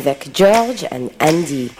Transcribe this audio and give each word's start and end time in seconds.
avec 0.00 0.30
George 0.34 0.86
and 0.92 1.10
Andy. 1.20 1.70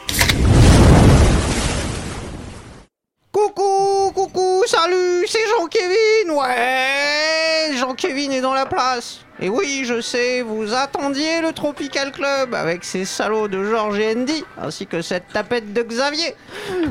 Coucou, 3.32 4.12
coucou, 4.14 4.62
salut, 4.66 5.27
c'est 5.27 5.38
Jean-Kévin, 5.48 6.35
ouais, 6.35 7.77
Jean-Kévin 7.79 8.30
est 8.33 8.43
dans 8.43 8.53
la 8.53 8.67
place. 8.67 9.21
Et 9.41 9.48
oui, 9.48 9.85
je 9.87 10.03
sais, 10.03 10.43
vous 10.43 10.75
attendiez 10.75 11.41
le 11.41 11.53
Tropical 11.54 12.12
Club 12.12 12.54
avec 12.54 12.84
ces 12.84 13.06
salauds 13.06 13.48
de 13.48 13.64
George 13.64 13.98
et 13.98 14.14
Andy, 14.14 14.45
ainsi 14.61 14.87
que 14.87 15.00
cette 15.00 15.29
tapette 15.29 15.73
de 15.73 15.82
Xavier. 15.82 16.34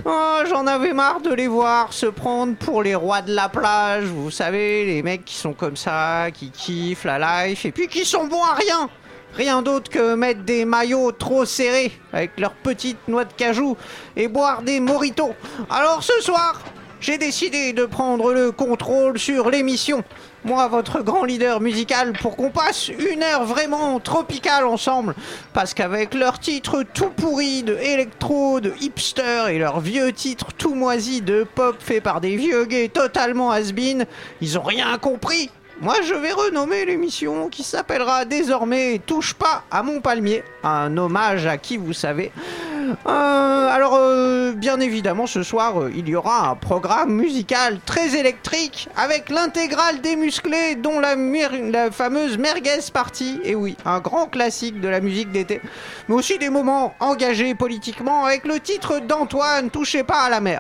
Oh, 0.06 0.40
j'en 0.50 0.66
avais 0.66 0.94
marre 0.94 1.22
de 1.22 1.32
les 1.32 1.48
voir 1.48 1.94
se 1.94 2.08
prendre 2.08 2.56
pour 2.56 2.82
les 2.82 2.96
rois 2.96 3.22
de 3.22 3.36
la 3.36 3.50
plage, 3.50 4.06
vous 4.06 4.32
savez, 4.32 4.86
les 4.86 5.04
mecs 5.04 5.26
qui 5.26 5.36
sont 5.36 5.54
comme 5.54 5.78
ça, 5.78 6.32
qui 6.34 6.50
kiffent 6.50 7.04
la 7.04 7.46
life, 7.46 7.66
et 7.66 7.72
puis 7.72 7.88
qui 7.88 8.04
sont 8.04 8.26
bons 8.26 8.44
à 8.44 8.56
rien. 8.56 8.90
Rien 9.36 9.62
d'autre 9.62 9.90
que 9.90 10.16
mettre 10.16 10.42
des 10.42 10.66
maillots 10.66 11.12
trop 11.12 11.46
serrés 11.46 11.92
avec 12.12 12.40
leurs 12.40 12.54
petites 12.54 13.08
noix 13.08 13.26
de 13.26 13.34
cajou 13.34 13.78
et 14.16 14.28
boire 14.28 14.62
des 14.62 14.80
moritos. 14.80 15.36
Alors 15.70 16.04
ce 16.04 16.22
soir, 16.22 16.62
j'ai 17.02 17.18
décidé 17.18 17.72
de 17.72 17.86
prendre 17.86 18.34
le 18.34 18.52
contrôle 18.52 19.18
sur 19.18 19.50
l'émission. 19.50 20.04
Moi, 20.44 20.68
votre 20.68 21.02
grand 21.02 21.24
leader 21.24 21.62
musical, 21.62 22.14
pour 22.14 22.36
qu'on 22.36 22.50
passe 22.50 22.90
une 22.90 23.24
heure 23.24 23.46
vraiment 23.46 24.00
tropicale 24.02 24.66
ensemble. 24.66 25.16
Parce 25.54 25.74
qu'avec 25.74 26.14
leurs 26.14 26.40
titres 26.40 26.84
tout 26.94 27.10
pourris 27.10 27.64
de 27.64 27.76
électro, 27.76 28.60
de 28.60 28.74
hipster 28.82 29.46
et 29.50 29.60
leurs 29.60 29.80
vieux 29.80 30.12
titres 30.12 30.48
tout 30.58 30.76
moisis 30.76 31.24
de 31.24 31.46
pop 31.56 31.78
faits 31.80 32.04
par 32.04 32.20
des 32.20 32.36
vieux 32.36 32.66
gays 32.66 32.90
totalement 32.90 33.52
has 33.52 33.72
ils 34.42 34.60
ont 34.60 34.64
rien 34.64 34.98
compris. 34.98 35.50
Moi, 35.82 35.96
je 36.04 36.14
vais 36.14 36.34
renommer 36.34 36.84
l'émission 36.84 37.48
qui 37.48 37.64
s'appellera 37.64 38.26
désormais 38.26 39.00
Touche 39.06 39.34
pas 39.34 39.64
à 39.72 39.82
mon 39.82 40.02
palmier. 40.02 40.44
Un 40.62 40.98
hommage 40.98 41.46
à 41.46 41.58
qui 41.58 41.78
vous 41.78 41.94
savez. 41.94 42.34
Euh, 43.08 43.70
alors, 43.70 43.96
euh, 43.96 44.52
bien 44.52 44.82
évidemment, 44.82 45.26
ce 45.26 45.42
soir, 45.42 45.82
euh, 45.82 45.92
il 45.96 46.10
y 46.10 46.18
aura 46.18 46.50
un 46.50 46.56
programme 46.56 47.14
musical 47.14 47.80
très 47.86 48.18
électrique 48.18 48.90
avec 48.98 49.30
l'intégrale 49.30 50.02
des 50.02 50.18
musclés, 50.18 50.76
dont 50.76 51.00
la, 51.00 51.16
la 51.16 51.92
fameuse 51.92 52.38
Merguez 52.38 52.92
Party. 52.92 53.40
Et 53.46 53.56
oui, 53.56 53.78
un 53.86 54.02
grand 54.02 54.26
classique 54.26 54.82
de 54.82 54.90
la 54.90 55.00
musique 55.00 55.32
d'été. 55.32 55.62
Mais 56.10 56.16
aussi 56.16 56.38
des 56.38 56.50
moments 56.50 56.94
engagés 57.00 57.56
politiquement 57.56 58.26
avec 58.26 58.46
le 58.46 58.60
titre 58.60 59.00
d'Antoine 59.00 59.70
Touchez 59.70 60.04
pas 60.04 60.24
à 60.24 60.30
la 60.30 60.42
mer. 60.42 60.60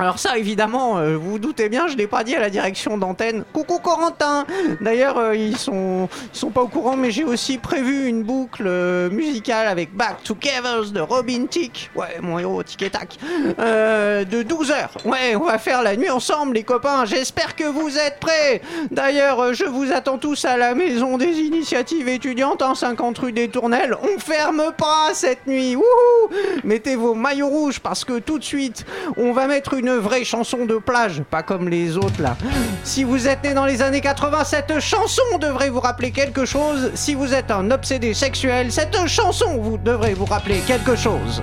Alors 0.00 0.20
ça, 0.20 0.38
évidemment, 0.38 0.98
euh, 0.98 1.16
vous 1.16 1.40
doutez 1.40 1.68
bien, 1.68 1.88
je 1.88 1.96
l'ai 1.96 2.06
pas 2.06 2.22
dit 2.22 2.36
à 2.36 2.38
la 2.38 2.50
direction 2.50 2.98
d'antenne. 2.98 3.42
Coucou 3.52 3.80
Corentin 3.80 4.46
D'ailleurs, 4.80 5.18
euh, 5.18 5.34
ils 5.34 5.56
sont 5.56 6.08
sont 6.32 6.50
pas 6.50 6.62
au 6.62 6.68
courant, 6.68 6.96
mais 6.96 7.10
j'ai 7.10 7.24
aussi 7.24 7.58
prévu 7.58 8.06
une 8.06 8.22
boucle 8.22 8.62
euh, 8.68 9.10
musicale 9.10 9.66
avec 9.66 9.92
Back 9.96 10.22
to 10.22 10.36
Cavers 10.36 10.92
de 10.92 11.00
Robin 11.00 11.46
Tick. 11.46 11.90
Ouais, 11.96 12.18
mon 12.22 12.38
héros, 12.38 12.62
tic 12.62 12.80
et 12.82 12.90
de 12.90 14.42
12 14.42 14.70
heures. 14.70 14.92
Ouais, 15.04 15.34
on 15.34 15.46
va 15.46 15.58
faire 15.58 15.82
la 15.82 15.96
nuit 15.96 16.10
ensemble, 16.10 16.54
les 16.54 16.62
copains. 16.62 17.04
J'espère 17.04 17.56
que 17.56 17.64
vous 17.64 17.98
êtes 17.98 18.20
prêts. 18.20 18.62
D'ailleurs, 18.92 19.52
je 19.52 19.64
vous 19.64 19.90
attends 19.90 20.18
tous 20.18 20.44
à 20.44 20.56
la 20.56 20.76
maison 20.76 21.18
des 21.18 21.40
initiatives 21.40 22.08
étudiantes, 22.08 22.62
en 22.62 22.76
50 22.76 23.18
rue 23.18 23.32
des 23.32 23.48
Tournelles. 23.48 23.96
On 24.02 24.18
ferme 24.20 24.62
pas 24.76 25.12
cette 25.14 25.46
nuit. 25.48 25.74
Wouhou 25.74 26.30
Mettez 26.62 26.94
vos 26.94 27.14
maillots 27.14 27.48
rouges 27.48 27.80
parce 27.80 28.04
que 28.04 28.20
tout 28.20 28.38
de 28.38 28.44
suite, 28.44 28.86
on 29.16 29.32
va 29.32 29.48
mettre 29.48 29.74
une 29.74 29.87
vraie 29.92 30.24
chanson 30.24 30.66
de 30.66 30.76
plage, 30.76 31.22
pas 31.30 31.42
comme 31.42 31.68
les 31.68 31.96
autres 31.96 32.20
là. 32.20 32.36
Si 32.84 33.04
vous 33.04 33.28
êtes 33.28 33.42
né 33.44 33.54
dans 33.54 33.66
les 33.66 33.82
années 33.82 34.00
80, 34.00 34.44
cette 34.44 34.80
chanson 34.80 35.22
devrait 35.40 35.70
vous 35.70 35.80
rappeler 35.80 36.10
quelque 36.10 36.44
chose. 36.44 36.90
Si 36.94 37.14
vous 37.14 37.34
êtes 37.34 37.50
un 37.50 37.70
obsédé 37.70 38.14
sexuel, 38.14 38.72
cette 38.72 39.06
chanson 39.06 39.58
vous 39.58 39.78
devrait 39.78 40.14
vous 40.14 40.26
rappeler 40.26 40.60
quelque 40.66 40.96
chose. 40.96 41.42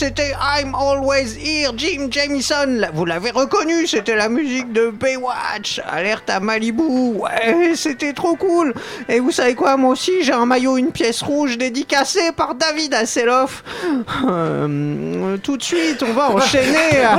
C'était 0.00 0.32
I'm 0.40 0.74
Always 0.74 1.36
Here, 1.38 1.72
Jim 1.76 2.08
Jamison. 2.10 2.88
Vous 2.94 3.04
l'avez 3.04 3.30
reconnu, 3.32 3.86
c'était 3.86 4.16
la 4.16 4.30
musique 4.30 4.72
de 4.72 4.88
Baywatch. 4.88 5.78
Alerte 5.86 6.30
à 6.30 6.40
Malibu. 6.40 6.82
Ouais, 7.16 7.72
c'était 7.74 8.14
trop 8.14 8.34
cool. 8.34 8.72
Et 9.10 9.20
vous 9.20 9.30
savez 9.30 9.54
quoi, 9.54 9.76
moi 9.76 9.90
aussi, 9.90 10.12
j'ai 10.22 10.32
un 10.32 10.46
maillot, 10.46 10.78
une 10.78 10.90
pièce 10.90 11.20
rouge 11.22 11.58
dédicacée 11.58 12.32
par 12.32 12.54
David 12.54 12.94
Hasselhoff. 12.94 13.62
Euh, 14.26 15.36
tout 15.42 15.58
de 15.58 15.62
suite, 15.62 16.02
on 16.02 16.12
va 16.14 16.30
enchaîner. 16.34 17.02
Ah, 17.04 17.18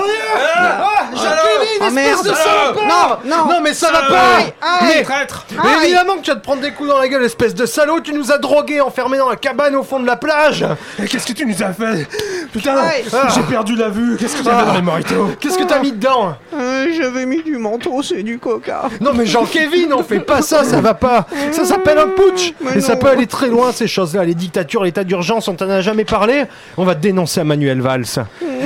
Ah, 1.83 1.89
merde. 1.92 2.25
salopard 2.33 3.22
Non, 3.25 3.36
non. 3.38 3.45
Non 3.54 3.62
mais 3.62 3.74
ça 3.74 3.92
va 3.92 4.01
pas 4.04 4.38
aïe. 4.38 4.54
Mais, 4.83 5.04
Traître 5.04 5.45
mais 5.51 5.60
Aïe. 5.69 5.86
évidemment 5.86 6.16
que 6.16 6.22
tu 6.22 6.30
vas 6.31 6.36
te 6.38 6.44
prendre 6.44 6.62
des 6.62 6.72
coups 6.72 6.89
dans 6.89 7.00
la 7.00 7.07
gueule, 7.07 7.24
espèce 7.24 7.54
de 7.56 7.66
salaud 7.66 8.00
Tu 8.01 8.13
nous 8.13 8.31
as 8.31 8.38
drogués, 8.38 8.81
enfermés 8.81 9.18
dans 9.18 9.30
la 9.30 9.36
cabane 9.36 9.75
au 9.75 9.83
fond 9.83 10.00
de 10.00 10.06
la 10.07 10.16
plage 10.16 10.66
Et 11.01 11.06
Qu'est-ce 11.06 11.25
que 11.28 11.33
tu 11.33 11.45
nous 11.45 11.62
as 11.63 11.74
fait? 11.74 12.07
Putain 12.54 12.70
Aïe. 12.77 13.03
J'ai 13.35 13.41
perdu 13.44 13.75
la 13.75 13.89
vue 13.89 14.18
Qu'est-ce 14.18 14.38
que 14.38 14.44
tu 14.44 14.50
Ah. 14.51 14.57
avais 14.59 14.68
dans 14.68 14.73
les 14.75 14.81
moritos 14.81 15.29
Qu'est-ce 15.39 15.57
que 15.57 15.63
t'as 15.63 15.79
mis 15.81 15.91
dedans 15.91 16.35
Euh, 16.53 16.88
J'avais 16.97 17.25
mis 17.25 17.41
du 17.44 17.57
mentos 17.57 18.01
et 18.15 18.23
du 18.23 18.38
coca. 18.39 18.83
Non 19.00 19.12
mais 19.13 19.25
Jean-Kévin, 19.25 19.91
on 19.97 20.03
fait 20.03 20.19
pas 20.19 20.41
ça, 20.41 20.63
ça 20.63 20.81
va 20.81 20.94
pas 20.94 21.27
Ça 21.51 21.65
s'appelle 21.65 21.97
un 21.97 22.07
putsch 22.07 22.53
Mais 22.62 22.77
Et 22.77 22.81
ça 22.81 22.95
peut 22.95 23.07
aller 23.07 23.27
très 23.27 23.47
loin 23.47 23.71
ces 23.71 23.88
choses-là, 23.88 24.23
les 24.25 24.35
dictatures, 24.35 24.83
l'état 24.83 25.03
d'urgence, 25.03 25.47
on 25.47 25.53
t'en 25.56 25.69
a 25.69 25.81
jamais 25.81 26.06
parlé 26.06 26.44
On 26.77 26.83
va 26.85 26.95
te 26.95 27.01
dénoncer 27.01 27.39
à 27.41 27.44
Manuel 27.44 27.81
Valls. 27.81 28.06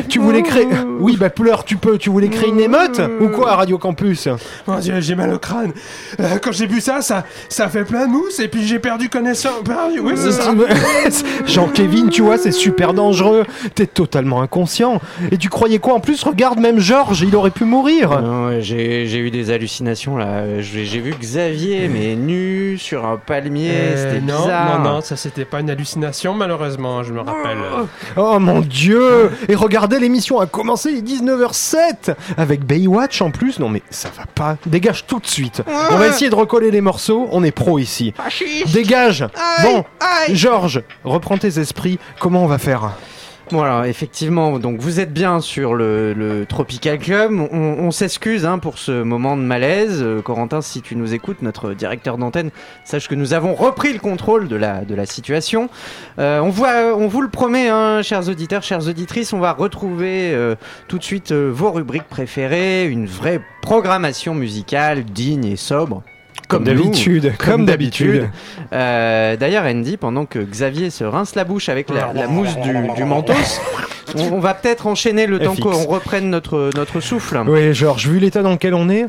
Tu 0.09 0.19
voulais 0.19 0.41
créer... 0.43 0.67
Oui 0.99 1.17
bah 1.17 1.29
pleure, 1.29 1.63
tu 1.65 1.75
peux, 1.77 1.97
tu 1.97 2.09
voulais 2.09 2.29
créer 2.29 2.49
une 2.49 2.59
émeute 2.59 3.01
Ou 3.21 3.27
quoi 3.29 3.51
à 3.51 3.55
Radio 3.57 3.77
Campus 3.77 4.27
Mon 4.67 4.77
dieu, 4.79 4.95
j'ai 4.99 5.15
mal 5.15 5.33
au 5.33 5.39
crâne. 5.39 5.71
Euh, 6.19 6.37
quand 6.41 6.51
j'ai 6.51 6.67
bu 6.67 6.81
ça, 6.81 7.01
ça, 7.01 7.23
ça 7.49 7.67
fait 7.69 7.83
plein 7.83 8.07
de 8.07 8.11
mousse 8.11 8.39
et 8.39 8.47
puis 8.47 8.65
j'ai 8.65 8.79
perdu 8.79 9.09
connaissance. 9.09 9.63
Perdu, 9.65 9.99
oui, 9.99 10.13
c'est 10.15 10.31
ça. 10.31 10.51
Jean-Kévin, 11.45 12.07
tu 12.07 12.21
vois, 12.21 12.37
c'est 12.37 12.51
super 12.51 12.93
dangereux. 12.93 13.45
T'es 13.75 13.87
totalement 13.95 14.41
inconscient. 14.43 15.01
Et 15.31 15.37
tu 15.37 15.49
croyais 15.49 15.79
quoi 15.79 15.95
En 15.95 15.99
plus, 15.99 16.21
regarde, 16.23 16.59
même 16.59 16.79
Georges, 16.79 17.21
il 17.21 17.35
aurait 17.35 17.49
pu 17.49 17.63
mourir. 17.65 18.11
Ouais, 18.11 18.59
j'ai 18.61 19.17
eu 19.17 19.31
des 19.31 19.49
hallucinations 19.49 20.17
là. 20.17 20.61
J'ai 20.61 20.99
vu 20.99 21.15
Xavier, 21.19 21.87
mais 21.87 22.15
nu 22.15 22.77
sur 22.77 23.05
un 23.05 23.17
palmier. 23.17 23.71
Euh, 23.71 23.95
C'était 24.13 24.21
non, 24.25 24.41
bizarre. 24.43 24.79
non, 24.83 24.91
non, 24.95 25.01
ça 25.01 25.15
c'était 25.15 25.45
pas 25.45 25.61
une 25.61 25.69
hallucination, 25.69 26.33
malheureusement, 26.33 27.01
je 27.03 27.13
me 27.13 27.21
rappelle. 27.21 27.57
Oh 28.17 28.37
mon 28.39 28.59
dieu 28.59 29.31
Et 29.49 29.55
regardez, 29.55 29.97
l'émission 29.99 30.39
a 30.39 30.45
commencé, 30.45 30.91
il 30.91 30.97
est 30.97 31.21
19h07 31.23 32.13
Avec 32.37 32.65
Baywatch 32.65 33.21
en 33.21 33.31
plus. 33.31 33.59
Non 33.59 33.69
mais 33.69 33.81
ça 33.89 34.09
va 34.15 34.25
pas. 34.25 34.57
Dégage 34.65 35.05
tout 35.07 35.19
de 35.19 35.27
suite. 35.27 35.61
On 35.91 35.95
va 35.97 36.07
essayer 36.07 36.29
de 36.29 36.35
recoller 36.35 36.69
les 36.69 36.81
morceaux. 36.81 37.27
On 37.31 37.43
est 37.43 37.51
pro 37.51 37.79
ici. 37.79 38.13
Fasciste. 38.15 38.73
Dégage 38.73 39.21
Aïe, 39.21 39.63
Bon. 39.63 39.83
Georges, 40.33 40.81
reprends 41.03 41.37
tes 41.37 41.59
esprits. 41.59 41.97
Comment 42.19 42.43
on 42.43 42.47
va 42.47 42.57
faire? 42.57 42.91
Bon 43.51 43.61
alors 43.61 43.85
effectivement, 43.85 44.57
donc 44.57 44.79
vous 44.79 44.99
êtes 44.99 45.13
bien 45.13 45.39
sur 45.39 45.75
le, 45.75 46.13
le 46.13 46.47
Tropical 46.47 46.97
Club. 46.97 47.31
On, 47.31 47.59
on 47.59 47.91
s'excuse 47.91 48.43
hein, 48.43 48.57
pour 48.57 48.79
ce 48.79 49.03
moment 49.03 49.37
de 49.37 49.43
malaise. 49.43 50.01
Euh, 50.01 50.19
Corentin, 50.23 50.61
si 50.61 50.81
tu 50.81 50.95
nous 50.95 51.13
écoutes, 51.13 51.43
notre 51.43 51.73
directeur 51.73 52.17
d'antenne, 52.17 52.49
sache 52.85 53.07
que 53.07 53.13
nous 53.13 53.33
avons 53.33 53.53
repris 53.53 53.93
le 53.93 53.99
contrôle 53.99 54.47
de 54.47 54.55
la, 54.55 54.83
de 54.83 54.95
la 54.95 55.05
situation. 55.05 55.69
Euh, 56.17 56.39
on, 56.39 56.49
voit, 56.49 56.95
on 56.97 57.07
vous 57.07 57.21
le 57.21 57.29
promet, 57.29 57.69
hein, 57.69 58.01
chers 58.01 58.27
auditeurs, 58.29 58.63
chères 58.63 58.87
auditrices, 58.87 59.31
on 59.31 59.39
va 59.39 59.53
retrouver 59.53 60.33
euh, 60.33 60.55
tout 60.87 60.97
de 60.97 61.03
suite 61.03 61.31
euh, 61.31 61.51
vos 61.53 61.71
rubriques 61.71 62.09
préférées, 62.09 62.87
une 62.87 63.05
vraie 63.05 63.41
programmation 63.61 64.33
musicale 64.33 65.03
digne 65.05 65.45
et 65.45 65.55
sobre. 65.55 66.01
Comme 66.47 66.63
d'habitude. 66.63 67.33
Comme 67.37 67.65
d'habitude. 67.65 68.29
Euh, 68.73 69.35
D'ailleurs, 69.35 69.65
Andy, 69.65 69.97
pendant 69.97 70.25
que 70.25 70.39
Xavier 70.39 70.89
se 70.89 71.03
rince 71.03 71.35
la 71.35 71.43
bouche 71.43 71.69
avec 71.69 71.89
la, 71.89 72.13
la 72.13 72.27
mousse 72.27 72.55
du, 72.57 72.71
du 72.95 73.03
mentos, 73.03 73.33
on, 74.15 74.33
on 74.33 74.39
va 74.39 74.53
peut-être 74.53 74.87
enchaîner 74.87 75.25
le 75.27 75.39
temps 75.39 75.55
qu'on 75.55 75.85
reprenne 75.85 76.29
notre, 76.29 76.69
notre 76.75 76.99
souffle. 76.99 77.41
Oui, 77.47 77.73
Georges, 77.73 78.07
vu 78.07 78.19
l'état 78.19 78.41
dans 78.43 78.51
lequel 78.51 78.73
on 78.75 78.89
est, 78.89 79.07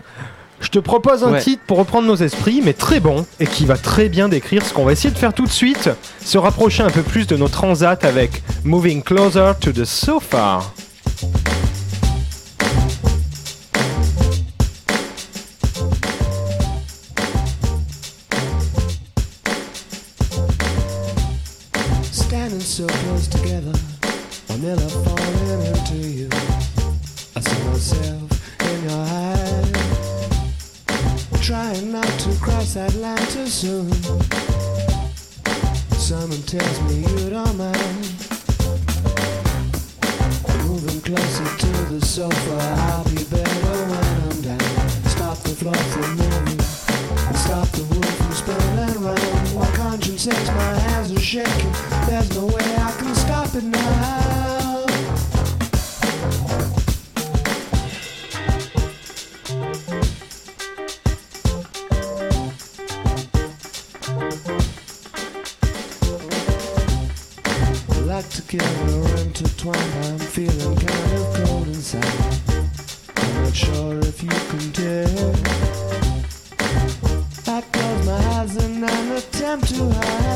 je 0.60 0.68
te 0.68 0.78
propose 0.78 1.22
un 1.24 1.32
Ouais. 1.32 1.40
titre 1.40 1.62
pour 1.66 1.76
reprendre 1.76 2.06
nos 2.08 2.16
esprits, 2.16 2.62
mais 2.64 2.72
très 2.72 2.98
bon, 3.00 3.26
et 3.40 3.46
qui 3.46 3.66
va 3.66 3.76
très 3.76 4.08
bien 4.08 4.28
décrire 4.30 4.64
ce 4.64 4.72
qu'on 4.72 4.84
va 4.84 4.92
essayer 4.92 5.10
de 5.12 5.18
faire 5.18 5.34
tout 5.34 5.44
de 5.44 5.50
suite, 5.50 5.90
se 6.24 6.38
rapprocher 6.38 6.82
un 6.82 6.90
peu 6.90 7.02
plus 7.02 7.26
de 7.26 7.36
nos 7.36 7.48
transats 7.48 7.98
avec 8.02 8.42
Moving 8.64 9.02
Closer 9.02 9.52
to 9.60 9.72
the 9.72 9.84
Sofa. 9.84 10.60
Soon. 33.48 33.92
Someone 35.92 36.42
tells 36.42 36.80
me 36.82 37.00
you 37.00 37.30
don't 37.30 37.56
mind. 37.56 37.76
Moving 40.66 41.00
closer 41.00 41.56
to 41.56 41.66
the 41.92 42.00
sofa, 42.04 42.58
I'll 42.88 43.04
be 43.04 43.22
better 43.24 43.72
when 43.90 44.04
I'm 44.24 44.42
down. 44.42 44.88
Stop 45.08 45.38
the 45.38 45.50
floor 45.50 45.74
from 45.74 46.16
moving, 46.16 46.60
stop 47.36 47.68
the 47.68 47.84
wood 47.94 48.04
from 48.04 48.32
spinning 48.32 49.02
round. 49.04 49.54
My 49.54 49.70
conscience 49.76 50.22
says 50.22 50.48
my 50.48 50.78
hands 50.80 51.12
are 51.12 51.20
shaking. 51.20 51.72
There's 52.08 52.34
no 52.36 52.46
way 52.46 52.76
I 52.76 52.90
can 52.98 53.14
stop 53.14 53.54
it 53.54 53.64
now. 53.64 54.35
I 79.56 79.58
attempt 79.58 79.74
to 79.76 80.35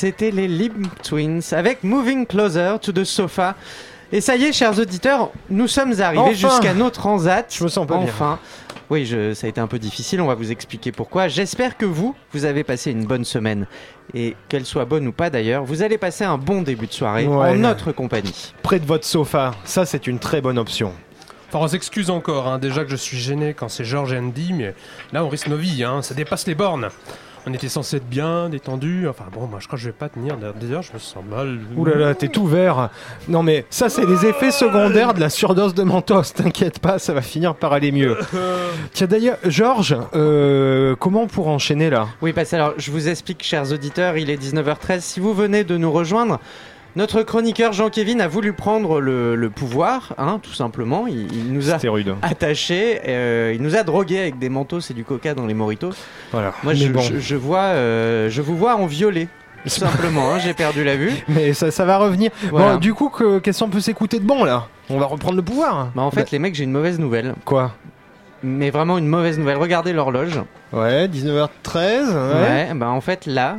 c'était 0.00 0.30
les 0.30 0.48
Lib 0.48 0.86
Twins 1.02 1.42
avec 1.52 1.84
Moving 1.84 2.24
Closer 2.24 2.76
to 2.80 2.90
the 2.90 3.04
Sofa. 3.04 3.54
Et 4.10 4.22
ça 4.22 4.34
y 4.34 4.44
est, 4.44 4.52
chers 4.54 4.78
auditeurs, 4.78 5.30
nous 5.50 5.68
sommes 5.68 5.92
arrivés 6.00 6.22
Enfin 6.22 6.32
jusqu'à 6.32 6.72
nos 6.72 6.88
transats. 6.88 7.44
Je 7.50 7.62
me 7.62 7.68
sens 7.68 7.86
pas 7.86 7.98
bien. 7.98 8.04
enfin. 8.04 8.38
Oui, 8.88 9.04
je, 9.04 9.34
ça 9.34 9.46
a 9.46 9.50
été 9.50 9.60
un 9.60 9.66
peu 9.66 9.78
difficile, 9.78 10.22
on 10.22 10.26
va 10.26 10.34
vous 10.34 10.50
expliquer 10.50 10.90
pourquoi. 10.90 11.28
J'espère 11.28 11.76
que 11.76 11.84
vous, 11.84 12.14
vous 12.32 12.46
avez 12.46 12.64
passé 12.64 12.92
une 12.92 13.04
bonne 13.04 13.26
semaine. 13.26 13.66
Et 14.14 14.36
qu'elle 14.48 14.64
soit 14.64 14.86
bonne 14.86 15.06
ou 15.06 15.12
pas 15.12 15.28
d'ailleurs, 15.28 15.64
vous 15.64 15.82
allez 15.82 15.98
passer 15.98 16.24
un 16.24 16.38
bon 16.38 16.62
début 16.62 16.86
de 16.86 16.92
soirée 16.94 17.26
Ouais. 17.26 17.50
en 17.50 17.56
notre 17.56 17.92
compagnie. 17.92 18.54
Près 18.62 18.80
de 18.80 18.86
votre 18.86 19.04
sofa, 19.04 19.50
ça 19.64 19.84
c'est 19.84 20.06
une 20.06 20.18
très 20.18 20.40
bonne 20.40 20.58
option. 20.58 20.94
Enfin, 21.52 21.58
on 21.62 21.68
s'excuse 21.68 22.08
encore, 22.08 22.48
hein. 22.48 22.58
déjà 22.58 22.84
que 22.84 22.90
je 22.90 22.96
suis 22.96 23.18
gêné 23.18 23.52
quand 23.52 23.68
c'est 23.68 23.84
George 23.84 24.14
et 24.14 24.18
Andy, 24.18 24.54
mais 24.54 24.74
là 25.12 25.22
on 25.26 25.28
risque 25.28 25.48
nos 25.48 25.56
vies, 25.58 25.84
hein. 25.84 26.00
ça 26.00 26.14
dépasse 26.14 26.46
les 26.46 26.54
bornes. 26.54 26.88
On 27.46 27.54
était 27.54 27.68
censé 27.68 27.96
être 27.96 28.08
bien, 28.08 28.48
détendu, 28.48 29.08
enfin 29.08 29.24
bon, 29.32 29.46
moi 29.46 29.58
je 29.60 29.66
crois 29.66 29.76
que 29.76 29.82
je 29.82 29.88
vais 29.88 29.96
pas 29.96 30.08
tenir, 30.08 30.36
d'ailleurs 30.36 30.82
je 30.82 30.92
me 30.92 30.98
sens 30.98 31.24
mal. 31.28 31.58
Ouh 31.76 31.84
là 31.84 31.96
là, 31.96 32.14
t'es 32.14 32.28
tout 32.28 32.46
vert. 32.46 32.90
Non 33.28 33.42
mais 33.42 33.64
ça 33.70 33.88
c'est 33.88 34.04
les 34.04 34.26
effets 34.26 34.50
secondaires 34.50 35.14
de 35.14 35.20
la 35.20 35.30
surdose 35.30 35.74
de 35.74 35.82
mentos, 35.82 36.22
t'inquiète 36.34 36.78
pas, 36.78 36.98
ça 36.98 37.12
va 37.12 37.22
finir 37.22 37.54
par 37.54 37.72
aller 37.72 37.92
mieux. 37.92 38.16
Tiens 38.92 39.06
d'ailleurs, 39.06 39.38
Georges, 39.44 39.96
euh, 40.14 40.96
comment 40.96 41.26
pour 41.26 41.48
enchaîner 41.48 41.90
là? 41.90 42.08
Oui, 42.20 42.32
parce 42.32 42.50
que 42.50 42.56
alors, 42.56 42.74
je 42.76 42.90
vous 42.90 43.08
explique, 43.08 43.42
chers 43.42 43.72
auditeurs, 43.72 44.16
il 44.16 44.30
est 44.30 44.36
19h13. 44.36 45.00
Si 45.00 45.20
vous 45.20 45.34
venez 45.34 45.64
de 45.64 45.76
nous 45.76 45.90
rejoindre, 45.90 46.40
notre 46.96 47.22
chroniqueur 47.22 47.72
Jean-Kévin 47.72 48.20
a 48.20 48.28
voulu 48.28 48.52
prendre 48.52 49.00
le, 49.00 49.36
le 49.36 49.50
pouvoir, 49.50 50.14
hein, 50.18 50.40
tout 50.42 50.52
simplement. 50.52 51.06
Il, 51.06 51.32
il 51.34 51.52
nous 51.52 51.70
a 51.70 51.78
attachés, 52.22 53.00
euh, 53.06 53.52
il 53.54 53.62
nous 53.62 53.76
a 53.76 53.82
drogués 53.82 54.18
avec 54.20 54.38
des 54.38 54.48
mentos 54.48 54.80
et 54.90 54.94
du 54.94 55.04
coca 55.04 55.34
dans 55.34 55.46
les 55.46 55.54
moritos. 55.54 55.90
Voilà. 56.32 56.52
Moi, 56.62 56.74
je, 56.74 56.88
bon. 56.88 57.00
je, 57.00 57.18
je 57.18 57.36
vois, 57.36 57.58
euh, 57.74 58.28
je 58.30 58.42
vous 58.42 58.56
vois 58.56 58.76
en 58.76 58.86
violet. 58.86 59.28
Tout 59.64 59.68
simplement, 59.68 60.32
hein, 60.32 60.38
j'ai 60.38 60.54
perdu 60.54 60.84
la 60.84 60.96
vue. 60.96 61.12
Mais 61.28 61.52
ça, 61.52 61.70
ça 61.70 61.84
va 61.84 61.98
revenir. 61.98 62.30
Voilà. 62.50 62.72
Bon, 62.74 62.78
du 62.78 62.94
coup, 62.94 63.10
que- 63.10 63.38
qu'est-ce 63.40 63.62
qu'on 63.62 63.68
peut 63.68 63.80
s'écouter 63.80 64.18
de 64.18 64.24
bon 64.24 64.42
là? 64.42 64.68
On 64.88 64.98
va 64.98 65.04
reprendre 65.06 65.36
le 65.36 65.42
pouvoir. 65.42 65.90
Bah, 65.94 66.00
en 66.02 66.10
fait, 66.10 66.30
les 66.30 66.38
mecs, 66.38 66.54
j'ai 66.54 66.64
une 66.64 66.72
mauvaise 66.72 66.98
nouvelle. 66.98 67.34
Quoi? 67.44 67.72
Mais 68.42 68.70
vraiment 68.70 68.96
une 68.96 69.06
mauvaise 69.06 69.38
nouvelle. 69.38 69.58
Regardez 69.58 69.92
l'horloge. 69.92 70.40
Ouais, 70.72 71.06
19h13. 71.08 71.74
Ouais. 71.74 72.14
Ouais, 72.14 72.68
bah 72.74 72.88
en 72.88 73.02
fait, 73.02 73.26
là, 73.26 73.58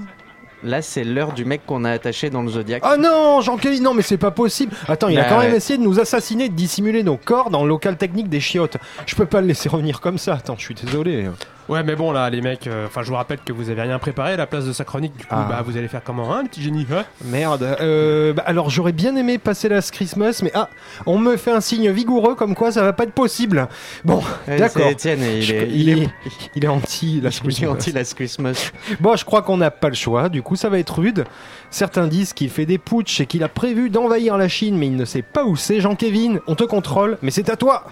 là, 0.64 0.82
c'est 0.82 1.04
l'heure 1.04 1.34
du 1.34 1.46
mec 1.46 1.66
qu'on 1.66 1.84
a 1.84 1.92
attaché 1.92 2.30
dans 2.30 2.42
le 2.42 2.50
Zodiac. 2.50 2.84
Oh 2.86 2.98
non, 2.98 3.42
Jean-Kévin, 3.42 3.82
non 3.82 3.94
mais 3.94 4.02
c'est 4.02 4.18
pas 4.18 4.32
possible. 4.32 4.74
Attends, 4.88 5.10
il 5.10 5.18
a 5.20 5.24
Bah 5.24 5.30
quand 5.30 5.40
même 5.40 5.54
essayé 5.54 5.78
de 5.78 5.84
nous 5.84 6.00
assassiner, 6.00 6.50
de 6.50 6.56
dissimuler 6.56 7.04
nos 7.04 7.18
corps 7.18 7.50
dans 7.50 7.64
le 7.64 7.70
local 7.70 7.98
technique 7.98 8.30
des 8.30 8.40
chiottes. 8.40 8.78
Je 9.06 9.16
peux 9.16 9.26
pas 9.26 9.42
le 9.42 9.48
laisser 9.48 9.70
revenir 9.70 10.02
comme 10.02 10.18
ça. 10.18 10.34
Attends, 10.36 10.56
je 10.58 10.64
suis 10.64 10.76
désolé. 10.76 11.30
Ouais, 11.70 11.84
mais 11.84 11.96
bon 11.96 12.12
là, 12.12 12.30
les 12.30 12.42
mecs, 12.42 12.68
euh, 12.68 12.88
enfin 12.88 13.02
je 13.04 13.10
vous 13.10 13.16
rappelle 13.16 13.40
que 13.46 13.54
vous 13.54 13.70
avez 13.70 13.82
rien 13.84 13.98
préparé 14.00 14.34
à 14.34 14.38
la 14.38 14.46
place 14.48 14.66
de 14.66 14.74
sa 14.74 14.84
chronique, 14.84 15.16
du 15.16 15.26
coup, 15.26 15.36
Ah. 15.36 15.46
bah 15.50 15.62
vous 15.66 15.78
allez 15.78 15.88
faire 15.88 16.02
comment, 16.04 16.34
hein, 16.34 16.44
le 16.44 16.50
petit 16.50 16.62
génie 16.62 16.86
hein 16.92 17.06
Merde. 17.26 17.64
Euh, 17.82 18.34
bah, 18.34 18.44
alors 18.46 18.70
j'aurais 18.70 18.92
bien 18.92 19.16
aimé 19.16 19.38
passer 19.38 19.70
la 19.70 19.82
Christmas, 19.82 20.42
mais 20.44 20.52
ah, 20.54 20.68
on 21.06 21.18
me 21.18 21.38
fait 21.38 21.52
un 21.52 21.62
signe 21.62 21.90
vigoureux 21.92 22.36
comme 22.36 22.56
quoi 22.56 22.72
ça 22.72 22.82
va 22.82 22.94
pas 22.94 23.04
être 23.04 23.14
possible. 23.14 23.68
Bon, 24.04 24.22
Ouais, 24.48 24.58
d'accord. 24.58 24.82
c'est 24.86 24.92
Étienne, 24.92 25.24
et 25.24 25.38
il 25.38 25.42
Je- 25.44 25.54
est, 25.56 25.70
il, 25.70 25.90
est, 25.90 26.10
il 26.56 26.66
est 26.66 26.68
anti 26.68 27.22
la 27.22 27.30
anti 27.70 27.94
Christmas. 28.16 28.72
Bon, 29.00 29.16
je 29.16 29.24
crois 29.26 29.42
qu'on 29.42 29.58
n'a 29.58 29.72
pas 29.72 29.90
le 29.90 29.96
choix, 29.96 30.30
du 30.30 30.42
coup 30.42 30.56
ça 30.56 30.70
va 30.70 30.80
être 30.80 31.00
rude. 31.00 31.24
Certains 31.70 32.08
disent 32.08 32.34
qu'il 32.34 32.50
fait 32.50 32.66
des 32.66 32.78
putsch 32.78 33.22
et 33.22 33.26
qu'il 33.26 33.44
a 33.44 33.48
prévu 33.48 33.90
d'envahir 33.90 34.38
la 34.38 34.50
Chine, 34.50 34.78
mais 34.78 34.88
il 34.88 34.96
ne 34.98 35.06
sait 35.06 35.22
pas 35.22 35.46
où 35.46 35.56
c'est. 35.56 35.80
Jean-Kévin, 35.80 36.40
on 36.48 36.56
te 36.56 36.64
contrôle, 36.66 37.18
mais 37.22 37.32
c'est 37.32 37.50
à 37.50 37.56
toi. 37.56 37.86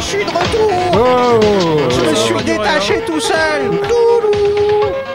Je 0.00 0.06
suis 0.06 0.24
de 0.24 0.30
retour. 0.30 0.70
Oh. 0.94 1.40
Je 1.90 2.10
me 2.10 2.14
suis 2.14 2.44
détaché 2.44 3.02
tout 3.06 3.20
seul. 3.20 3.70
Toulou 3.82 4.32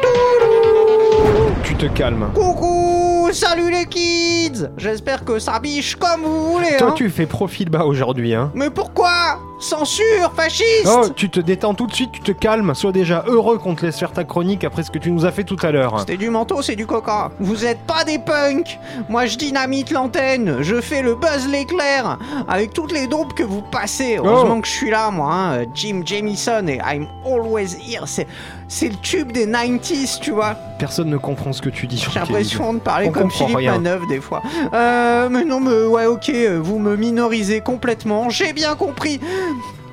Toulou 0.01 1.51
Tu 1.63 1.75
te 1.75 1.87
calmes. 1.87 2.29
Coucou 2.33 2.94
Salut 3.35 3.69
les 3.69 3.85
kids 3.85 4.65
J'espère 4.77 5.25
que 5.25 5.39
ça 5.39 5.59
biche 5.59 5.97
comme 5.97 6.21
vous 6.21 6.53
voulez, 6.53 6.77
Toi, 6.77 6.91
hein 6.91 6.93
tu 6.95 7.09
fais 7.09 7.25
profil 7.25 7.69
bas 7.69 7.83
aujourd'hui, 7.83 8.33
hein. 8.33 8.49
Mais 8.55 8.69
pourquoi? 8.69 9.39
Censure, 9.59 10.31
fasciste 10.35 10.85
Oh, 10.87 11.07
tu 11.13 11.29
te 11.29 11.39
détends 11.41 11.73
tout 11.73 11.87
de 11.87 11.93
suite, 11.93 12.11
tu 12.13 12.21
te 12.21 12.31
calmes. 12.31 12.73
Sois 12.75 12.91
déjà 12.93 13.23
heureux 13.27 13.57
qu'on 13.57 13.75
te 13.75 13.85
laisse 13.85 13.97
faire 13.99 14.11
ta 14.13 14.23
chronique 14.23 14.63
après 14.63 14.83
ce 14.83 14.91
que 14.91 14.99
tu 14.99 15.11
nous 15.11 15.25
as 15.25 15.31
fait 15.31 15.43
tout 15.43 15.57
à 15.63 15.71
l'heure. 15.71 15.99
C'était 15.99 16.15
du 16.17 16.29
manteau, 16.29 16.61
c'est 16.61 16.75
du 16.77 16.85
coca. 16.85 17.31
Vous 17.39 17.65
êtes 17.65 17.79
pas 17.81 18.03
des 18.05 18.19
punks. 18.19 18.79
Moi, 19.09 19.25
je 19.25 19.37
dynamite 19.37 19.91
l'antenne. 19.91 20.57
Je 20.61 20.79
fais 20.81 21.01
le 21.01 21.15
buzz 21.15 21.47
l'éclair 21.49 22.17
avec 22.47 22.73
toutes 22.73 22.91
les 22.93 23.07
dopes 23.07 23.33
que 23.33 23.43
vous 23.43 23.61
passez. 23.61 24.15
Heureusement 24.17 24.55
Oh. 24.57 24.61
que 24.61 24.67
je 24.67 24.73
suis 24.73 24.91
là, 24.91 25.09
moi. 25.11 25.33
hein. 25.33 25.65
Jim 25.73 26.01
Jamison 26.05 26.67
et 26.67 26.79
I'm 26.85 27.07
always 27.25 27.75
here. 27.81 28.03
C'est, 28.05 28.27
c'est 28.67 28.89
le 28.89 28.95
tube 28.95 29.31
des 29.31 29.45
90s, 29.45 30.19
tu 30.19 30.31
vois. 30.31 30.55
Personne 30.79 31.09
ne 31.09 31.17
comprend 31.17 31.53
ce 31.53 31.61
que 31.61 31.69
tu 31.69 31.87
dis. 31.87 31.97
J'ai 31.97 32.19
l'impression 32.19 32.73
de 32.73 32.79
parler 32.79 33.07
On 33.07 33.11
comme 33.11 33.31
Philippe 33.31 33.57
rien. 33.57 33.73
Manœuvre 33.73 34.07
des 34.07 34.19
fois. 34.21 34.41
Euh, 34.73 35.29
mais 35.29 35.43
non, 35.45 35.59
mais 35.59 35.85
ouais, 35.85 36.05
ok, 36.07 36.31
vous 36.61 36.79
me 36.79 36.95
minorisez 36.95 37.61
complètement. 37.61 38.29
J'ai 38.29 38.53
bien 38.53 38.75
compris. 38.75 39.19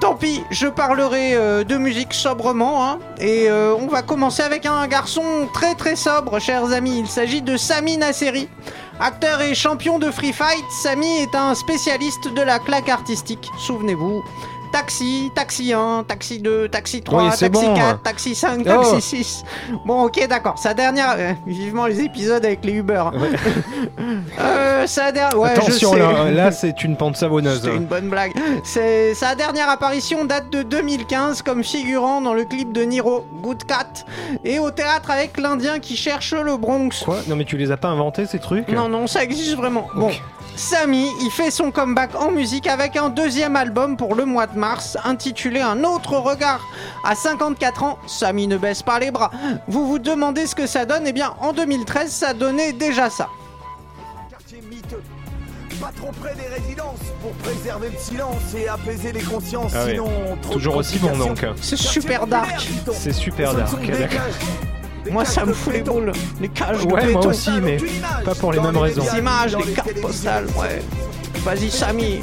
Tant 0.01 0.17
pis, 0.17 0.43
je 0.51 0.67
parlerai 0.67 1.35
euh, 1.37 1.63
de 1.63 1.77
musique 1.77 2.13
sobrement. 2.13 2.85
hein. 2.85 2.99
et 3.21 3.49
euh, 3.49 3.73
on 3.79 3.87
va 3.87 4.03
commencer 4.03 4.43
avec 4.43 4.67
un 4.67 4.85
garçon 4.89 5.23
très 5.55 5.77
très 5.77 5.95
sobre, 5.95 6.41
chers 6.41 6.73
amis. 6.73 6.99
Il 6.99 7.07
s'agit 7.07 7.41
de 7.41 7.57
Sami 7.57 7.99
Nasseri. 7.99 8.49
Acteur 8.99 9.41
et 9.43 9.55
champion 9.55 10.01
de 10.01 10.11
free 10.11 10.33
fight, 10.33 10.65
Sami 10.83 11.07
est 11.19 11.35
un 11.37 11.55
spécialiste 11.55 12.33
de 12.35 12.43
la 12.43 12.59
claque 12.59 12.89
artistique. 12.89 13.49
Souvenez-vous. 13.61 14.23
Taxi, 14.73 15.31
taxi 15.35 15.73
1, 15.73 16.05
taxi 16.09 16.39
2, 16.41 16.69
taxi 16.69 17.03
3, 17.03 17.23
Oui, 17.25 17.29
c'est 17.37 17.51
taxi 17.51 17.67
bon. 17.67 17.75
4, 17.75 18.03
taxi 18.03 18.35
5, 18.35 18.61
Oh. 18.61 18.65
taxi 18.65 19.01
6. 19.03 19.45
Bon, 19.85 20.05
ok, 20.05 20.27
d'accord. 20.29 20.59
Sa 20.59 20.73
dernière. 20.75 21.15
euh, 21.19 21.33
vivement 21.47 21.87
les 21.87 22.01
épisodes 22.01 22.45
avec 22.45 22.65
les 22.65 22.73
Uber. 22.73 23.05
Euh, 24.41 24.87
sa 24.87 25.13
dernière. 25.13 25.39
Ouais, 25.39 25.51
Attention 25.51 25.93
je 25.93 25.99
sais. 25.99 26.03
là, 26.03 26.31
là 26.31 26.53
c'est 26.53 26.83
une 26.85 26.97
pente 26.97 27.17
savonneuse. 27.17 27.61
C'était 27.63 27.77
une 27.77 27.85
bonne 27.85 28.09
blague. 28.09 28.33
C'est 28.65 29.15
sa 29.15 29.35
dernière 29.35 29.69
apparition 29.69 30.25
date 30.25 30.51
de 30.51 30.63
2015 30.63 31.43
comme 31.43 31.63
figurant 31.63 32.21
dans 32.21 32.35
le 32.35 32.45
clip 32.45 32.73
de 32.73 32.83
Niro, 32.83 33.27
Good 33.43 33.65
Cat, 33.65 34.05
et 34.45 34.59
au 34.59 34.71
théâtre 34.71 35.11
avec 35.11 35.39
l'Indien 35.39 35.79
qui 35.79 35.97
cherche 35.97 36.33
le 36.35 36.57
Bronx. 36.57 37.03
Quoi? 37.05 37.19
Non 37.29 37.37
mais 37.37 37.45
tu 37.45 37.57
les 37.57 37.71
as 37.71 37.77
pas 37.77 37.89
inventés 37.89 38.27
ces 38.27 38.39
trucs? 38.39 38.69
Non, 38.69 38.89
non, 38.89 39.07
ça 39.07 39.23
existe 39.23 39.57
vraiment. 39.57 39.87
Bon. 39.95 40.11
Samy, 40.57 41.09
il 41.21 41.31
fait 41.31 41.51
son 41.51 41.71
comeback 41.71 42.15
en 42.15 42.31
musique 42.31 42.67
avec 42.67 42.97
un 42.97 43.09
deuxième 43.09 43.57
album 43.57 43.97
pour 43.97 44.15
le 44.15 44.25
mois 44.25 44.47
de 44.47 44.59
mars, 44.59 44.97
intitulé 45.05 45.61
Un 45.61 45.83
autre 45.85 46.17
regard. 46.17 46.61
À 47.05 47.15
54 47.15 47.83
ans, 47.83 47.99
Samy 48.07 48.47
ne 48.47 48.57
baisse 48.59 48.83
pas 48.83 48.99
les 48.99 49.11
bras. 49.11 49.31
Vous 49.67 49.87
vous 49.87 49.99
demandez 49.99 50.47
ce 50.47 50.55
que 50.55 50.67
ça 50.67 50.85
donne? 50.85 51.05
Eh 51.07 51.13
bien, 51.13 51.35
en 51.41 51.53
2013, 51.53 52.11
ça 52.11 52.35
donnait 52.35 52.73
déjà 52.73 53.11
ça. 53.11 53.29
quartier 54.31 54.63
miteux. 54.71 55.03
Pas 55.81 55.91
trop 55.97 56.13
près 56.21 56.35
des 56.35 56.55
résidences 56.55 57.01
pour 57.23 57.33
préserver 57.33 57.89
le 57.91 57.99
silence 57.99 58.55
et 58.57 58.69
apaiser 58.69 59.11
les 59.11 59.23
consciences. 59.23 59.73
Ah 59.75 59.85
ouais. 59.85 59.93
Sinon, 59.93 60.11
trop 60.43 60.53
Toujours 60.53 60.77
aussi 60.77 60.99
bon 60.99 61.17
donc. 61.17 61.45
C'est 61.61 61.79
super 61.79 62.27
dark. 62.27 62.69
C'est 62.93 63.13
super 63.13 63.55
dark, 63.55 63.75
Moi, 65.13 65.25
ça 65.25 65.45
me 65.45 65.53
fout 65.53 65.73
les 65.75 65.83
boules. 65.83 66.13
Les 66.41 66.49
cages 66.49 66.87
de 66.87 66.93
Ouais, 66.93 67.13
moi 67.13 67.27
aussi, 67.27 67.51
mais 67.63 67.77
pas 68.25 68.35
pour 68.35 68.53
les 68.53 68.61
mêmes 68.61 68.77
raisons. 68.77 69.05
Les 69.13 69.19
images, 69.19 69.57
les 69.57 69.73
cartes 69.73 70.01
postales, 70.01 70.47
ouais. 70.59 70.83
Vas-y, 71.45 71.71
Samy. 71.71 72.21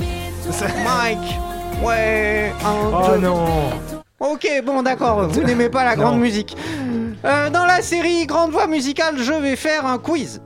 Mike. 0.84 1.38
Ouais. 1.84 2.52
Un, 2.66 2.92
Oh 2.92 3.12
deux. 3.14 3.20
non 3.20 3.46
Ok, 4.20 4.48
bon, 4.66 4.82
d'accord. 4.84 5.28
Vous 5.30 5.44
n'aimez 5.44 5.70
pas 5.70 5.86
la 5.86 5.96
grande 5.98 6.16
Non. 6.16 6.20
musique. 6.20 6.58
Euh, 7.26 7.50
dans 7.50 7.66
la 7.66 7.82
série 7.82 8.26
Grande 8.26 8.52
Voix 8.52 8.66
Musicale, 8.68 9.16
je 9.18 9.34
vais 9.34 9.56
faire 9.56 9.86
un 9.86 9.98
quiz. 9.98 10.42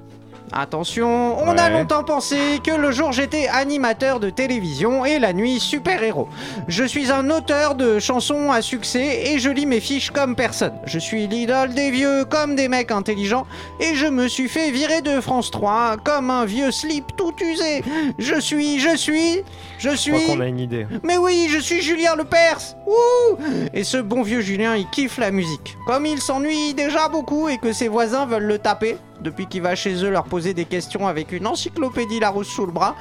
Attention, 0.56 1.40
on 1.44 1.58
a 1.58 1.70
longtemps 1.72 2.04
pensé 2.04 2.60
que 2.64 2.70
le 2.70 2.92
jour 2.92 3.12
j'étais 3.12 3.48
animateur 3.48 4.20
de 4.20 4.30
télévision 4.30 5.04
et 5.04 5.18
la 5.18 5.34
nuit 5.34 5.60
super-héros. 5.60 6.28
Je 6.68 6.84
suis 6.84 7.12
un 7.12 7.32
auteur 7.32 7.74
de 7.74 7.98
chansons 7.98 8.52
à 8.52 8.62
succès 8.62 9.32
et 9.32 9.40
je 9.40 9.50
lis 9.50 9.66
mes 9.66 9.80
fiches 9.80 10.12
comme 10.12 10.36
personne. 10.36 10.74
Je 10.86 11.00
suis 11.00 11.26
l'idole 11.26 11.74
des 11.74 11.90
vieux 11.90 12.26
comme 12.26 12.56
des 12.56 12.68
mecs 12.68 12.92
intelligents 12.92 13.48
et 13.80 13.96
je 13.96 14.06
me 14.06 14.28
suis 14.28 14.48
fait 14.48 14.70
virer 14.70 15.02
de 15.02 15.20
France 15.22 15.50
3 15.50 15.98
comme 16.04 16.30
un 16.30 16.46
vieux 16.46 16.70
slip 16.72 17.16
tout 17.18 17.34
usé. 17.42 17.84
Je 18.20 18.40
suis, 18.40 18.80
je 18.80 18.96
suis, 18.96 19.42
je 19.80 19.90
Je 19.90 19.96
suis... 19.96 20.12
crois 20.12 20.36
qu'on 20.36 20.42
a 20.42 20.48
une 20.48 20.60
idée. 20.60 20.86
Mais 21.04 21.18
oui, 21.18 21.48
je 21.50 21.58
suis 21.58 21.82
Julien 21.82 22.16
Lepers 22.16 22.76
Ouh 22.86 23.38
Et 23.74 23.84
ce 23.84 23.98
bon 23.98 24.22
vieux 24.22 24.42
Julien, 24.42 24.76
il 24.76 24.88
kiffe 24.92 25.18
la 25.18 25.32
musique. 25.32 25.78
Comme 25.88 26.06
il 26.06 26.22
s'ennuie 26.22 26.76
déjà 26.76 27.10
beaucoup 27.10 27.50
et 27.50 27.58
que 27.58 27.74
ses 27.74 27.88
voisins 27.88 28.28
veulent 28.28 28.44
le 28.44 28.60
taper, 28.60 28.98
depuis 29.22 29.48
qu'il 29.48 29.62
va 29.62 29.74
chez 29.74 30.04
eux 30.04 30.10
leur 30.10 30.26
poser 30.26 30.43
des 30.52 30.66
questions 30.66 31.08
avec 31.08 31.32
une 31.32 31.48
encyclopédie 31.48 32.20
Larousse 32.20 32.50
sous 32.50 32.66
le 32.66 32.74
bras, 32.74 32.96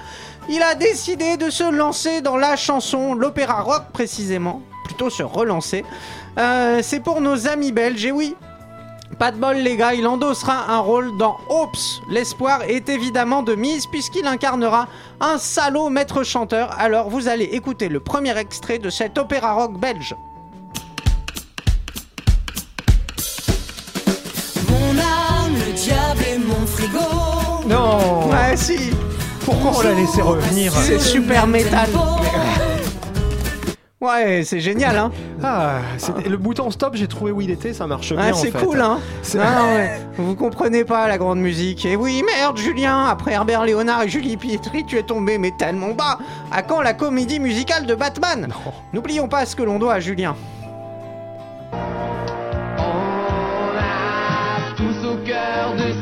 il 0.49 0.63
a 0.63 0.77
décidé 0.77 1.37
de 1.37 1.51
se 1.51 1.69
lancer 1.69 2.21
dans 2.21 2.37
la 2.37 2.55
chanson, 2.55 3.15
l'opéra 3.15 3.63
rock 3.63 3.87
précisément, 3.93 4.63
plutôt 4.85 5.11
se 5.11 5.25
relancer. 5.25 5.85
Euh, 6.39 6.79
c'est 6.83 7.01
pour 7.01 7.21
nos 7.21 7.49
amis 7.49 7.73
belges, 7.73 8.07
et 8.07 8.13
oui, 8.13 8.37
pas 9.19 9.31
de 9.31 9.37
bol 9.37 9.57
les 9.57 9.77
gars, 9.77 9.95
il 9.95 10.07
endossera 10.07 10.73
un 10.73 10.79
rôle 10.79 11.17
dans 11.17 11.37
Hopes. 11.49 11.77
L'espoir 12.11 12.63
est 12.63 12.89
évidemment 12.89 13.43
de 13.43 13.55
mise 13.55 13.87
puisqu'il 13.87 14.27
incarnera 14.27 14.89
un 15.21 15.39
salaud 15.39 15.91
maître 15.91 16.25
chanteur. 16.25 16.75
Alors 16.79 17.11
vous 17.11 17.29
allez 17.29 17.45
écouter 17.45 17.89
le 17.89 18.01
premier 18.01 18.37
extrait 18.39 18.79
de 18.79 18.91
cet 18.91 19.19
opéra 19.19 19.53
rock 19.53 19.79
belge. 19.79 20.17
Mon 24.69 24.99
âme, 24.99 25.55
le 25.67 25.73
diable 25.73 26.25
et 26.33 26.39
mon 26.39 26.67
frigo. 26.67 27.12
Non 27.73 28.29
Ouais, 28.31 28.57
si. 28.57 28.91
Pourquoi 29.45 29.73
on 29.79 29.83
l'a 29.83 29.95
laissé 29.95 30.23
revenir 30.23 30.73
C'est 30.75 30.99
super 31.01 31.47
métal. 31.47 31.89
Ouais, 34.01 34.43
c'est 34.45 34.59
génial, 34.59 34.97
hein. 34.99 35.13
Ah, 35.45 35.75
c'était- 35.97 36.29
le 36.29 36.37
bouton 36.37 36.73
stop, 36.73 36.97
j'ai 36.97 37.07
trouvé 37.07 37.31
où 37.31 37.41
il 37.41 37.51
était, 37.53 37.73
ça 37.73 37.87
marche 37.87 38.13
bien. 38.13 38.33
En 38.33 38.35
c'est 38.35 38.51
fait. 38.51 38.59
cool, 38.59 38.81
hein. 38.81 38.99
C'est- 39.23 39.39
Ah 39.39 39.63
ouais. 39.77 39.93
Vous 40.19 40.35
comprenez 40.35 40.85
pas 40.85 41.07
la 41.07 41.19
grande 41.19 41.39
musique. 41.39 41.85
Et 41.87 41.95
oui, 41.95 42.25
merde, 42.27 42.59
Julien, 42.59 43.05
après 43.07 43.35
Herbert 43.35 43.65
Léonard 43.65 44.03
et 44.03 44.09
Julie 44.09 44.37
Pietri, 44.37 44.85
tu 44.85 44.99
es 44.99 45.05
tombé, 45.05 45.39
mais 45.39 45.53
tellement 45.57 45.91
bas. 45.93 46.19
À 46.51 46.63
quand 46.63 46.81
la 46.81 46.95
comédie 46.95 47.39
musicale 47.39 47.87
de 47.87 47.95
Batman? 47.95 48.49
N'oublions 48.93 49.29
pas 49.29 49.47
ce 49.47 49.55
que 49.55 49.63
l'on 49.63 49.79
doit 49.79 49.95
à 49.95 50.01
Julien. 50.01 50.35
On 52.79 53.77
a 53.79 54.75
tous 54.77 55.07
au 55.07 55.17
cœur 55.25 55.75
des 55.77 55.95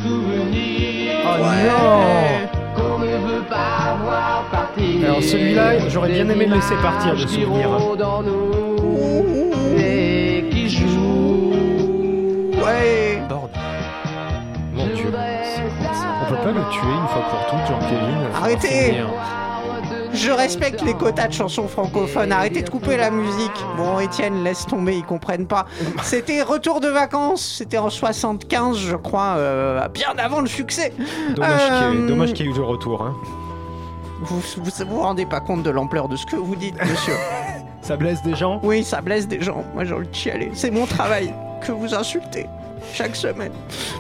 Oh 1.41 1.47
non 1.67 2.49
qu'on 2.75 2.99
ne 2.99 3.07
veut 3.07 3.43
pas 3.49 3.97
voir 4.03 4.45
partir. 4.51 5.05
Alors 5.05 5.23
celui-là, 5.23 5.89
j'aurais 5.89 6.11
bien 6.11 6.29
aimé 6.29 6.47
le 6.47 6.55
laisser 6.57 6.75
partir, 6.77 7.15
de 7.15 7.27
souvenir. 7.27 7.69
et 9.77 10.45
qui. 10.51 10.79
Ouais. 12.63 13.23
Borde. 13.29 13.51
Mon 14.75 14.87
dieu. 14.87 15.13
On 15.13 16.29
peut 16.29 16.37
pas 16.37 16.53
le 16.53 16.71
tuer 16.71 16.93
une 16.93 17.09
fois 17.09 17.23
pour 17.31 17.47
toutes, 17.47 17.67
Jean-Kévin 17.67 18.31
Arrêtez. 18.35 19.03
Je 20.13 20.31
respecte 20.31 20.83
les 20.83 20.95
quotas 20.95 21.29
de 21.29 21.33
chansons 21.33 21.69
francophones. 21.69 22.33
Arrêtez 22.33 22.63
de 22.63 22.71
couper 22.71 22.97
la 22.97 23.11
musique. 23.11 23.51
Bon, 23.77 23.99
Étienne, 24.01 24.43
laisse 24.45 24.67
tomber, 24.67 24.97
ils 24.97 25.05
comprennent 25.05 25.47
pas. 25.47 25.67
C'était 26.03 26.43
Retour 26.43 26.81
de 26.81 26.89
vacances. 26.89 27.55
C'était 27.59 27.79
en 27.79 27.91
75, 27.91 28.77
je 28.79 28.97
crois, 28.97 29.35
euh, 29.37 29.87
bien 29.89 30.13
avant 30.19 30.41
le 30.41 30.47
succès. 30.49 30.93
Dommage 31.35 31.61
qu'il 31.61 31.75
y 31.75 31.79
ait- 31.79 32.05
Euh, 32.05 32.09
dommage 32.09 32.33
qu'il 32.33 32.47
y 32.47 32.49
ait 32.49 32.53
eu 32.53 32.57
le 32.57 32.65
retour. 32.65 33.03
Hein. 33.03 33.15
Vous, 34.23 34.41
vous 34.59 34.71
vous 34.89 35.01
rendez 35.01 35.27
pas 35.27 35.41
compte 35.41 35.63
de 35.63 35.71
l'ampleur 35.71 36.09
de 36.09 36.17
ce 36.17 36.27
que 36.27 36.37
vous 36.37 36.57
dites, 36.57 36.75
monsieur 36.85 37.15
Ça 37.83 37.97
blesse 37.97 38.23
des 38.23 38.35
gens? 38.37 38.61
Oui, 38.63 38.85
ça 38.85 39.01
blesse 39.01 39.27
des 39.27 39.41
gens. 39.41 39.65
Moi, 39.75 39.85
j'ai 39.85 39.95
envie 39.95 40.09
de 40.09 40.15
chialer. 40.15 40.51
C'est 40.55 40.71
mon 40.71 40.87
travail 40.87 41.33
que 41.63 41.73
vous 41.73 41.95
insultez 41.95 42.47
chaque 42.93 43.17
semaine. 43.17 43.53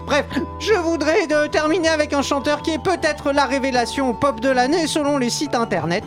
Bref, 0.06 0.26
je 0.58 0.74
voudrais 0.74 1.26
de 1.26 1.46
terminer 1.46 1.88
avec 1.88 2.12
un 2.12 2.22
chanteur 2.22 2.62
qui 2.62 2.70
est 2.70 2.82
peut-être 2.82 3.32
la 3.32 3.46
révélation 3.46 4.14
pop 4.14 4.40
de 4.40 4.48
l'année 4.48 4.86
selon 4.86 5.18
les 5.18 5.30
sites 5.30 5.54
internet. 5.54 6.04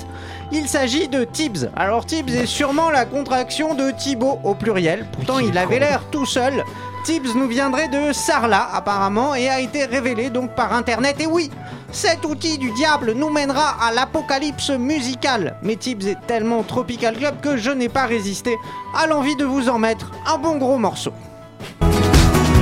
Il 0.51 0.67
s'agit 0.67 1.07
de 1.07 1.23
Tibbs. 1.23 1.69
Alors 1.75 2.05
Tibbs 2.05 2.33
est 2.33 2.45
sûrement 2.45 2.89
la 2.89 3.05
contraction 3.05 3.73
de 3.73 3.91
Thibaut 3.91 4.39
au 4.43 4.53
pluriel. 4.53 5.07
Pourtant, 5.12 5.39
il 5.39 5.57
avait 5.57 5.79
l'air 5.79 6.03
tout 6.12 6.25
seul. 6.25 6.63
Tibbs 7.03 7.36
nous 7.36 7.47
viendrait 7.47 7.89
de 7.89 8.13
Sarlat 8.13 8.69
apparemment 8.73 9.36
et 9.36 9.49
a 9.49 9.59
été 9.59 9.86
révélé 9.86 10.29
donc 10.29 10.55
par 10.55 10.73
internet. 10.73 11.19
Et 11.19 11.25
oui, 11.25 11.51
cet 11.91 12.25
outil 12.25 12.57
du 12.57 12.71
diable 12.71 13.13
nous 13.13 13.29
mènera 13.29 13.75
à 13.81 13.91
l'apocalypse 13.91 14.69
musicale. 14.69 15.57
Mais 15.63 15.75
Tibbs 15.75 16.07
est 16.07 16.27
tellement 16.27 16.63
Tropical 16.63 17.17
Club 17.17 17.41
que 17.41 17.57
je 17.57 17.71
n'ai 17.71 17.89
pas 17.89 18.05
résisté 18.05 18.57
à 18.95 19.05
l'envie 19.05 19.36
de 19.36 19.45
vous 19.45 19.69
en 19.69 19.79
mettre 19.79 20.12
un 20.25 20.38
bon 20.38 20.57
gros 20.57 20.77
morceau. 20.77 21.13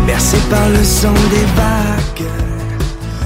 Bercé 0.06 0.38
par 0.50 0.68
le 0.70 0.84
son 0.84 1.14
des 1.14 1.46
vagues, 1.56 2.28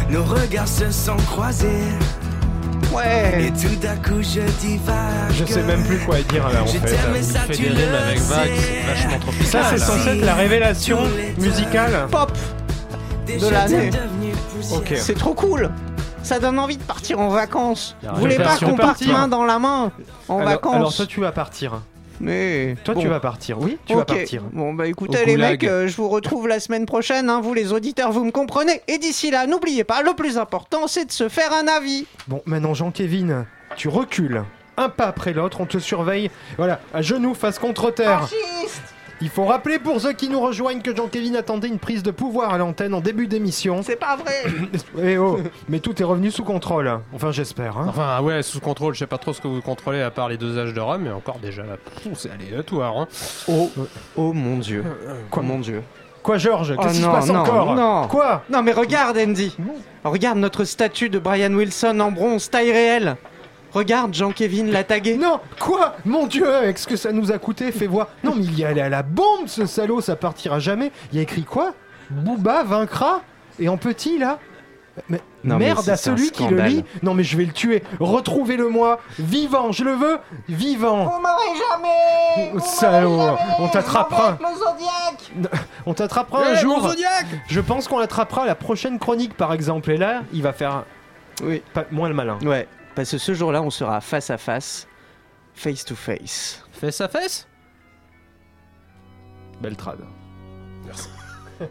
nos 0.09 0.23
regards 0.23 0.67
se 0.67 0.91
sont 0.91 1.15
croisés. 1.17 1.67
Et 1.67 2.95
Ouais. 2.95 3.51
tout 3.61 3.75
d'un 3.75 3.95
coup 3.97 4.21
je 4.21 4.39
divague. 4.61 4.95
Je 5.33 5.45
sais 5.45 5.63
même 5.63 5.83
plus 5.83 5.97
quoi 5.99 6.15
dire 6.21 6.47
là 6.47 6.63
en 6.63 6.65
Je 6.65 6.77
fait. 6.77 6.93
et 6.93 6.97
Il 7.17 7.23
ça 7.23 7.39
fait 7.41 7.53
tu 7.53 7.63
des 7.63 7.69
rimes 7.69 7.93
avec 7.95 8.19
vague, 8.19 8.49
c'est 8.57 8.87
vachement 8.87 9.19
trop 9.19 9.31
Ça 9.43 9.59
c'est 9.69 9.77
censé 9.77 10.09
être 10.11 10.25
la 10.25 10.35
révélation 10.35 10.99
musicale. 11.37 12.07
Pop, 12.09 12.31
de 13.27 13.49
l'année. 13.49 13.89
Ok. 14.73 14.93
c'est 14.95 15.17
trop 15.17 15.33
cool. 15.33 15.69
Ça 16.23 16.39
donne 16.39 16.57
envie 16.57 16.77
de 16.77 16.83
partir 16.83 17.19
en 17.19 17.29
vacances. 17.29 17.95
Vous 18.13 18.19
voulez 18.21 18.37
pas 18.37 18.55
qu'on 18.57 18.75
parte 18.75 19.05
main 19.05 19.27
dans 19.27 19.43
la 19.43 19.59
main 19.59 19.91
en 20.29 20.37
alors, 20.39 20.49
vacances 20.49 20.75
alors 20.75 20.95
toi 20.95 21.05
tu 21.05 21.19
vas 21.19 21.31
partir. 21.31 21.81
Mais 22.19 22.75
Toi 22.83 22.95
tu 22.95 23.07
vas 23.07 23.19
partir. 23.19 23.59
Oui, 23.59 23.77
tu 23.85 23.93
vas 23.95 24.05
partir. 24.05 24.43
Bon 24.53 24.73
bah 24.73 24.87
écoutez 24.87 25.21
Au 25.21 25.25
les 25.25 25.33
goulag. 25.33 25.51
mecs, 25.61 25.63
euh, 25.69 25.87
je 25.87 25.95
vous 25.97 26.09
retrouve 26.09 26.47
la 26.47 26.59
semaine 26.59 26.85
prochaine, 26.85 27.29
hein, 27.29 27.41
vous 27.41 27.53
les 27.53 27.73
auditeurs, 27.73 28.11
vous 28.11 28.23
me 28.23 28.31
comprenez. 28.31 28.81
Et 28.87 28.97
d'ici 28.97 29.31
là, 29.31 29.47
n'oubliez 29.47 29.83
pas, 29.83 30.01
le 30.01 30.13
plus 30.13 30.37
important, 30.37 30.87
c'est 30.87 31.05
de 31.05 31.11
se 31.11 31.29
faire 31.29 31.51
un 31.53 31.67
avis. 31.67 32.05
Bon, 32.27 32.41
maintenant 32.45 32.73
Jean-Kévin, 32.73 33.45
tu 33.75 33.87
recules. 33.89 34.43
Un 34.77 34.89
pas 34.89 35.05
après 35.05 35.31
l'autre, 35.33 35.61
on 35.61 35.65
te 35.65 35.77
surveille. 35.77 36.29
Voilà, 36.57 36.81
à 36.93 37.01
genoux, 37.01 37.33
face 37.33 37.59
contre 37.59 37.91
terre. 37.91 38.27
Il 39.25 39.31
faut 39.31 39.45
rappeler 39.45 39.79
pour 39.79 39.99
ceux 39.99 40.13
qui 40.13 40.29
nous 40.29 40.39
rejoignent 40.39 40.83
que 40.83 40.95
Jean-Kévin 40.95 41.33
attendait 41.33 41.67
une 41.67 41.79
prise 41.79 42.03
de 42.03 42.11
pouvoir 42.11 42.53
à 42.53 42.59
l'antenne 42.59 42.93
en 42.93 43.01
début 43.01 43.25
d'émission. 43.25 43.81
C'est 43.81 43.95
pas 43.95 44.15
vrai. 44.17 44.43
Eh 45.01 45.17
oh, 45.17 45.39
mais 45.67 45.79
tout 45.79 45.99
est 45.99 46.05
revenu 46.05 46.29
sous 46.29 46.43
contrôle. 46.43 46.99
Enfin, 47.11 47.31
j'espère. 47.31 47.75
Hein. 47.75 47.87
Enfin, 47.89 48.21
ouais, 48.21 48.43
sous 48.43 48.59
contrôle, 48.59 48.93
je 48.93 48.99
sais 48.99 49.07
pas 49.07 49.17
trop 49.17 49.33
ce 49.33 49.41
que 49.41 49.47
vous 49.47 49.61
contrôlez 49.61 50.01
à 50.03 50.11
part 50.11 50.29
les 50.29 50.37
dosages 50.37 50.75
de 50.75 50.79
rhum, 50.79 51.01
mais 51.01 51.11
encore 51.11 51.39
déjà 51.39 51.63
là, 51.63 51.77
c'est 52.13 52.29
aléatoire. 52.29 52.99
Hein. 52.99 53.07
Oh, 53.47 53.71
oh 54.15 54.31
mon 54.31 54.59
dieu. 54.59 54.83
Quoi 55.31 55.41
mon 55.41 55.57
dieu 55.57 55.81
Quoi, 56.21 56.37
Georges? 56.37 56.75
Oh 56.77 56.81
Qu'est-ce 56.81 56.97
qui 56.97 57.01
se 57.01 57.07
passe 57.07 57.27
non, 57.27 57.39
encore? 57.39 57.73
non. 57.73 58.07
Quoi? 58.07 58.43
Non 58.51 58.61
mais 58.61 58.73
regarde 58.73 59.17
Andy. 59.17 59.57
Regarde 60.03 60.37
notre 60.37 60.65
statue 60.65 61.09
de 61.09 61.17
Brian 61.17 61.51
Wilson 61.53 61.99
en 61.99 62.11
bronze 62.11 62.51
taille 62.51 62.71
réelle. 62.71 63.15
Regarde 63.75 64.13
Jean-Kévin 64.13 64.65
l'a 64.71 64.83
tagué. 64.85 65.17
Non 65.17 65.39
Quoi? 65.59 65.95
Mon 66.05 66.27
Dieu, 66.27 66.51
avec 66.51 66.77
ce 66.79 66.87
que 66.87 66.95
ça 66.95 67.11
nous 67.11 67.31
a 67.31 67.37
coûté, 67.37 67.71
fais 67.73 67.87
voir. 67.87 68.07
Non, 68.23 68.33
mais 68.35 68.43
il 68.45 68.57
y 68.57 68.61
est 68.63 68.65
allé 68.65 68.79
à 68.81 68.87
la 68.89 69.03
bombe, 69.03 69.47
ce 69.47 69.65
salaud, 69.65 69.99
ça 70.01 70.15
partira 70.15 70.59
jamais. 70.59 70.91
Il 71.11 71.17
y 71.17 71.19
a 71.19 71.23
écrit 71.23 71.43
quoi? 71.43 71.73
Booba 72.09 72.63
vaincra? 72.63 73.19
Et 73.59 73.67
en 73.69 73.75
petit, 73.77 74.17
là? 74.17 74.39
Mais 75.09 75.19
Non, 75.43 75.57
mais 75.57 75.65
merde 75.65 75.81
c'est 75.83 75.91
à 75.91 75.97
celui 75.97 76.31
qui 76.31 76.47
le 76.47 76.61
lit. 76.61 76.85
Non 77.03 77.13
mais 77.13 77.23
je 77.23 77.35
vais 77.35 77.43
le 77.43 77.51
tuer. 77.51 77.83
Retrouvez-le-moi, 77.99 79.01
vivant, 79.19 79.73
je 79.73 79.83
le 79.83 79.91
veux, 79.91 80.19
vivant. 80.47 81.03
Vous 81.03 81.19
m'aurez 81.19 81.59
jamais 81.69 82.51
Vous 82.53 82.59
Salaud, 82.61 83.17
jamais 83.19 83.37
on 83.59 83.67
t'attrapera. 83.67 84.37
On 85.85 85.93
t'attrapera 85.93 86.45
un 86.47 86.53
Eh, 86.53 86.57
jour. 86.57 86.93
Je 87.49 87.59
pense 87.59 87.89
qu'on 87.89 87.99
l'attrapera 87.99 88.43
à 88.43 88.45
la 88.45 88.55
prochaine 88.55 88.97
chronique, 88.99 89.35
par 89.35 89.51
exemple. 89.51 89.91
Et 89.91 89.97
là, 89.97 90.21
il 90.31 90.41
va 90.41 90.53
faire 90.53 90.83
Oui. 91.43 91.61
pas, 91.73 91.83
moins 91.91 92.07
le 92.07 92.15
malin. 92.15 92.37
Ouais, 92.43 92.65
parce 92.95 93.11
que 93.11 93.17
ce 93.17 93.33
jour-là, 93.33 93.61
on 93.61 93.69
sera 93.69 94.01
face 94.01 94.29
à 94.29 94.37
face, 94.37 94.87
face 95.53 95.83
to 95.85 95.95
face. 95.95 96.63
Fais 96.71 96.91
sa 96.91 97.07
fesse 97.07 97.47
Beltrade. 99.61 100.05
Cause 100.85 101.09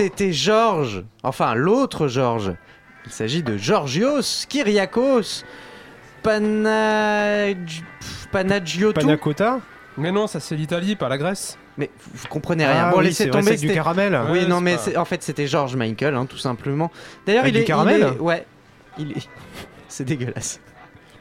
c'était 0.00 0.32
Georges. 0.32 1.04
Enfin, 1.22 1.54
l'autre 1.54 2.08
Georges. 2.08 2.54
Il 3.06 3.12
s'agit 3.12 3.42
de 3.42 3.56
Georgios 3.58 4.46
Kyriakos 4.48 5.44
Panag... 6.22 7.58
Panagiotou. 8.32 9.00
Panacota 9.00 9.60
Mais 9.98 10.10
non, 10.12 10.26
ça 10.26 10.40
c'est 10.40 10.54
l'Italie, 10.54 10.96
pas 10.96 11.08
la 11.08 11.18
Grèce. 11.18 11.58
Mais 11.76 11.90
vous, 11.98 12.10
vous 12.14 12.28
comprenez 12.28 12.66
rien. 12.66 12.86
Ah 12.86 12.90
bon, 12.90 12.98
oui, 12.98 13.04
laissez 13.06 13.28
vrai, 13.28 13.40
tomber. 13.40 13.56
c'est 13.56 13.66
du 13.66 13.72
caramel. 13.74 14.18
Oui, 14.30 14.40
Ouais, 14.40 14.46
non, 14.46 14.60
mais 14.60 14.76
pas- 14.76 15.00
en 15.00 15.04
fait, 15.04 15.22
c'était 15.22 15.46
George 15.46 15.76
Michael, 15.76 16.14
hein, 16.14 16.26
tout 16.26 16.38
simplement. 16.38 16.90
D'ailleurs, 17.26 17.46
il 17.46 17.52
du 17.52 17.60
est. 17.60 17.64
caramel 17.64 18.00
il 18.00 18.16
est- 18.16 18.20
Ouais. 18.20 18.46
Il 18.98 19.12
est. 19.12 19.28
C'est 19.88 20.04
dégueulasse. 20.04 20.60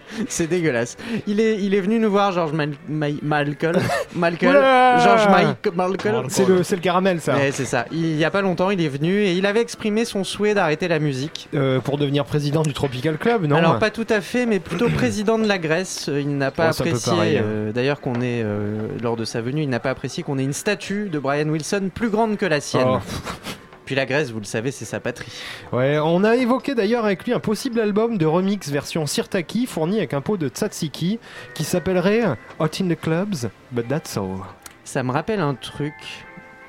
C'est 0.27 0.47
dégueulasse. 0.47 0.97
Il 1.27 1.39
est, 1.39 1.57
il 1.61 1.73
est 1.75 1.81
venu 1.81 1.99
nous 1.99 2.09
voir, 2.11 2.31
George 2.31 2.51
Mal 2.53 2.71
Mal- 2.87 3.13
Malcolm. 3.21 3.75
Malcolm. 4.15 4.51
Oula 4.51 4.97
George 4.99 5.27
Mike 5.29 5.75
Malcolm. 5.75 6.25
C'est 6.29 6.47
le, 6.47 6.63
c'est 6.63 6.75
le 6.75 6.81
caramel, 6.81 7.21
ça. 7.21 7.35
Ouais, 7.35 7.51
c'est 7.51 7.65
ça. 7.65 7.85
Il 7.91 8.15
y 8.17 8.25
a 8.25 8.31
pas 8.31 8.41
longtemps, 8.41 8.69
il 8.71 8.81
est 8.81 8.87
venu 8.89 9.21
et 9.21 9.33
il 9.33 9.45
avait 9.45 9.61
exprimé 9.61 10.05
son 10.05 10.23
souhait 10.23 10.53
d'arrêter 10.53 10.87
la 10.87 10.99
musique. 10.99 11.49
Euh, 11.53 11.79
pour 11.79 11.97
devenir 11.97 12.25
président 12.25 12.61
du 12.63 12.73
Tropical 12.73 13.17
Club, 13.17 13.45
non 13.45 13.55
Alors 13.55 13.79
pas 13.79 13.89
tout 13.91 14.07
à 14.09 14.21
fait, 14.21 14.45
mais 14.45 14.59
plutôt 14.59 14.89
président 14.89 15.37
de 15.39 15.47
la 15.47 15.57
Grèce. 15.57 16.09
Il 16.13 16.37
n'a 16.37 16.51
pas 16.51 16.69
Oh, 16.69 16.73
c'est 16.73 16.81
un 16.81 16.85
peu 16.85 16.89
apprécié, 16.91 17.11
pareil, 17.13 17.37
hein. 17.37 17.43
euh, 17.43 17.71
d'ailleurs 17.71 17.99
qu'on 18.01 18.15
ait, 18.21 18.41
euh, 18.43 18.87
lors 19.01 19.15
de 19.15 19.25
sa 19.25 19.41
venue, 19.41 19.61
il 19.63 19.69
n'a 19.69 19.79
pas 19.79 19.89
apprécié 19.91 20.23
qu'on 20.23 20.37
ait 20.37 20.43
une 20.43 20.53
statue 20.53 21.09
de 21.09 21.19
Brian 21.19 21.47
Wilson 21.47 21.89
plus 21.93 22.09
grande 22.09 22.37
que 22.37 22.45
la 22.45 22.59
sienne. 22.61 22.85
Oh. 22.87 22.99
Puis 23.89 23.95
la 23.95 24.05
Grèce, 24.05 24.29
vous 24.29 24.37
le 24.37 24.45
savez, 24.45 24.69
c'est 24.69 24.85
sa 24.85 24.99
patrie. 24.99 25.31
Ouais, 25.71 25.97
on 25.97 26.23
a 26.23 26.35
évoqué 26.35 26.75
d'ailleurs 26.75 27.05
avec 27.05 27.25
lui 27.25 27.33
un 27.33 27.39
possible 27.39 27.79
album 27.79 28.19
de 28.19 28.25
remix 28.27 28.69
version 28.69 29.07
Sirtaki 29.07 29.65
fourni 29.65 29.97
avec 29.97 30.13
un 30.13 30.21
pot 30.21 30.37
de 30.37 30.47
tzatziki 30.47 31.17
qui 31.55 31.63
s'appellerait 31.63 32.21
Hot 32.59 32.65
in 32.65 32.87
the 32.87 32.99
Clubs, 33.01 33.49
but 33.71 33.87
that's 33.87 34.15
all. 34.15 34.41
Ça 34.83 35.01
me 35.01 35.11
rappelle 35.11 35.39
un 35.39 35.55
truc. 35.55 35.95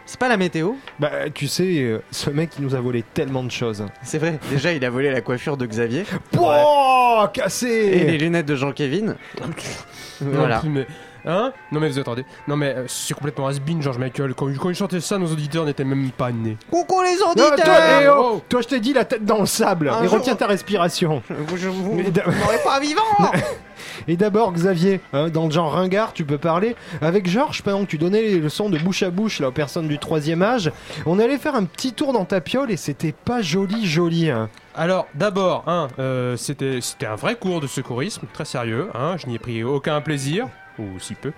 C'est 0.07 0.19
pas 0.19 0.31
la 0.31 0.39
météo 0.39 0.73
Bah, 0.99 1.29
tu 1.35 1.47
sais, 1.47 1.83
euh, 1.83 2.01
ce 2.11 2.31
mec 2.31 2.53
il 2.59 2.65
nous 2.65 2.75
a 2.75 2.81
volé 2.81 3.05
tellement 3.13 3.45
de 3.45 3.51
choses. 3.51 3.85
C'est 4.03 4.17
vrai. 4.17 4.39
Déjà, 4.49 4.73
il 4.73 4.83
a 4.83 4.89
volé 4.89 5.11
la 5.11 5.21
coiffure 5.21 5.59
de 5.59 5.67
Xavier 5.67 6.05
Oh, 6.39 7.21
et 7.21 7.27
les 7.27 7.33
cassé 7.43 8.17
lunettes 8.17 8.47
de 8.47 8.57
Jean-Kévin. 8.57 9.15
voilà. 10.23 10.55
Non, 10.55 10.61
plus, 10.63 10.71
mais... 10.71 10.87
Hein 11.27 11.53
Non 11.73 11.81
mais 11.81 11.89
vous 11.89 11.99
attendez. 11.99 12.25
Non 12.49 12.57
mais 12.57 12.75
euh, 12.75 12.85
c'est 12.89 13.15
complètement 13.15 13.47
has-been, 13.49 13.83
George 13.83 13.99
Michael. 13.99 14.35
Quand, 14.35 14.47
quand 14.59 14.69
il 14.71 14.75
chantait 14.75 15.01
ça, 15.01 15.19
nos 15.19 15.31
auditeurs 15.31 15.65
n'étaient 15.65 15.85
même 15.85 16.11
pas 16.11 16.31
nés. 16.33 16.57
Coucou 16.71 17.03
les 17.03 17.17
Non, 17.17 17.31
auditeurs 17.31 17.55
toi, 17.65 17.75
eh 18.03 18.09
oh, 18.09 18.31
Oh. 18.37 18.43
toi, 18.49 18.61
je 18.63 18.69
t'ai 18.69 18.81
dit 18.81 18.93
la 18.93 19.05
tête 19.05 19.25
dans 19.25 19.41
le 19.41 19.47
sable 19.47 19.89
Un 19.89 20.03
et 20.03 20.09
jour- 20.09 20.19
retiens 20.19 20.37
ta 20.37 20.47
respiration. 20.47 21.23
Vous, 21.29 21.57
je 21.57 21.69
vous 21.69 21.95
Mais 21.95 22.11
d'a- 22.11 22.27
m'aurez 22.27 22.59
pas 22.65 22.79
vivant 22.81 23.01
Et 24.09 24.17
d'abord, 24.17 24.53
Xavier, 24.53 25.01
hein, 25.13 25.29
dans 25.29 25.45
le 25.47 25.51
genre 25.51 25.73
ringard, 25.73 26.13
tu 26.13 26.25
peux 26.25 26.39
parler 26.39 26.75
avec 27.03 27.29
Georges 27.29 27.63
pendant 27.63 27.83
que 27.85 27.91
tu 27.91 27.99
donnais 27.99 28.23
les 28.23 28.39
leçons 28.39 28.71
de 28.71 28.79
bouche 28.79 29.03
à 29.03 29.11
bouche 29.11 29.41
là, 29.41 29.49
aux 29.49 29.53
personnes 29.53 29.89
du 29.89 29.99
troisième 29.99 30.43
âge. 30.43 30.71
On 31.07 31.19
allait 31.19 31.39
faire 31.39 31.55
un 31.55 31.65
petit 31.65 31.93
tour 31.93 32.13
dans 32.13 32.25
ta 32.25 32.41
piole 32.41 32.71
et 32.71 32.77
c'était 32.77 33.13
pas 33.13 33.43
joli, 33.43 33.87
joli. 33.87 34.31
hein. 34.31 34.49
Alors 34.75 35.07
d'abord, 35.15 35.65
hein, 35.67 35.89
euh, 35.99 36.37
c'était 36.37 36.79
c'était 36.81 37.07
un 37.07 37.17
vrai 37.17 37.35
cours 37.37 37.61
de 37.61 37.67
secourisme, 37.67 38.27
très 38.33 38.45
sérieux. 38.45 38.89
Hein, 38.95 39.17
je 39.19 39.27
n'y 39.27 39.35
ai 39.35 39.39
pris 39.39 39.63
aucun 39.65 40.01
plaisir. 40.01 40.47
Ou 40.79 40.99
si 40.99 41.15
peu. 41.15 41.33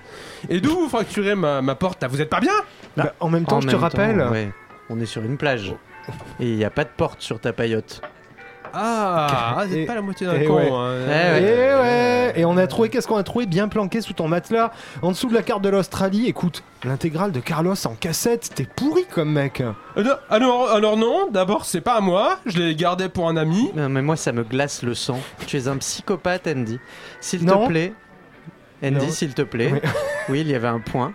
Et 0.48 0.60
d'où 0.60 0.70
vous 0.70 0.88
fracturez 0.88 1.34
ma, 1.34 1.62
ma 1.62 1.74
porte 1.74 2.00
là? 2.02 2.08
Vous 2.08 2.20
êtes 2.20 2.30
pas 2.30 2.40
bien? 2.40 2.52
Bah, 2.96 3.14
en 3.20 3.28
même 3.28 3.44
temps, 3.44 3.56
En 3.56 3.60
je 3.60 3.66
te 3.66 3.72
même 3.72 3.80
temps, 3.80 3.82
rappelle. 3.82 4.20
ouais, 4.30 4.50
on 4.90 5.00
est 5.00 5.06
sur 5.06 5.22
une 5.22 5.36
plage. 5.36 5.74
Et 6.40 6.50
il 6.50 6.56
n'y 6.56 6.64
a 6.64 6.70
pas 6.70 6.84
de 6.84 6.90
porte 6.96 7.20
sur 7.22 7.40
ta 7.40 7.52
paillote. 7.52 8.00
Ah, 8.74 9.54
ah, 9.58 9.64
vous 9.66 9.74
Et- 9.74 9.82
êtes 9.82 9.86
pas 9.86 9.94
la 9.94 10.00
moitié 10.00 10.26
d'un 10.26 10.34
et 10.34 10.44
con. 10.46 10.56
ouais. 10.56 10.70
hein. 10.72 11.36
Eh 11.38 11.42
Et 11.42 11.74
ouais, 11.74 12.32
et 12.36 12.44
on 12.46 12.56
a 12.56 12.66
trouvé, 12.66 12.88
qu'est-ce 12.88 13.06
qu'on 13.06 13.18
a 13.18 13.22
trouvé? 13.22 13.44
Bien 13.44 13.68
planqué 13.68 14.00
sous 14.00 14.14
ton 14.14 14.28
matelas, 14.28 14.70
en 15.02 15.10
dessous 15.10 15.28
de 15.28 15.34
la 15.34 15.42
carte 15.42 15.60
de 15.60 15.68
l'Australie. 15.68 16.26
Écoute, 16.26 16.62
l'intégrale 16.84 17.32
de 17.32 17.40
Carlos 17.40 17.74
en 17.86 17.94
cassette, 17.94 18.50
t'es 18.54 18.64
pourri 18.64 19.04
comme 19.12 19.30
mec. 19.32 19.60
Euh, 19.60 20.02
non, 20.02 20.12
alors, 20.30 20.70
alors 20.70 20.96
non, 20.96 21.28
d'abord 21.30 21.66
c'est 21.66 21.82
pas 21.82 21.96
à 21.96 22.00
moi, 22.00 22.38
je 22.46 22.58
l'ai 22.58 22.74
gardé 22.74 23.10
pour 23.10 23.28
un 23.28 23.36
ami. 23.36 23.70
Non, 23.76 23.90
mais 23.90 24.00
moi, 24.00 24.16
ça 24.16 24.32
me 24.32 24.42
glace 24.42 24.82
le 24.82 24.94
sang. 24.94 25.20
Tu 25.46 25.58
es 25.58 25.68
un 25.68 25.76
psychopathe, 25.76 26.46
Andy. 26.46 26.78
S'il 27.20 27.44
Non. 27.44 27.64
te 27.64 27.68
plaît. 27.68 27.92
Andy, 28.82 29.10
s'il 29.12 29.34
te 29.34 29.42
plaît. 29.42 29.70
Oui. 29.72 29.80
Oui, 30.28 30.42
il 30.42 30.48
y 30.48 30.54
avait 30.54 30.68
un 30.68 30.78
point. 30.78 31.12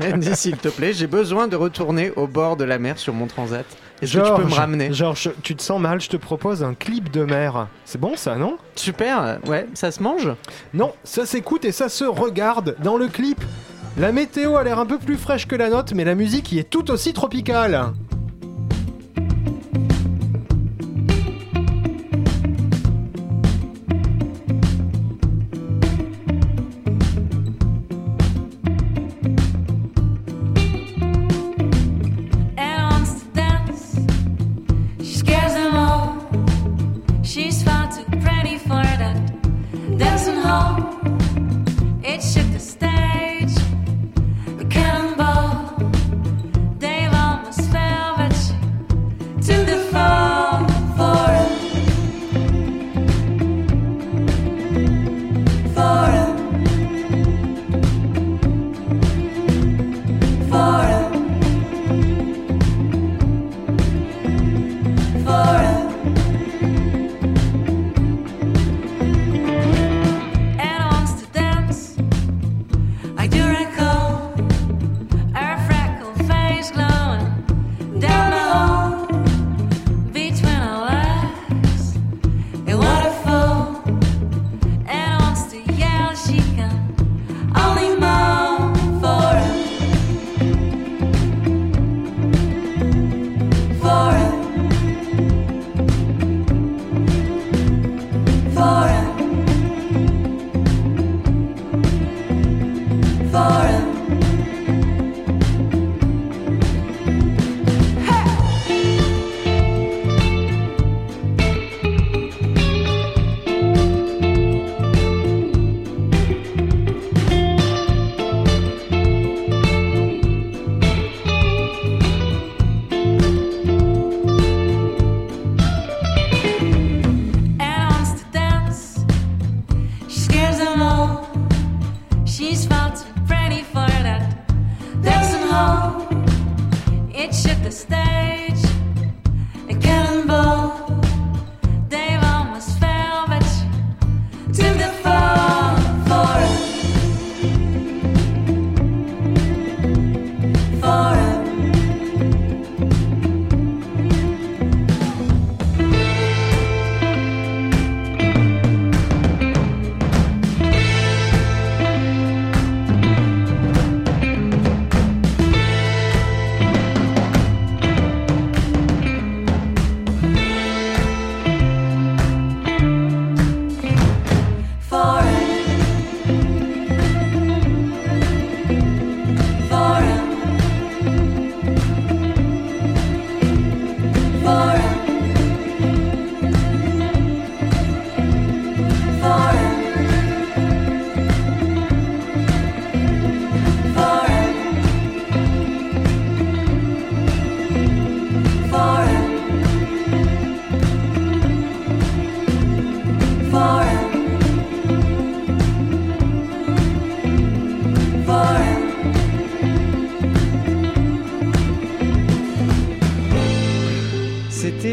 Andy, 0.00 0.36
s'il 0.36 0.56
te 0.56 0.68
plaît, 0.68 0.92
j'ai 0.92 1.08
besoin 1.08 1.48
de 1.48 1.56
retourner 1.56 2.12
au 2.14 2.28
bord 2.28 2.56
de 2.56 2.62
la 2.62 2.78
mer 2.78 2.96
sur 2.96 3.12
mon 3.12 3.26
transat. 3.26 3.66
Est-ce 4.00 4.18
que 4.18 4.24
tu 4.24 4.34
peux 4.40 4.48
me 4.48 4.54
ramener? 4.54 4.92
Georges, 4.92 5.32
tu 5.42 5.56
te 5.56 5.62
sens 5.62 5.80
mal, 5.80 6.00
je 6.00 6.08
te 6.08 6.16
propose 6.16 6.62
un 6.62 6.74
clip 6.74 7.10
de 7.10 7.24
mer. 7.24 7.66
C'est 7.84 8.00
bon 8.00 8.14
ça, 8.14 8.36
non? 8.36 8.56
Super, 8.76 9.40
ouais, 9.48 9.66
ça 9.74 9.90
se 9.90 10.00
mange? 10.00 10.30
Non, 10.74 10.92
ça 11.02 11.26
s'écoute 11.26 11.64
et 11.64 11.72
ça 11.72 11.88
se 11.88 12.04
regarde 12.04 12.76
dans 12.84 12.96
le 12.96 13.08
clip. 13.08 13.42
La 13.98 14.12
météo 14.12 14.56
a 14.56 14.62
l'air 14.62 14.78
un 14.78 14.86
peu 14.86 14.98
plus 14.98 15.16
fraîche 15.16 15.48
que 15.48 15.56
la 15.56 15.70
note, 15.70 15.92
mais 15.92 16.04
la 16.04 16.14
musique 16.14 16.52
y 16.52 16.58
est 16.58 16.70
tout 16.70 16.90
aussi 16.90 17.14
tropicale. 17.14 17.86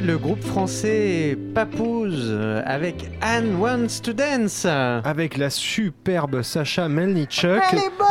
Le 0.04 0.18
groupe 0.18 0.44
français 0.44 1.38
Papouze 1.56 2.38
avec 2.66 3.10
Anne 3.22 3.56
Wants 3.56 4.02
to 4.04 4.12
Dance. 4.12 4.66
Avec 4.66 5.38
la 5.38 5.50
superbe 5.50 6.42
Sacha 6.42 6.90
Melnichuk 6.90 7.64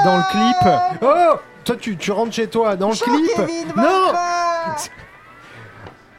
dans 0.05 0.17
le 0.17 0.31
clip. 0.31 0.75
Oh 1.03 1.37
Toi, 1.65 1.77
tu, 1.77 1.97
tu 1.97 2.11
rentres 2.11 2.33
chez 2.33 2.47
toi 2.47 2.77
dans 2.77 2.91
le 2.91 2.95
clip. 2.95 3.77
Non 3.77 4.13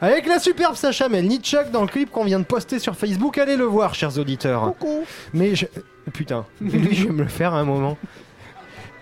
Avec 0.00 0.26
la 0.26 0.38
superbe 0.38 0.76
Sacha 0.76 1.08
Melnichuk 1.08 1.70
dans 1.72 1.82
le 1.82 1.88
clip 1.88 2.10
qu'on 2.10 2.24
vient 2.24 2.38
de 2.38 2.44
poster 2.44 2.78
sur 2.78 2.94
Facebook, 2.94 3.38
allez 3.38 3.56
le 3.56 3.64
voir, 3.64 3.94
chers 3.94 4.16
auditeurs. 4.18 4.74
Mais 5.32 5.56
je... 5.56 5.66
Putain, 6.12 6.44
lui, 6.60 6.94
je 6.94 7.06
vais 7.06 7.12
me 7.12 7.22
le 7.22 7.28
faire 7.28 7.52
à 7.52 7.58
un 7.58 7.64
moment. 7.64 7.98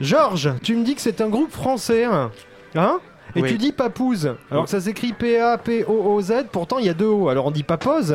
Georges, 0.00 0.54
tu 0.62 0.74
me 0.74 0.84
dis 0.84 0.94
que 0.94 1.02
c'est 1.02 1.20
un 1.20 1.28
groupe 1.28 1.52
français, 1.52 2.04
hein? 2.04 2.30
Hein? 2.74 3.00
Et 3.34 3.42
Oui. 3.42 3.48
tu 3.50 3.58
dis 3.58 3.72
Papouze. 3.72 4.34
Alors 4.50 4.64
que 4.64 4.70
ça 4.70 4.80
s'écrit 4.80 5.12
P-A-P-O-O-Z, 5.12 6.32
pourtant 6.52 6.78
il 6.78 6.86
y 6.86 6.88
a 6.90 6.94
deux 6.94 7.06
O, 7.06 7.28
alors 7.28 7.46
on 7.46 7.50
dit 7.50 7.62
Papose 7.62 8.14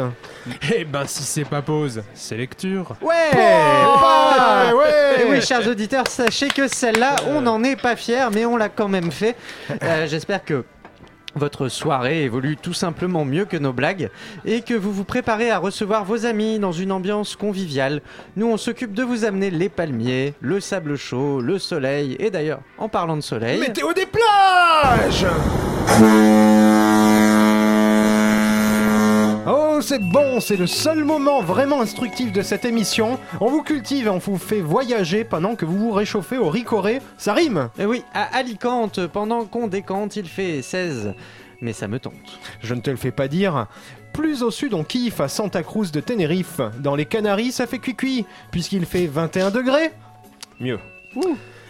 Eh 0.76 0.86
ben, 0.86 1.04
si 1.08 1.24
c'est 1.24 1.46
pas 1.46 1.62
pause, 1.62 2.04
c'est 2.14 2.38
lecture. 2.38 2.96
Ouais 3.02 3.14
ouais 3.36 5.22
Et 5.22 5.30
oui, 5.30 5.42
chers 5.42 5.68
auditeurs, 5.68 6.08
sachez 6.08 6.48
que 6.50 6.68
celle-là, 6.68 7.16
on 7.30 7.42
n'en 7.42 7.64
est 7.64 7.76
pas 7.82 7.96
fiers, 7.96 8.28
mais 8.34 8.46
on 8.46 8.58
l'a 8.58 8.70
quand 8.70 8.88
même 8.88 9.12
fait. 9.12 9.36
Euh, 9.84 10.06
J'espère 10.08 10.44
que 10.46 10.64
votre 11.38 11.70
soirée 11.70 12.24
évolue 12.24 12.58
tout 12.58 12.74
simplement 12.74 13.26
mieux 13.26 13.46
que 13.46 13.58
nos 13.58 13.74
blagues 13.74 14.10
et 14.46 14.62
que 14.62 14.74
vous 14.74 14.92
vous 14.92 15.04
préparez 15.04 15.52
à 15.52 15.58
recevoir 15.58 16.04
vos 16.06 16.26
amis 16.26 16.60
dans 16.60 16.72
une 16.72 16.92
ambiance 16.92 17.36
conviviale. 17.36 18.02
Nous, 18.36 18.48
on 18.48 18.58
s'occupe 18.58 18.94
de 18.94 19.04
vous 19.04 19.26
amener 19.26 19.50
les 19.50 19.70
palmiers, 19.70 20.34
le 20.42 20.60
sable 20.60 20.96
chaud, 20.96 21.42
le 21.42 21.60
soleil 21.60 22.16
et 22.20 22.32
d'ailleurs, 22.32 22.62
en 22.78 22.90
parlant 22.90 23.16
de 23.16 23.22
soleil... 23.22 23.60
Météo 23.60 23.94
des 23.94 24.06
plages 24.06 25.26
Oh, 29.50 29.80
c'est 29.82 30.00
bon, 30.02 30.42
c'est 30.42 30.58
le 30.58 30.68
seul 30.68 31.06
moment 31.06 31.42
vraiment 31.42 31.80
instructif 31.82 32.34
de 32.34 32.42
cette 32.42 32.66
émission. 32.66 33.18
On 33.40 33.48
vous 33.48 33.64
cultive 33.64 34.08
et 34.08 34.10
on 34.10 34.18
vous 34.18 34.38
fait 34.38 34.60
voyager 34.60 35.24
pendant 35.24 35.56
que 35.56 35.64
vous 35.64 35.78
vous 35.78 35.92
réchauffez 35.92 36.38
au 36.38 36.50
ricoré. 36.50 37.02
Ça 37.18 37.34
rime 37.34 37.70
Eh 37.80 37.86
oui, 37.86 38.04
à 38.14 38.24
Alicante, 38.36 39.08
pendant 39.08 39.46
qu'on 39.46 39.68
décante, 39.68 40.18
il 40.18 40.28
fait 40.28 40.62
16. 40.62 41.14
Mais 41.62 41.72
ça 41.72 41.88
me 41.88 41.98
tente. 41.98 42.14
Je 42.62 42.74
ne 42.74 42.82
te 42.82 42.90
le 42.90 42.98
fais 42.98 43.12
pas 43.12 43.30
dire. 43.30 43.68
Plus 44.12 44.44
au 44.44 44.52
sud, 44.52 44.74
on 44.74 44.84
kiffe 44.84 45.22
à 45.22 45.30
Santa 45.30 45.64
Cruz 45.64 45.92
de 45.94 46.02
Tenerife. 46.02 46.60
Dans 46.80 46.96
les 46.96 47.06
Canaries, 47.06 47.54
ça 47.54 47.68
fait 47.68 47.80
cuicui, 47.80 48.26
puisqu'il 48.52 48.86
fait 48.86 49.08
21 49.08 49.52
degrés. 49.52 49.94
Mieux. 50.60 50.80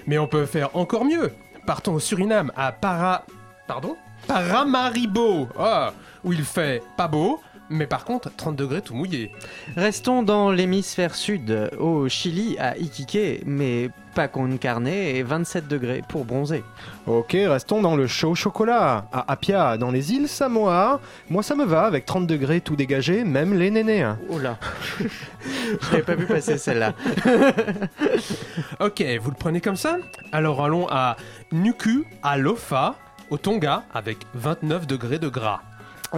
Mais 0.07 0.17
on 0.17 0.27
peut 0.27 0.47
faire 0.47 0.75
encore 0.75 1.05
mieux. 1.05 1.31
Partons 1.67 1.93
au 1.93 1.99
Suriname, 1.99 2.51
à 2.55 2.71
Para... 2.71 3.23
Pardon? 3.67 3.97
Paramaribo 4.25 5.47
Ah, 5.59 5.93
où 6.23 6.33
il 6.33 6.43
fait 6.43 6.81
pas 6.97 7.07
beau, 7.07 7.39
mais 7.69 7.88
par 7.88 8.06
contre 8.06 8.32
30 8.36 8.56
degrés 8.56 8.82
tout 8.82 8.95
mouillé. 8.95 9.32
Restons 9.75 10.23
dans 10.23 10.51
l'hémisphère 10.51 11.15
sud, 11.15 11.69
au 11.80 12.08
Chili, 12.08 12.58
à 12.60 12.77
Iquique, 12.77 13.43
mais 13.45 13.89
pas 14.17 14.27
con 14.27 14.58
carne 14.58 14.88
et 14.88 15.21
27 15.21 15.67
degrés 15.67 16.01
pour 16.08 16.25
bronzer. 16.25 16.63
Ok, 17.06 17.34
restons 17.34 17.82
dans 17.82 17.95
le 17.95 18.08
chaud 18.08 18.34
chocolat. 18.34 19.06
À 19.13 19.32
Apia, 19.32 19.77
dans 19.77 19.91
les 19.91 20.12
îles 20.12 20.27
Samoa. 20.27 20.99
Moi, 21.30 21.43
ça 21.43 21.53
me 21.53 21.65
va, 21.65 21.84
avec 21.86 22.06
30 22.08 22.25
degrés 22.25 22.60
tout 22.60 22.75
dégagé, 22.75 23.23
même 23.23 23.53
les 23.53 23.69
nénés. 23.69 24.12
Oh 24.30 24.39
là 24.39 24.58
J'avais 25.91 26.01
pas 26.01 26.15
vu 26.15 26.25
passer 26.25 26.58
celle-là. 26.58 26.93
Ok, 28.80 29.03
vous 29.21 29.30
le 29.30 29.36
prenez 29.38 29.62
comme 29.62 29.75
ça? 29.75 29.97
Alors 30.32 30.63
allons 30.63 30.88
à 30.89 31.15
Nuku, 31.51 32.06
à 32.23 32.38
Lofa, 32.38 32.95
au 33.30 33.38
Tonga, 33.38 33.84
avec 33.93 34.17
29 34.34 34.88
degrés 34.88 35.19
de 35.19 35.30
gras. 35.30 35.62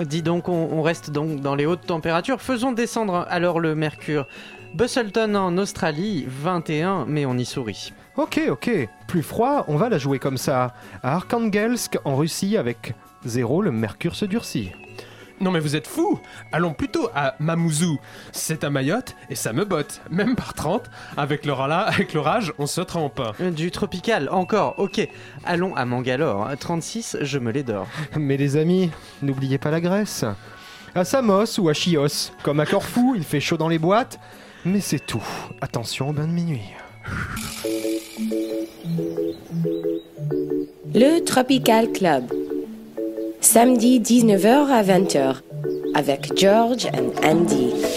Dis 0.05 0.21
donc, 0.21 0.49
on, 0.49 0.81
reste 0.81 1.09
donc 1.09 1.41
dans 1.41 1.55
les 1.55 1.65
hautes 1.65 1.85
températures. 1.85 2.41
Faisons 2.41 2.71
descendre 2.71 3.25
alors 3.29 3.59
le 3.59 3.75
mercure. 3.75 4.27
Busselton 4.75 5.33
en 5.35 5.57
Australie, 5.57 6.25
21, 6.27 7.05
mais 7.07 7.25
on 7.25 7.35
y 7.35 7.45
sourit. 7.45 7.91
Ok, 8.15 8.39
ok. 8.49 8.69
Plus 9.07 9.23
froid, 9.23 9.65
on 9.67 9.77
va 9.77 9.89
la 9.89 9.97
jouer 9.97 10.19
comme 10.19 10.37
ça. 10.37 10.73
À 11.01 11.15
Arkhangelsk, 11.15 11.97
en 12.05 12.15
Russie, 12.15 12.55
avec 12.55 12.93
0, 13.25 13.63
le 13.63 13.71
mercure 13.71 14.15
se 14.15 14.25
durcit. 14.25 14.71
Non 15.41 15.51
mais 15.51 15.59
vous 15.59 15.75
êtes 15.75 15.87
fous 15.87 16.19
Allons 16.51 16.73
plutôt 16.73 17.09
à 17.15 17.35
Mamoudzou. 17.39 17.97
C'est 18.31 18.63
à 18.63 18.69
Mayotte 18.69 19.15
et 19.29 19.35
ça 19.35 19.53
me 19.53 19.63
botte. 19.63 20.01
Même 20.09 20.35
par 20.35 20.53
30, 20.53 20.89
avec 21.15 21.45
l'orage, 21.45 21.93
avec 21.93 22.13
l'orage, 22.13 22.53
on 22.59 22.67
se 22.67 22.81
trempe. 22.81 23.21
Du 23.55 23.71
tropical, 23.71 24.29
encore, 24.31 24.75
ok. 24.77 25.07
Allons 25.45 25.75
à 25.75 25.85
Mangalore, 25.85 26.49
36, 26.59 27.17
je 27.21 27.39
me 27.39 27.51
les 27.51 27.63
dors. 27.63 27.87
Mais 28.17 28.37
les 28.37 28.57
amis, 28.57 28.91
n'oubliez 29.21 29.57
pas 29.57 29.71
la 29.71 29.81
Grèce. 29.81 30.25
À 30.95 31.05
Samos 31.05 31.59
ou 31.59 31.69
à 31.69 31.73
Chios, 31.73 32.31
comme 32.43 32.59
à 32.59 32.65
Corfou, 32.65 33.13
il 33.15 33.23
fait 33.23 33.39
chaud 33.39 33.57
dans 33.57 33.69
les 33.69 33.79
boîtes. 33.79 34.19
Mais 34.65 34.81
c'est 34.81 34.99
tout. 34.99 35.23
Attention 35.61 36.09
au 36.09 36.13
bain 36.13 36.27
de 36.27 36.33
minuit. 36.33 36.73
Le 40.93 41.23
Tropical 41.23 41.91
Club. 41.91 42.25
Samedi 43.41 44.01
19h 44.01 44.69
à 44.69 44.83
20h 44.83 45.35
avec 45.95 46.37
George 46.37 46.87
and 46.87 47.11
Andy. 47.25 47.88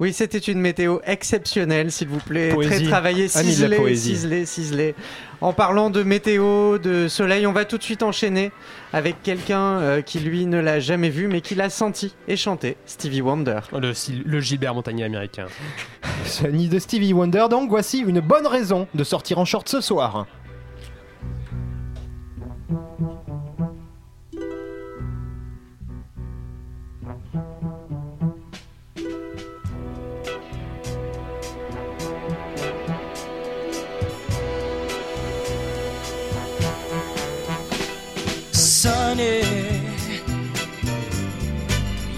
Oui, 0.00 0.14
c'était 0.14 0.38
une 0.38 0.60
météo 0.60 0.98
exceptionnelle, 1.04 1.92
s'il 1.92 2.08
vous 2.08 2.20
plaît. 2.20 2.54
Poésie. 2.54 2.70
Très 2.70 2.82
travaillée, 2.84 3.28
ciselée, 3.28 3.76
poésie. 3.76 4.14
ciselée, 4.14 4.46
ciselée. 4.46 4.94
En 5.42 5.52
parlant 5.52 5.90
de 5.90 6.02
météo, 6.02 6.78
de 6.78 7.06
soleil, 7.06 7.46
on 7.46 7.52
va 7.52 7.66
tout 7.66 7.76
de 7.76 7.82
suite 7.82 8.02
enchaîner 8.02 8.50
avec 8.94 9.22
quelqu'un 9.22 9.78
euh, 9.78 10.00
qui, 10.00 10.18
lui, 10.20 10.46
ne 10.46 10.58
l'a 10.58 10.80
jamais 10.80 11.10
vu, 11.10 11.28
mais 11.28 11.42
qui 11.42 11.54
l'a 11.54 11.68
senti 11.68 12.14
et 12.28 12.36
chanté, 12.36 12.78
Stevie 12.86 13.20
Wonder. 13.20 13.60
Le, 13.72 13.92
le 14.24 14.40
Gilbert 14.40 14.74
Montagnier 14.74 15.04
américain. 15.04 15.46
Nid 16.50 16.70
de 16.70 16.78
Stevie 16.78 17.12
Wonder, 17.12 17.46
donc 17.50 17.68
voici 17.68 17.98
une 17.98 18.20
bonne 18.20 18.46
raison 18.46 18.88
de 18.94 19.04
sortir 19.04 19.38
en 19.38 19.44
short 19.44 19.68
ce 19.68 19.82
soir. 19.82 20.26
Sunny. 39.20 39.80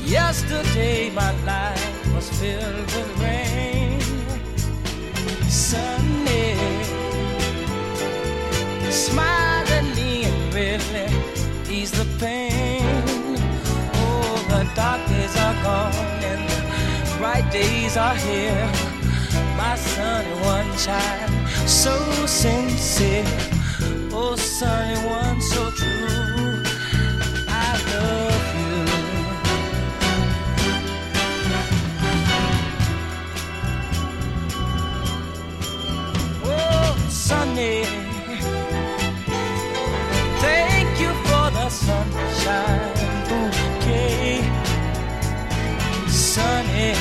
Yesterday 0.04 1.10
my 1.10 1.32
life 1.44 2.14
was 2.14 2.28
filled 2.38 2.86
with 2.94 3.10
rain. 3.20 4.00
Sunny. 5.48 6.54
Smile 8.90 9.66
at 9.78 9.84
me 9.96 10.24
and 10.24 10.54
really 10.54 11.08
ease 11.68 11.92
the 11.92 12.06
pain. 12.18 12.82
Oh, 13.94 14.46
the 14.48 14.62
dark 14.74 15.00
days 15.08 15.36
are 15.36 15.56
gone 15.62 15.94
and 16.30 16.42
the 16.50 17.16
bright 17.18 17.50
days 17.50 17.96
are 17.96 18.16
here. 18.16 18.68
My 19.56 19.76
sunny 19.76 20.34
one 20.54 20.70
child, 20.76 21.30
so 21.66 21.94
sincere. 22.26 23.24
Oh, 24.12 24.36
sunny 24.36 24.98
one, 25.08 25.40
so 25.40 25.70
true. 25.70 26.01
Thank 40.40 41.00
you 41.00 41.12
for 41.24 41.50
the 41.50 41.68
sunshine. 41.68 42.96
Sunny. 46.08 46.94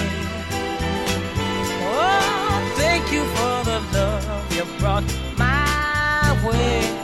Oh, 1.84 2.74
thank 2.76 3.12
you 3.14 3.24
for 3.36 3.64
the 3.64 3.80
love 3.94 4.56
you 4.56 4.66
brought 4.80 5.06
my 5.38 6.38
way. 6.46 7.01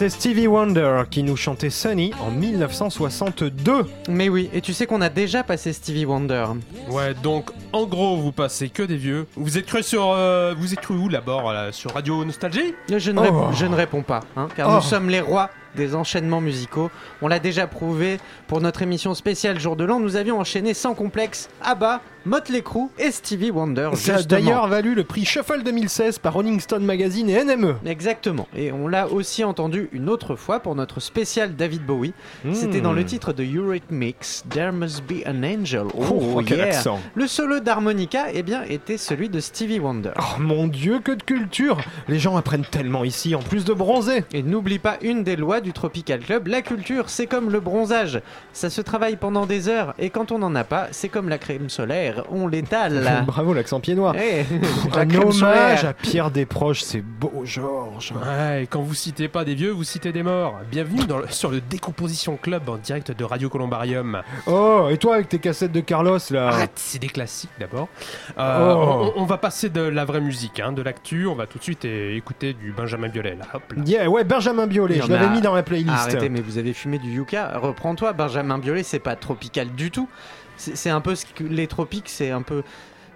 C'était 0.00 0.08
Stevie 0.08 0.46
Wonder 0.46 1.02
qui 1.10 1.22
nous 1.22 1.36
chantait 1.36 1.68
Sunny 1.68 2.10
en 2.26 2.30
1962. 2.30 3.84
Mais 4.08 4.30
oui, 4.30 4.48
et 4.54 4.62
tu 4.62 4.72
sais 4.72 4.86
qu'on 4.86 5.02
a 5.02 5.10
déjà 5.10 5.42
passé 5.42 5.74
Stevie 5.74 6.06
Wonder. 6.06 6.46
Ouais, 6.88 7.12
donc 7.22 7.50
en 7.74 7.84
gros, 7.84 8.16
vous 8.16 8.32
passez 8.32 8.70
que 8.70 8.82
des 8.82 8.96
vieux. 8.96 9.26
Vous 9.36 9.58
êtes 9.58 9.66
cru 9.66 9.82
sur. 9.82 10.10
euh, 10.12 10.54
vous 10.56 10.72
êtes 10.72 10.80
cru 10.80 10.94
où 10.94 11.10
d'abord 11.10 11.52
là, 11.52 11.70
Sur 11.70 11.92
Radio 11.92 12.24
Nostalgie? 12.24 12.74
Je 12.88 13.10
ne, 13.10 13.18
Oh. 13.18 13.22
réponds, 13.22 13.52
je 13.52 13.66
ne 13.66 13.74
réponds 13.76 14.02
pas, 14.02 14.20
hein, 14.38 14.48
car 14.56 14.70
Oh. 14.70 14.76
nous 14.76 14.80
sommes 14.80 15.10
les 15.10 15.20
rois 15.20 15.50
des 15.76 15.94
enchaînements 15.94 16.40
musicaux. 16.40 16.90
On 17.22 17.28
l'a 17.28 17.38
déjà 17.38 17.66
prouvé 17.66 18.18
pour 18.46 18.60
notre 18.60 18.82
émission 18.82 19.14
spéciale 19.14 19.58
Jour 19.60 19.76
de 19.76 19.84
l'An. 19.84 20.00
Nous 20.00 20.16
avions 20.16 20.38
enchaîné 20.38 20.74
sans 20.74 20.94
complexe 20.94 21.48
ABBA, 21.62 22.00
Motley 22.26 22.60
Crue 22.62 22.88
et 22.98 23.10
Stevie 23.12 23.50
Wonder. 23.50 23.90
Ça 23.94 24.16
a 24.16 24.22
d'ailleurs 24.22 24.68
valu 24.68 24.94
le 24.94 25.04
prix 25.04 25.24
Shuffle 25.24 25.62
2016 25.62 26.18
par 26.18 26.34
Rolling 26.34 26.60
Stone 26.60 26.84
Magazine 26.84 27.30
et. 27.30 27.44
NME. 27.44 27.76
Exactement. 27.86 28.46
Et 28.54 28.70
on 28.72 28.88
l'a 28.88 29.08
aussi 29.08 29.42
entendu 29.44 29.88
une 29.92 30.10
autre 30.10 30.36
fois 30.36 30.60
pour 30.60 30.74
notre 30.74 31.00
spécial 31.00 31.56
David 31.56 31.86
Bowie. 31.86 32.12
C'était 32.52 32.80
Hmm. 32.80 32.82
dans 32.82 32.92
le 32.92 33.04
titre 33.04 33.32
de 33.32 33.42
Eurythmics, 33.44 34.42
There 34.50 34.72
Must 34.72 35.02
Be 35.04 35.26
an 35.26 35.42
Angel. 35.42 35.84
Oh, 35.96 36.42
quel 36.46 36.60
accent. 36.60 36.98
Oh, 37.02 37.10
Le 37.14 37.26
solo 37.26 37.60
d'harmonica, 37.60 38.26
eh 38.32 38.42
bien, 38.42 38.62
était 38.64 38.98
celui 38.98 39.28
de 39.30 39.40
Stevie 39.40 39.78
Wonder. 39.80 40.10
Oh 40.18 40.40
mon 40.40 40.66
dieu, 40.66 41.00
que 41.00 41.12
de 41.12 41.22
culture 41.22 41.78
Les 42.08 42.18
gens 42.18 42.36
apprennent 42.36 42.64
tellement 42.64 43.04
ici, 43.04 43.34
en 43.34 43.40
plus 43.40 43.64
de 43.64 43.72
bronzer 43.72 44.24
Et 44.32 44.42
n'oublie 44.42 44.78
pas 44.78 44.98
une 45.02 45.22
des 45.24 45.36
lois 45.36 45.59
du 45.60 45.72
Tropical 45.72 46.20
Club, 46.20 46.46
la 46.48 46.62
culture, 46.62 47.08
c'est 47.08 47.26
comme 47.26 47.50
le 47.50 47.60
bronzage. 47.60 48.20
Ça 48.52 48.70
se 48.70 48.80
travaille 48.80 49.16
pendant 49.16 49.46
des 49.46 49.68
heures, 49.68 49.94
et 49.98 50.10
quand 50.10 50.32
on 50.32 50.38
n'en 50.38 50.54
a 50.54 50.64
pas, 50.64 50.88
c'est 50.90 51.08
comme 51.08 51.28
la 51.28 51.38
crème 51.38 51.68
solaire, 51.68 52.24
on 52.30 52.46
l'étale. 52.46 53.22
Bravo 53.26 53.54
l'accent 53.54 53.80
pied 53.80 53.94
noir 53.94 54.14
Eh, 54.16 54.44
la 54.94 55.00
Un 55.00 55.06
crème 55.06 55.20
hommage 55.22 55.34
solaire. 55.34 55.84
à 55.88 55.92
Pierre 55.92 56.30
Desproges, 56.30 56.82
c'est 56.82 57.00
beau 57.02 57.42
Georges 57.44 58.12
Ouais, 58.12 58.64
et 58.64 58.66
quand 58.66 58.80
vous 58.82 58.94
citez 58.94 59.28
pas 59.28 59.44
des 59.44 59.54
vieux, 59.54 59.70
vous 59.70 59.84
citez 59.84 60.12
des 60.12 60.22
morts. 60.22 60.58
Bienvenue 60.70 61.04
dans 61.06 61.18
le- 61.18 61.28
sur 61.28 61.50
le 61.50 61.60
Décomposition 61.60 62.36
Club 62.36 62.68
en 62.68 62.76
direct 62.76 63.10
de 63.12 63.24
Radio 63.24 63.48
Columbarium. 63.48 64.22
Oh, 64.46 64.88
et 64.90 64.96
toi 64.98 65.14
avec 65.14 65.28
tes 65.28 65.38
cassettes 65.38 65.72
de 65.72 65.80
Carlos 65.80 66.18
là? 66.30 66.48
Arrête, 66.48 66.72
c'est 66.76 66.98
des 66.98 67.08
classiques 67.08 67.50
d'abord. 67.58 67.88
Euh, 68.38 68.58
Oh. 68.70 69.12
on, 69.16 69.22
on 69.22 69.24
va 69.24 69.36
passer 69.38 69.68
de 69.68 69.80
la 69.80 70.04
vraie 70.04 70.20
musique, 70.20 70.60
hein, 70.60 70.72
de 70.72 70.82
l'actu. 70.82 71.26
On 71.26 71.34
va 71.34 71.46
tout 71.46 71.58
de 71.58 71.62
suite 71.62 71.84
euh, 71.84 72.16
écouter 72.16 72.52
du 72.52 72.72
Benjamin 72.72 73.08
Biolay. 73.08 73.36
Là. 73.36 73.46
Hop 73.54 73.62
là. 73.76 73.82
Yeah, 73.86 74.08
ouais, 74.08 74.24
Benjamin 74.24 74.66
Biolay, 74.66 75.00
je 75.02 75.08
l'avais 75.10 75.28
mis 75.28 75.40
dans 75.40 75.49
Arrêtez, 75.94 76.28
mais 76.28 76.40
vous 76.40 76.58
avez 76.58 76.72
fumé 76.72 76.98
du 76.98 77.10
yucca. 77.10 77.58
Reprends-toi, 77.58 78.12
Benjamin 78.12 78.58
Biolay, 78.58 78.82
c'est 78.82 78.98
pas 78.98 79.16
tropical 79.16 79.70
du 79.70 79.90
tout. 79.90 80.08
C'est 80.56 80.76
c'est 80.76 80.90
un 80.90 81.00
peu 81.00 81.14
ce 81.14 81.24
que 81.26 81.44
les 81.44 81.66
tropiques, 81.66 82.08
c'est 82.08 82.30
un 82.30 82.42
peu. 82.42 82.62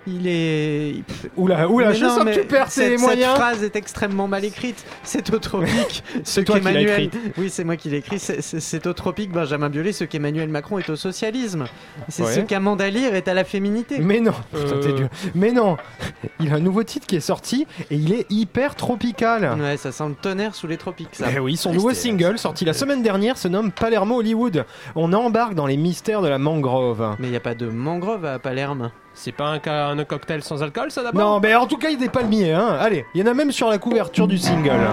Il 0.07 0.26
est. 0.26 1.02
Oula, 1.36 1.68
oula, 1.68 1.88
Mais 1.88 1.94
je 1.94 2.05
non, 2.05 2.16
sens 2.16 2.24
que 2.24 2.40
tu 2.40 2.46
perds 2.46 2.70
cette, 2.70 2.84
tes 2.90 2.98
cette 2.98 3.00
moyens. 3.00 3.34
phrase 3.36 3.62
est 3.62 3.74
extrêmement 3.74 4.28
mal 4.28 4.44
écrite. 4.44 4.84
C'est 5.02 5.32
au 5.32 5.38
tropique. 5.38 6.05
ce 6.24 6.40
qu'Emmanuel-. 6.40 7.11
Oui, 7.38 7.48
c'est 7.48 7.64
moi 7.64 7.76
qui 7.76 7.88
l'ai 7.88 7.98
écrit. 7.98 8.18
C'est- 8.18 8.94
tropique, 8.94 9.32
Benjamin 9.32 9.70
Biolay, 9.70 9.92
ce 9.92 10.05
qu'Emmanuel 10.05 10.48
Macron 10.50 10.78
est 10.78 10.88
au 10.90 10.96
socialisme. 10.96 11.64
C'est 12.09 12.22
Ouais. 12.22 12.34
ce 12.34 12.40
qu'Amanda 12.40 12.90
Lear 12.90 13.14
est 13.14 13.28
à 13.28 13.34
la 13.34 13.44
féminité. 13.44 13.98
Mais 13.98 14.20
non, 14.20 14.32
putain, 14.52 14.78
t'es 14.80 14.88
Euh. 14.88 14.92
dur. 14.92 15.09
Mais 15.34 15.52
non, 15.52 15.78
il 16.38 16.52
a 16.52 16.57
un 16.57 16.61
nouveau 16.61 16.82
titre 16.82 17.07
qui 17.07 17.16
est 17.16 17.20
sorti 17.20 17.66
et 17.90 17.94
il 17.96 18.12
est 18.12 18.26
hyper 18.30 18.74
tropical. 18.74 19.57
Ouais, 19.59 19.76
ça 19.78 19.90
sent 19.90 20.05
le 20.09 20.14
tonnerre 20.14 20.55
sous 20.55 20.66
les 20.66 20.76
tropiques, 20.76 21.09
ça. 21.14 21.28
Eh 21.34 21.38
oui, 21.38 21.57
son 21.57 21.72
nouveau 21.72 21.94
single 21.94 22.38
sorti 22.38 22.64
la 22.66 22.72
semaine 22.74 23.02
dernière 23.02 23.38
se 23.38 23.48
nomme 23.48 23.72
Palermo 23.72 24.18
Hollywood. 24.18 24.66
On 24.96 25.12
embarque 25.14 25.55
dans 25.55 25.66
les 25.66 25.76
mystères 25.78 26.20
de 26.20 26.28
la 26.28 26.38
mangrove. 26.38 27.16
Mais 27.18 27.28
il 27.28 27.30
n'y 27.30 27.36
a 27.36 27.40
pas 27.40 27.55
de 27.55 27.66
mangrove 27.68 28.24
à 28.26 28.38
Palerme. 28.38 28.90
C'est 29.14 29.32
pas 29.32 29.58
un, 29.64 30.04
cocktail 30.04 30.42
sans 30.42 30.62
alcool, 30.62 30.90
ça 30.90 31.02
d'abord? 31.02 31.34
Non, 31.34 31.40
mais 31.40 31.54
en 31.54 31.66
tout 31.66 31.76
cas, 31.76 31.90
il 31.90 32.02
est 32.02 32.08
palmiers, 32.08 32.52
hein. 32.52 32.76
Allez, 32.80 33.06
il 33.14 33.20
y 33.20 33.24
en 33.24 33.30
a 33.30 33.34
même 33.34 33.52
sur 33.52 33.70
la 33.70 33.78
couverture 33.78 34.26
du 34.26 34.38
single. 34.38 34.88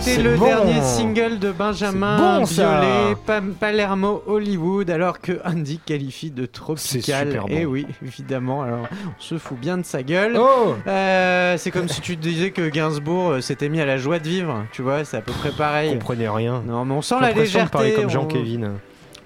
C'était 0.00 0.16
C'est 0.16 0.22
le 0.22 0.36
bon. 0.36 0.46
dernier 0.46 0.82
single 0.82 1.38
de 1.38 1.52
Benjamin 1.52 2.40
bon. 2.40 2.44
Biolay, 2.46 3.14
Pa- 3.26 3.40
Palermo 3.58 4.22
Hollywood, 4.26 4.90
alors 4.90 5.20
que 5.20 5.40
Andy 5.44 5.78
qualifie 5.84 6.30
de 6.30 6.46
tropical. 6.46 6.78
C'est 6.78 7.00
super 7.02 7.46
bon. 7.46 7.54
Et 7.54 7.66
oui, 7.66 7.86
évidemment, 8.04 8.62
alors 8.62 8.86
on 8.90 9.20
se 9.20 9.38
fout 9.38 9.58
bien 9.58 9.78
de 9.78 9.84
sa 9.84 10.02
gueule. 10.02 10.36
Oh 10.38 10.74
Euh, 10.86 11.56
c'est 11.58 11.70
comme 11.70 11.88
si 11.88 12.00
tu 12.00 12.16
disais 12.16 12.50
que 12.50 12.68
Gainsbourg 12.68 13.30
euh, 13.32 13.40
s'était 13.40 13.68
mis 13.68 13.80
à 13.80 13.86
la 13.86 13.98
joie 13.98 14.18
de 14.18 14.28
vivre, 14.28 14.64
tu 14.72 14.82
vois, 14.82 15.04
c'est 15.04 15.18
à 15.18 15.20
peu 15.22 15.32
près 15.32 15.50
pareil. 15.50 15.92
Comprenez 15.92 16.28
rien. 16.28 16.62
Non, 16.66 16.84
mais 16.84 16.94
on 16.94 17.02
sent 17.02 17.16
la 17.20 17.28
l'impression 17.28 17.60
de 17.60 17.64
légèreté. 17.64 17.70
parler 17.72 17.92
comme 17.94 18.04
on- 18.06 18.08
Jean-Kévin. 18.08 18.72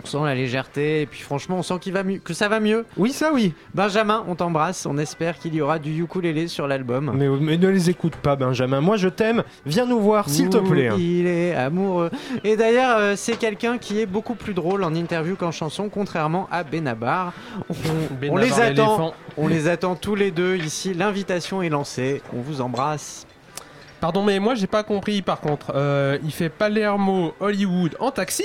On 0.05 0.07
sent 0.07 0.19
la 0.23 0.35
légèreté 0.35 1.01
et 1.01 1.07
puis 1.07 1.21
franchement 1.21 1.57
on 1.57 1.63
sent 1.63 1.79
qu'il 1.81 1.95
va 1.95 2.05
mieux, 2.05 2.19
que 2.19 2.35
ça 2.35 2.49
va 2.49 2.61
mieux. 2.61 2.85
Oui, 2.99 3.13
ça 3.13 3.33
oui. 3.33 3.55
Benjamin, 3.73 4.23
on 4.29 4.35
t'embrasse. 4.35 4.85
On 4.85 4.99
espère 4.99 5.39
qu'il 5.39 5.55
y 5.55 5.63
aura 5.63 5.79
du 5.79 6.03
ukulélé 6.03 6.47
sur 6.47 6.69
l'album. 6.69 7.13
Mais, 7.15 7.29
mais 7.29 7.57
ne 7.57 7.69
les 7.69 7.89
écoute 7.89 8.17
pas, 8.17 8.37
Benjamin. 8.37 8.83
Moi, 8.83 8.99
je 8.99 9.09
t'aime. 9.09 9.43
Viens 9.65 9.87
nous 9.87 10.01
voir, 10.01 10.29
s'il 10.29 10.51
te 10.51 10.59
plaît. 10.59 10.91
Il 10.99 11.27
est 11.27 11.55
amoureux. 11.55 12.11
Et 12.45 12.57
d'ailleurs, 12.57 12.99
euh, 12.99 13.15
c'est 13.17 13.39
quelqu'un 13.39 13.79
qui 13.79 13.99
est 13.99 14.07
beaucoup 14.07 14.35
plus 14.35 14.53
drôle 14.53 14.85
en 14.85 14.95
interview 14.95 15.37
qu'en 15.37 15.53
chanson, 15.53 15.89
contrairement 15.89 16.49
à 16.51 16.65
Benabar. 16.65 17.33
On, 18.29 18.37
les 18.37 18.61
attend. 18.61 19.15
On 19.39 19.49
les 19.49 19.69
attend 19.69 19.95
tous 19.95 20.17
les 20.17 20.31
deux 20.31 20.57
ici. 20.57 20.93
L'invitation 20.93 21.63
est 21.63 21.71
lancée. 21.71 22.21
On 22.37 22.43
vous 22.43 22.61
embrasse. 22.61 23.27
Pardon, 24.01 24.23
mais 24.23 24.39
moi 24.39 24.55
j'ai 24.55 24.67
pas 24.67 24.83
compris 24.83 25.23
par 25.23 25.41
contre. 25.41 25.73
Euh, 25.75 26.19
il 26.23 26.31
fait 26.31 26.51
Palermo 26.51 27.33
Hollywood 27.41 27.97
en 28.01 28.11
taxi 28.11 28.45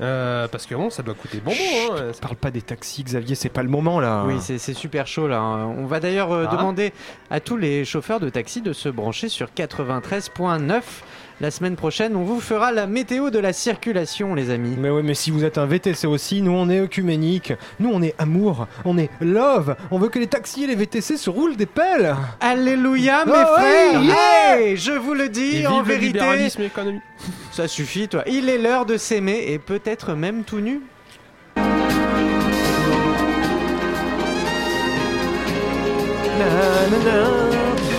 Euh, 0.00 0.46
Parce 0.48 0.66
que 0.66 0.74
bon, 0.74 0.90
ça 0.90 1.02
doit 1.02 1.14
coûter 1.14 1.40
bonbon. 1.40 1.56
Hein. 1.96 2.12
Parle 2.20 2.36
pas 2.36 2.50
des 2.50 2.62
taxis, 2.62 3.02
Xavier, 3.04 3.34
c'est 3.34 3.48
pas 3.48 3.62
le 3.62 3.68
moment 3.68 3.98
là. 4.00 4.24
Oui, 4.26 4.34
c'est 4.40 4.58
c'est 4.58 4.74
super 4.74 5.06
chaud 5.06 5.26
là. 5.28 5.40
hein. 5.40 5.66
On 5.76 5.86
va 5.86 5.98
d'ailleurs 6.00 6.32
euh, 6.32 6.46
Ah. 6.48 6.56
demander 6.56 6.92
à 7.30 7.40
tous 7.40 7.56
les 7.56 7.84
chauffeurs 7.84 8.20
de 8.20 8.28
taxi 8.30 8.60
de 8.60 8.72
se 8.72 8.88
brancher 8.88 9.28
sur 9.28 9.48
93.9. 9.54 10.82
La 11.40 11.52
semaine 11.52 11.76
prochaine, 11.76 12.16
on 12.16 12.24
vous 12.24 12.40
fera 12.40 12.72
la 12.72 12.88
météo 12.88 13.30
de 13.30 13.38
la 13.38 13.52
circulation, 13.52 14.34
les 14.34 14.50
amis. 14.50 14.74
Mais 14.76 14.90
ouais, 14.90 15.04
mais 15.04 15.14
si 15.14 15.30
vous 15.30 15.44
êtes 15.44 15.56
un 15.56 15.66
VTC 15.66 16.04
aussi, 16.08 16.42
nous 16.42 16.50
on 16.50 16.68
est 16.68 16.80
œcuménique, 16.80 17.52
nous 17.78 17.90
on 17.92 18.02
est 18.02 18.16
amour, 18.18 18.66
on 18.84 18.98
est 18.98 19.08
love, 19.20 19.76
on 19.92 19.98
veut 20.00 20.08
que 20.08 20.18
les 20.18 20.26
taxis 20.26 20.64
et 20.64 20.66
les 20.66 20.74
VTC 20.74 21.16
se 21.16 21.30
roulent 21.30 21.56
des 21.56 21.66
pelles. 21.66 22.16
Alléluia, 22.40 23.24
mes 23.24 23.32
Oh, 23.32 23.54
frères 23.56 24.00
oui, 24.00 24.06
yeah 24.08 24.58
Hey, 24.58 24.76
Je 24.76 24.90
vous 24.90 25.14
le 25.14 25.28
dis, 25.28 25.58
Et 25.58 25.66
en 25.68 25.82
vérité, 25.82 26.48
ça 27.52 27.68
suffit, 27.68 28.08
toi. 28.08 28.24
Il 28.26 28.48
est 28.48 28.58
l'heure 28.58 28.84
de 28.84 28.96
s'aimer 28.96 29.44
et 29.48 29.60
peut-être 29.60 30.14
même 30.14 30.42
tout 30.42 30.58
nu. 30.60 30.80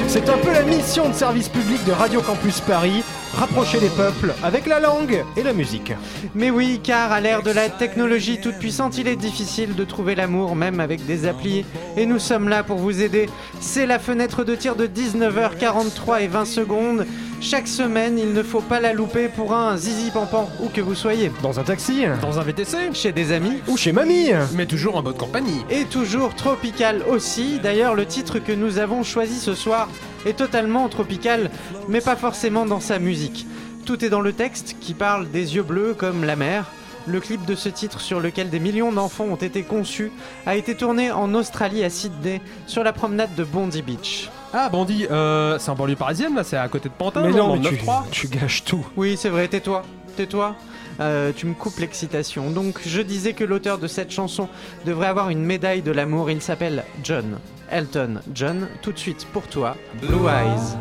C'est 0.10 0.28
un 0.28 0.40
peu 0.40 0.52
la 0.52 0.64
mission 0.64 1.08
de 1.08 1.14
service 1.14 1.50
public 1.50 1.86
de 1.86 1.92
Radio 1.92 2.20
Campus 2.24 2.62
Paris, 2.62 3.04
rapprocher 3.36 3.80
les 3.80 3.90
peuples 3.90 4.34
avec 4.44 4.66
la 4.66 4.80
langue 4.80 5.24
et 5.38 5.44
la 5.44 5.54
musique. 5.54 5.94
Mais 6.34 6.50
oui, 6.50 6.80
car 6.84 7.12
à 7.12 7.22
l'ère 7.22 7.44
de 7.44 7.52
la 7.52 7.70
technologie 7.70 8.42
toute 8.42 8.58
puissante, 8.58 8.98
il 8.98 9.08
est 9.08 9.16
difficile 9.16 9.76
de 9.76 9.84
trouver 9.84 10.16
l'amour, 10.16 10.56
même 10.56 10.80
avec 10.80 11.06
des 11.06 11.28
applis. 11.28 11.64
Et 11.96 12.08
nous 12.08 12.18
sommes 12.18 12.50
là 12.50 12.64
pour 12.64 12.78
vous 12.78 13.04
aider. 13.04 13.30
C'est 13.60 13.86
la 13.86 14.00
fenêtre 14.00 14.44
de 14.44 14.56
tir 14.56 14.76
de 14.76 14.88
19h43 14.88 16.24
et 16.24 16.28
20 16.28 16.46
secondes. 16.46 17.06
Chaque 17.42 17.68
semaine, 17.68 18.20
il 18.20 18.34
ne 18.34 18.44
faut 18.44 18.60
pas 18.62 18.80
la 18.82 18.92
louper 18.94 19.30
pour 19.30 19.54
un 19.54 19.78
zizi 19.78 20.12
pampan, 20.12 20.50
où 20.62 20.68
que 20.68 20.82
vous 20.82 20.94
soyez. 20.96 21.32
Dans 21.42 21.60
un 21.60 21.64
taxi 21.64 22.04
Dans 22.22 22.38
un 22.38 22.44
VTC 22.44 22.94
Chez 22.94 23.12
des 23.14 23.32
amis. 23.32 23.62
ou 23.68 23.78
chez 23.78 23.92
mamie. 23.94 24.32
Mais 24.56 24.66
toujours 24.66 24.98
en 24.98 25.02
bonne 25.02 25.16
compagnie. 25.18 25.64
Et 25.70 25.86
toujours 25.86 26.36
tropical 26.36 27.02
aussi. 27.10 27.60
D'ailleurs, 27.64 27.96
le 27.96 28.06
titre 28.06 28.40
que 28.40 28.52
nous 28.52 28.78
avons 28.78 29.04
choisi 29.04 29.40
ce 29.40 29.56
soir 29.56 29.88
est 30.26 30.38
totalement 30.38 30.90
tropical, 30.90 31.50
mais 31.88 32.02
pas 32.02 32.18
forcément 32.18 32.66
dans 32.66 32.82
sa 32.82 33.00
musique. 33.00 33.48
Tout 33.86 34.04
est 34.04 34.10
dans 34.10 34.22
le 34.22 34.34
texte 34.34 34.76
qui 34.82 34.94
parle 34.94 35.30
des 35.32 35.56
yeux 35.56 35.64
bleus 35.64 35.96
comme 35.98 36.26
la 36.26 36.36
mer. 36.36 36.66
Le 37.08 37.22
clip 37.22 37.46
de 37.46 37.56
ce 37.56 37.70
titre 37.70 38.02
sur 38.02 38.20
lequel 38.20 38.50
des 38.50 38.60
millions 38.60 38.92
d'enfants 38.92 39.24
ont 39.24 39.36
été 39.36 39.64
conçus 39.64 40.12
a 40.46 40.56
été 40.58 40.76
tourné 40.76 41.10
en 41.12 41.34
Australie 41.34 41.84
à 41.86 41.90
Sydney 41.90 42.42
sur 42.68 42.84
la 42.84 42.92
promenade 42.92 43.34
de 43.36 43.46
Bondi 43.46 43.82
Beach. 43.82 44.30
Ah, 44.54 44.70
Bandit, 44.70 45.06
euh, 45.12 45.60
c'est 45.60 45.70
en 45.70 45.76
banlieue 45.76 45.96
parisienne 45.96 46.36
là, 46.36 46.44
c'est 46.44 46.58
à 46.58 46.68
côté 46.68 46.90
de 46.90 46.94
Pantin, 46.94 47.22
Mais 47.22 47.32
non, 47.32 47.56
non, 47.56 47.58
mais 47.58 47.70
tu, 47.70 47.76
9-3. 47.86 48.10
tu 48.12 48.28
gâches 48.28 48.64
tout. 48.64 48.86
Oui, 48.98 49.16
c'est 49.18 49.30
vrai, 49.30 49.48
tais-toi, 49.48 49.84
tais-toi. 50.18 50.56
Euh, 51.00 51.32
tu 51.36 51.46
me 51.46 51.54
coupes 51.54 51.78
l'excitation. 51.80 52.50
Donc, 52.50 52.82
je 52.86 53.02
disais 53.02 53.34
que 53.34 53.44
l'auteur 53.44 53.78
de 53.78 53.88
cette 53.88 54.12
chanson 54.12 54.50
devrait 54.86 55.08
avoir 55.08 55.30
une 55.30 55.44
médaille 55.46 55.82
de 55.82 55.92
l'amour. 55.92 56.30
Il 56.32 56.42
s'appelle 56.42 56.84
John. 57.04 57.38
Elton 57.72 58.20
John, 58.34 58.68
tout 58.82 58.92
de 58.92 58.98
suite 58.98 59.28
pour 59.32 59.44
toi, 59.48 59.76
Blue 60.02 60.28
Eyes. 60.28 60.76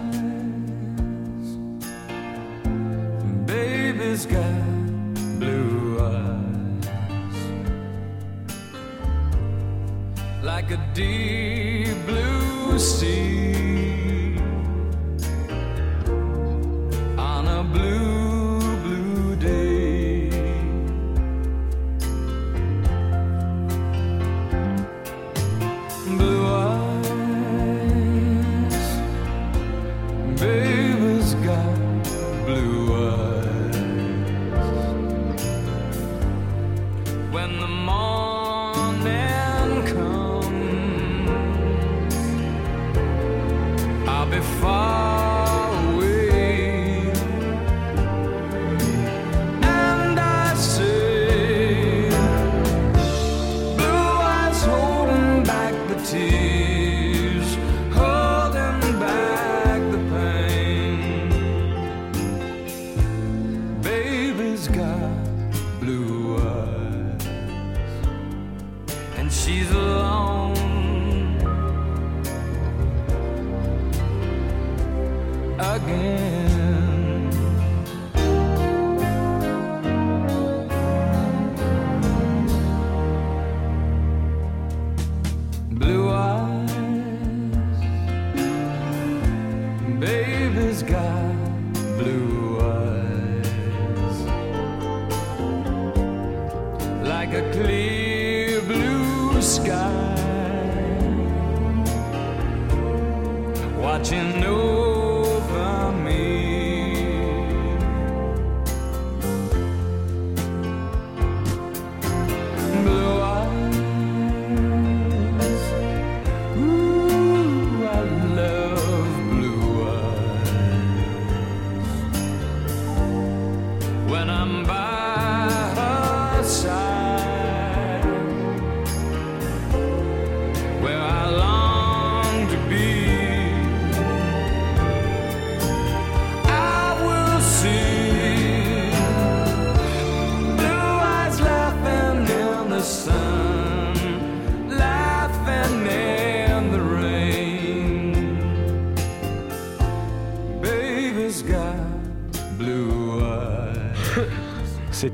Baby's 3.46 4.26
got 4.26 5.38
blue 5.38 5.98
eyes 6.00 6.88
like 10.42 10.70
a 10.70 10.78
deep 10.94 11.94
blue 12.06 12.37
sea 12.78 14.36
on 17.18 17.48
a 17.48 17.62
blue, 17.72 18.07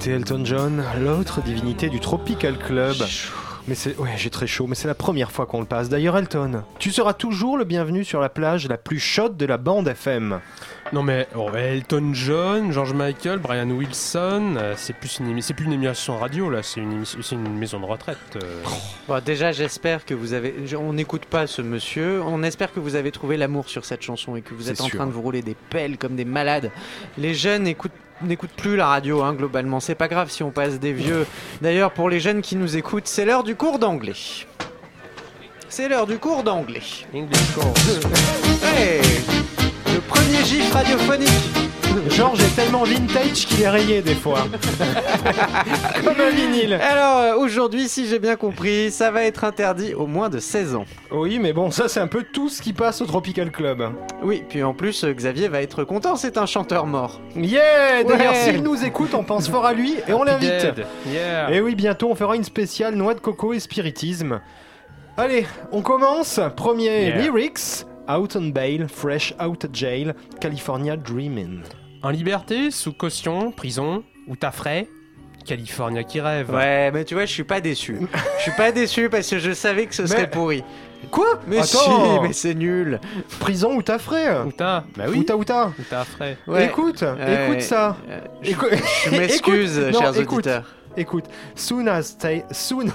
C'était 0.05 0.17
Elton 0.17 0.45
John, 0.45 0.85
l'autre 1.01 1.41
divinité 1.41 1.89
du 1.89 1.99
Tropical 1.99 2.59
Club. 2.59 2.95
Mais 3.67 3.75
c'est 3.75 3.97
ouais, 3.97 4.11
j'ai 4.19 4.29
très 4.29 4.47
chaud, 4.47 4.67
mais 4.67 4.75
c'est 4.75 4.87
la 4.87 4.95
première 4.95 5.33
fois 5.33 5.47
qu'on 5.47 5.61
le 5.61 5.65
passe. 5.67 5.89
D'ailleurs, 5.89 6.19
Elton, 6.19 6.63
tu 6.79 6.91
seras 6.91 7.15
toujours 7.15 7.57
le 7.57 7.65
bienvenu 7.65 8.05
sur 8.05 8.21
la 8.21 8.29
plage 8.29 8.69
la 8.69 8.77
plus 8.77 8.99
chaude 8.99 9.39
de 9.39 9.47
la 9.47 9.57
bande 9.57 9.89
FM. 9.89 10.41
Non 10.93 11.03
mais 11.03 11.27
oh, 11.35 11.49
Elton 11.55 12.11
John, 12.13 12.71
George 12.71 12.93
Michael, 12.93 13.39
Brian 13.39 13.71
Wilson, 13.71 14.57
euh, 14.59 14.75
c'est 14.77 14.93
plus 14.95 15.19
une 15.21 15.41
c'est 15.41 15.55
plus 15.55 15.65
une 15.65 15.73
émission 15.73 16.19
radio 16.19 16.51
là, 16.51 16.63
c'est 16.63 16.81
une 16.81 16.93
émission- 16.93 17.21
c'est 17.23 17.37
une 17.37 17.57
maison 17.57 17.81
de 17.81 17.87
retraite. 17.87 18.19
euh. 18.37 18.63
Bon, 19.09 19.19
déjà, 19.25 19.53
j'espère 19.53 20.05
que 20.05 20.13
vous 20.13 20.35
avez. 20.35 20.55
je- 20.67 20.77
On 20.77 20.93
n'écoute 20.93 21.25
pas 21.25 21.47
ce 21.47 21.63
monsieur. 21.63 22.21
On 22.23 22.43
espère 22.43 22.75
que 22.75 22.81
vous 22.81 22.95
avez 22.97 23.11
trouvé 23.11 23.39
l'amour 23.39 23.71
sur 23.71 23.87
cette 23.87 24.03
chanson 24.03 24.37
et 24.37 24.43
que 24.43 24.53
vous 24.53 24.65
C'est 24.65 24.73
êtes 24.73 24.83
en 24.83 24.87
sûr. 24.89 24.99
train 24.99 25.07
de 25.07 25.13
vous 25.13 25.23
rouler 25.23 25.41
des 25.41 25.57
pelles 25.71 25.97
comme 25.97 26.15
des 26.17 26.27
malades. 26.27 26.71
Les 27.17 27.33
jeunes 27.33 27.67
écoutent 27.67 27.93
n'écoutent 28.23 28.53
plus 28.57 28.77
la 28.77 28.87
radio 28.87 29.23
hein, 29.23 29.35
globalement. 29.35 29.81
C'est 29.81 29.95
pas 29.95 30.09
grave 30.09 30.31
si 30.31 30.43
on 30.43 30.51
passe 30.51 30.79
des 30.79 30.93
vieux. 30.93 31.27
D'ailleurs, 31.61 31.93
pour 31.93 32.09
les 32.09 32.21
jeunes 32.21 32.43
qui 32.43 32.57
nous 32.57 32.77
écoutent, 32.77 33.07
c'est 33.09 33.25
l'heure 33.25 33.45
du 33.45 33.57
cours 33.57 33.79
d'anglais. 33.79 34.15
C'est 35.69 35.89
l'heure 35.89 36.07
du 36.07 36.19
cours 36.19 36.43
d'anglais. 36.43 36.83
Hey 38.77 39.01
Le 39.93 40.01
premier 40.01 40.45
gif 40.45 40.73
radiophonique. 40.73 41.64
Georges 42.11 42.41
est 42.43 42.55
tellement 42.57 42.85
vintage 42.85 43.47
qu'il 43.47 43.63
est 43.63 43.69
rayé 43.69 44.03
des 44.03 44.15
fois. 44.15 44.41
Comme 46.05 46.21
un 46.21 46.31
vinyle. 46.31 46.75
Alors 46.75 47.19
euh, 47.19 47.37
aujourd'hui, 47.37 47.89
si 47.89 48.07
j'ai 48.07 48.19
bien 48.19 48.37
compris, 48.37 48.91
ça 48.91 49.11
va 49.11 49.23
être 49.25 49.45
interdit 49.45 49.95
au 49.95 50.07
moins 50.07 50.29
de 50.29 50.39
16 50.39 50.75
ans. 50.75 50.85
Oui, 51.11 51.39
mais 51.39 51.53
bon, 51.53 51.71
ça 51.71 51.89
c'est 51.89 52.01
un 52.01 52.07
peu 52.07 52.23
tout 52.25 52.49
ce 52.49 52.61
qui 52.63 52.73
passe 52.73 53.01
au 53.01 53.07
Tropical 53.07 53.51
Club. 53.51 53.83
Oui, 54.23 54.43
puis 54.49 54.63
en 54.63 54.75
plus, 54.75 55.05
euh, 55.05 55.13
Xavier 55.13 55.49
va 55.49 55.63
être 55.63 55.85
content, 55.85 56.17
c'est 56.17 56.37
un 56.39 56.47
chanteur 56.47 56.87
mort. 56.87 57.21
Yeah 57.37 58.03
D'ailleurs, 58.05 58.33
Ouais. 58.33 58.53
s'il 58.53 58.63
nous 58.63 58.85
écoute, 58.85 59.15
on 59.15 59.25
pense 59.25 59.49
fort 59.49 59.67
à 59.67 59.73
lui 59.73 59.95
et 60.09 60.13
on 60.13 60.25
l'invite. 60.25 60.67
Yeah. 61.13 61.51
Et 61.53 61.61
oui, 61.61 61.75
bientôt 61.75 62.09
on 62.11 62.15
fera 62.15 62.37
une 62.37 62.45
spéciale 62.45 62.95
noix 62.95 63.15
de 63.15 63.21
coco 63.21 63.53
et 63.53 63.61
spiritisme. 63.61 64.41
Allez, 65.17 65.47
on 65.73 65.83
commence. 65.83 66.41
Premier 66.57 67.07
Yeah. 67.09 67.19
lyrics. 67.19 67.85
Out 68.07 68.37
on 68.37 68.49
bail, 68.51 68.87
fresh 68.93 69.33
out 69.43 69.65
of 69.65 69.71
jail, 69.73 70.13
California 70.39 70.95
dreaming. 70.95 71.61
En 72.05 72.11
liberté, 72.11 72.71
sous 72.71 72.93
caution, 72.93 73.51
prison, 73.51 74.05
ou 74.29 74.37
t'as 74.37 74.51
frais, 74.51 74.87
California 75.47 76.05
qui 76.05 76.21
rêve. 76.21 76.51
Ouais, 76.53 76.91
mais 76.93 77.05
tu 77.05 77.15
vois, 77.15 77.25
je 77.25 77.33
suis 77.33 77.45
pas 77.45 77.61
déçu. 77.61 77.99
Je 78.39 78.43
suis 78.43 78.53
pas 78.53 78.73
déçu 78.73 79.09
parce 79.09 79.29
que 79.29 79.39
je 79.39 79.53
savais 79.53 79.87
que 79.87 79.95
ce 79.95 80.07
serait 80.07 80.23
Mais- 80.23 80.27
pourri. 80.29 80.65
Quoi 81.11 81.41
Mais 81.47 81.63
si, 81.63 81.77
Attends. 81.77 82.23
mais 82.23 82.33
c'est 82.33 82.55
nul. 82.55 82.99
Prison 83.41 83.75
ou 83.77 83.83
ta 83.83 83.99
frère 83.99 84.47
Ou 84.47 84.53
t'as, 84.53 84.85
bah 84.97 85.05
oui, 85.09 85.19
Outa 85.19 85.37
outa. 85.37 85.67
ou 85.79 85.83
t'as 85.89 86.05
frais. 86.05 86.39
Ouais. 86.47 86.67
Écoute, 86.67 87.03
Ouais. 87.03 87.45
écoute 87.47 87.61
ça. 87.63 87.97
Euh, 88.09 88.21
je, 88.43 88.51
Écou- 88.53 88.67
je 89.05 89.11
m'excuse, 89.11 89.79
Écoute, 89.79 89.93
non, 89.95 90.01
chers 90.01 90.21
écoute, 90.21 90.33
auditeurs. 90.47 90.75
Écoute, 90.97 91.25
soon 91.57 91.87
as, 91.89 92.17
ta- 92.17 92.53
soon, 92.53 92.87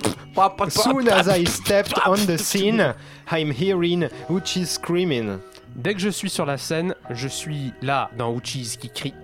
soon 0.68 1.08
as 1.08 1.26
I 1.36 1.44
stepped 1.46 1.94
on 2.06 2.14
the 2.14 2.38
scene, 2.38 2.94
I'm 3.30 3.50
hearing 3.52 4.08
Uchi 4.30 4.64
screaming. 4.64 5.38
Dès 5.82 5.94
que 5.94 6.00
je 6.00 6.10
suis 6.10 6.28
sur 6.28 6.44
la 6.44 6.58
scène, 6.58 6.94
je 7.10 7.26
suis 7.26 7.72
là 7.80 8.10
dans 8.18 8.36
Uchis 8.36 8.76
qui 8.78 8.90
crie. 8.90 9.14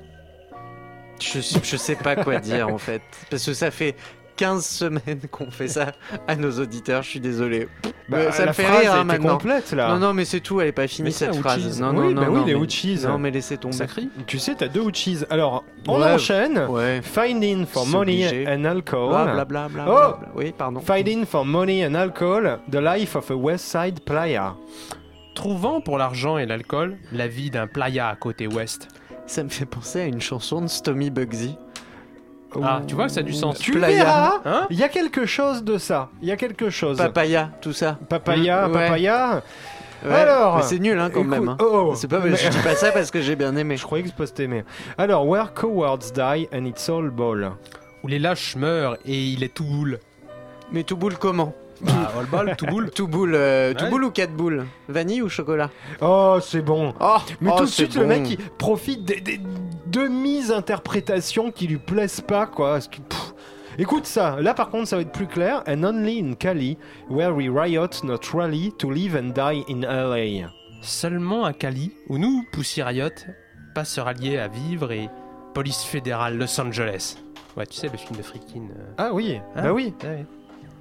Je, 1.20 1.40
je 1.40 1.76
sais 1.76 1.96
pas 1.96 2.16
quoi 2.16 2.38
dire 2.38 2.68
en 2.68 2.78
fait. 2.78 3.02
Parce 3.30 3.44
que 3.44 3.52
ça 3.52 3.70
fait 3.70 3.94
15 4.36 4.64
semaines 4.64 5.20
qu'on 5.30 5.50
fait 5.50 5.68
ça 5.68 5.92
à 6.26 6.34
nos 6.36 6.50
auditeurs, 6.52 7.02
je 7.02 7.08
suis 7.10 7.20
désolé. 7.20 7.68
Euh, 8.12 8.30
ça 8.32 8.42
la 8.44 8.48
me 8.48 8.52
fait 8.54 8.62
phrase 8.62 8.80
rire 8.80 8.92
hein, 8.92 8.96
était 8.96 9.04
maintenant. 9.04 9.32
complète 9.38 9.72
là. 9.72 9.88
Non, 9.88 9.98
non, 9.98 10.14
mais 10.14 10.24
c'est 10.24 10.40
tout, 10.40 10.60
elle 10.60 10.68
est 10.68 10.72
pas 10.72 10.86
finie 10.86 11.06
Mais 11.08 11.10
cette 11.10 11.34
phrase. 11.36 11.78
Non, 11.80 11.88
Oui, 11.90 12.14
non, 12.14 12.20
bah 12.22 12.26
non, 12.28 12.32
oui, 12.34 12.40
non, 12.40 12.46
les 12.46 12.54
mais- 12.54 12.60
Uchis. 12.60 13.00
Non, 13.04 13.18
mais 13.18 13.30
laissez 13.30 13.56
tomber. 13.58 13.74
Ça 13.76 13.86
crie. 13.86 14.08
Tu 14.26 14.38
sais, 14.38 14.54
t'as 14.54 14.68
deux 14.68 14.82
Uchis. 14.88 15.24
Alors, 15.28 15.62
on 15.88 16.00
Ouais. 16.00 16.12
enchaîne. 16.12 16.58
Ouais. 16.68 17.00
Finding 17.02 17.66
for 17.66 17.86
money 17.86 18.26
obligé. 18.26 18.46
and 18.48 18.64
alcohol. 18.64 19.08
Bla 19.10 19.44
bla 19.44 19.44
bla 19.44 19.68
bla. 19.68 19.84
Oh 19.88 19.92
bla, 19.92 20.16
bla. 20.20 20.28
Oui, 20.36 20.54
pardon. 20.56 20.80
Fighting 20.80 21.26
for 21.26 21.44
money 21.44 21.84
and 21.84 21.94
alcohol, 21.94 22.58
the 22.70 22.76
life 22.76 23.14
of 23.16 23.30
a 23.30 23.34
West 23.34 23.64
Side 23.66 24.00
playa. 24.04 24.54
Trouvant 25.36 25.80
pour 25.80 25.98
l'argent 25.98 26.38
et 26.38 26.46
l'alcool 26.46 26.96
la 27.12 27.28
vie 27.28 27.50
d'un 27.50 27.66
playa 27.68 28.08
à 28.08 28.16
côté 28.16 28.48
ouest. 28.48 28.88
Ça 29.26 29.44
me 29.44 29.48
fait 29.48 29.66
penser 29.66 30.00
à 30.00 30.04
une 30.06 30.20
chanson 30.20 30.60
de 30.62 30.66
Stomy 30.66 31.10
Bugsy. 31.10 31.56
Ah, 32.62 32.80
tu 32.88 32.94
vois 32.94 33.06
que 33.06 33.12
ça 33.12 33.20
a 33.20 33.22
du 33.22 33.34
sens. 33.34 33.58
Tu 33.58 33.72
Playa. 33.72 34.04
verras, 34.04 34.40
Hein 34.46 34.66
il 34.70 34.78
y 34.78 34.82
a 34.82 34.88
quelque 34.88 35.26
chose 35.26 35.62
de 35.62 35.76
ça. 35.76 36.08
Il 36.22 36.28
y 36.28 36.32
a 36.32 36.36
quelque 36.36 36.70
chose. 36.70 36.96
Papaya, 36.96 37.50
tout 37.60 37.74
ça. 37.74 37.98
Papaya, 38.08 38.66
Mm, 38.66 38.72
ouais. 38.72 38.84
papaya. 38.86 39.42
Ouais. 40.04 40.14
Alors, 40.14 40.56
Mais 40.56 40.62
c'est 40.62 40.78
nul 40.78 40.98
hein, 40.98 41.10
quand 41.12 41.20
écoute- 41.20 41.30
même. 41.30 41.48
hein. 41.50 41.56
oh, 41.60 41.92
C'est 41.96 42.08
pas, 42.08 42.20
mais- 42.20 42.34
je 42.34 42.48
dis 42.48 42.58
pas 42.62 42.74
ça 42.74 42.92
parce 42.92 43.10
que 43.10 43.20
j'ai 43.20 43.36
bien 43.36 43.54
aimé. 43.56 43.76
Je 43.76 43.82
croyais 43.82 44.04
que 44.04 44.08
c'est 44.10 44.16
pas 44.16 44.26
t'aimer. 44.26 44.64
Alors, 44.96 45.26
where 45.28 45.52
cowards 45.52 46.12
die 46.14 46.48
and 46.52 46.64
it's 46.64 46.88
all 46.88 47.10
ball. 47.10 47.52
Où 48.02 48.08
les 48.08 48.18
lâches 48.18 48.56
meurent 48.56 48.96
et 49.04 49.26
il 49.26 49.42
est 49.44 49.52
tout 49.52 49.64
boule. 49.64 49.98
Mais 50.72 50.82
tout 50.82 50.96
boule 50.96 51.16
comment? 51.18 51.52
Bah, 51.82 52.12
all 52.18 52.26
ball, 52.26 52.56
tout 52.56 52.66
boule. 52.66 52.90
Tout 52.90 53.06
boule, 53.08 53.34
euh, 53.34 53.74
tout 53.74 53.84
Ouais. 53.84 53.90
boule 53.90 54.04
ou 54.04 54.10
quatre 54.10 54.32
boules 54.32 54.66
Vanille 54.88 55.22
ou 55.22 55.28
chocolat 55.28 55.70
Oh, 56.00 56.38
c'est 56.40 56.62
bon. 56.62 56.94
Oh, 57.00 57.16
Mais 57.40 57.50
oh, 57.52 57.58
tout 57.58 57.64
de 57.64 57.68
c'est 57.68 57.74
suite, 57.84 57.94
le 57.96 58.02
bon. 58.02 58.08
mec, 58.08 58.30
il 58.30 58.38
profite 58.38 59.04
des, 59.04 59.20
des 59.20 59.40
demi-interprétations 59.86 61.50
qui 61.50 61.66
lui 61.66 61.78
plaisent 61.78 62.20
pas, 62.20 62.46
quoi. 62.46 62.72
Parce 62.72 62.88
que, 62.88 62.96
pff. 63.00 63.32
Écoute 63.78 64.06
ça, 64.06 64.40
là 64.40 64.54
par 64.54 64.70
contre 64.70 64.88
ça 64.88 64.96
va 64.96 65.02
être 65.02 65.12
plus 65.12 65.26
clair. 65.26 65.62
And 65.68 65.84
only 65.84 66.18
in 66.18 66.32
Cali, 66.32 66.78
where 67.10 67.34
we 67.34 67.50
riot 67.50 67.90
not 68.04 68.20
rally 68.32 68.72
to 68.78 68.90
live 68.90 69.14
and 69.14 69.34
die 69.34 69.64
in 69.68 69.80
LA. 69.82 70.48
Seulement 70.80 71.44
à 71.44 71.52
Cali, 71.52 71.92
où 72.08 72.16
nous, 72.16 72.42
Pussy 72.52 72.82
Riot, 72.82 73.10
pas 73.74 73.84
se 73.84 74.00
rallier 74.00 74.38
à 74.38 74.48
vivre 74.48 74.92
et 74.92 75.10
police 75.52 75.82
fédérale 75.84 76.38
Los 76.38 76.58
Angeles. 76.58 77.16
Ouais, 77.54 77.66
tu 77.66 77.76
sais, 77.76 77.88
le 77.92 77.98
film 77.98 78.16
de 78.16 78.22
Freakin. 78.22 78.60
euh. 78.78 78.84
Ah 78.96 79.10
oui, 79.12 79.40
Hein 79.56 79.62
bah 79.64 79.72
oui. 79.74 79.92
Ouais. 80.04 80.24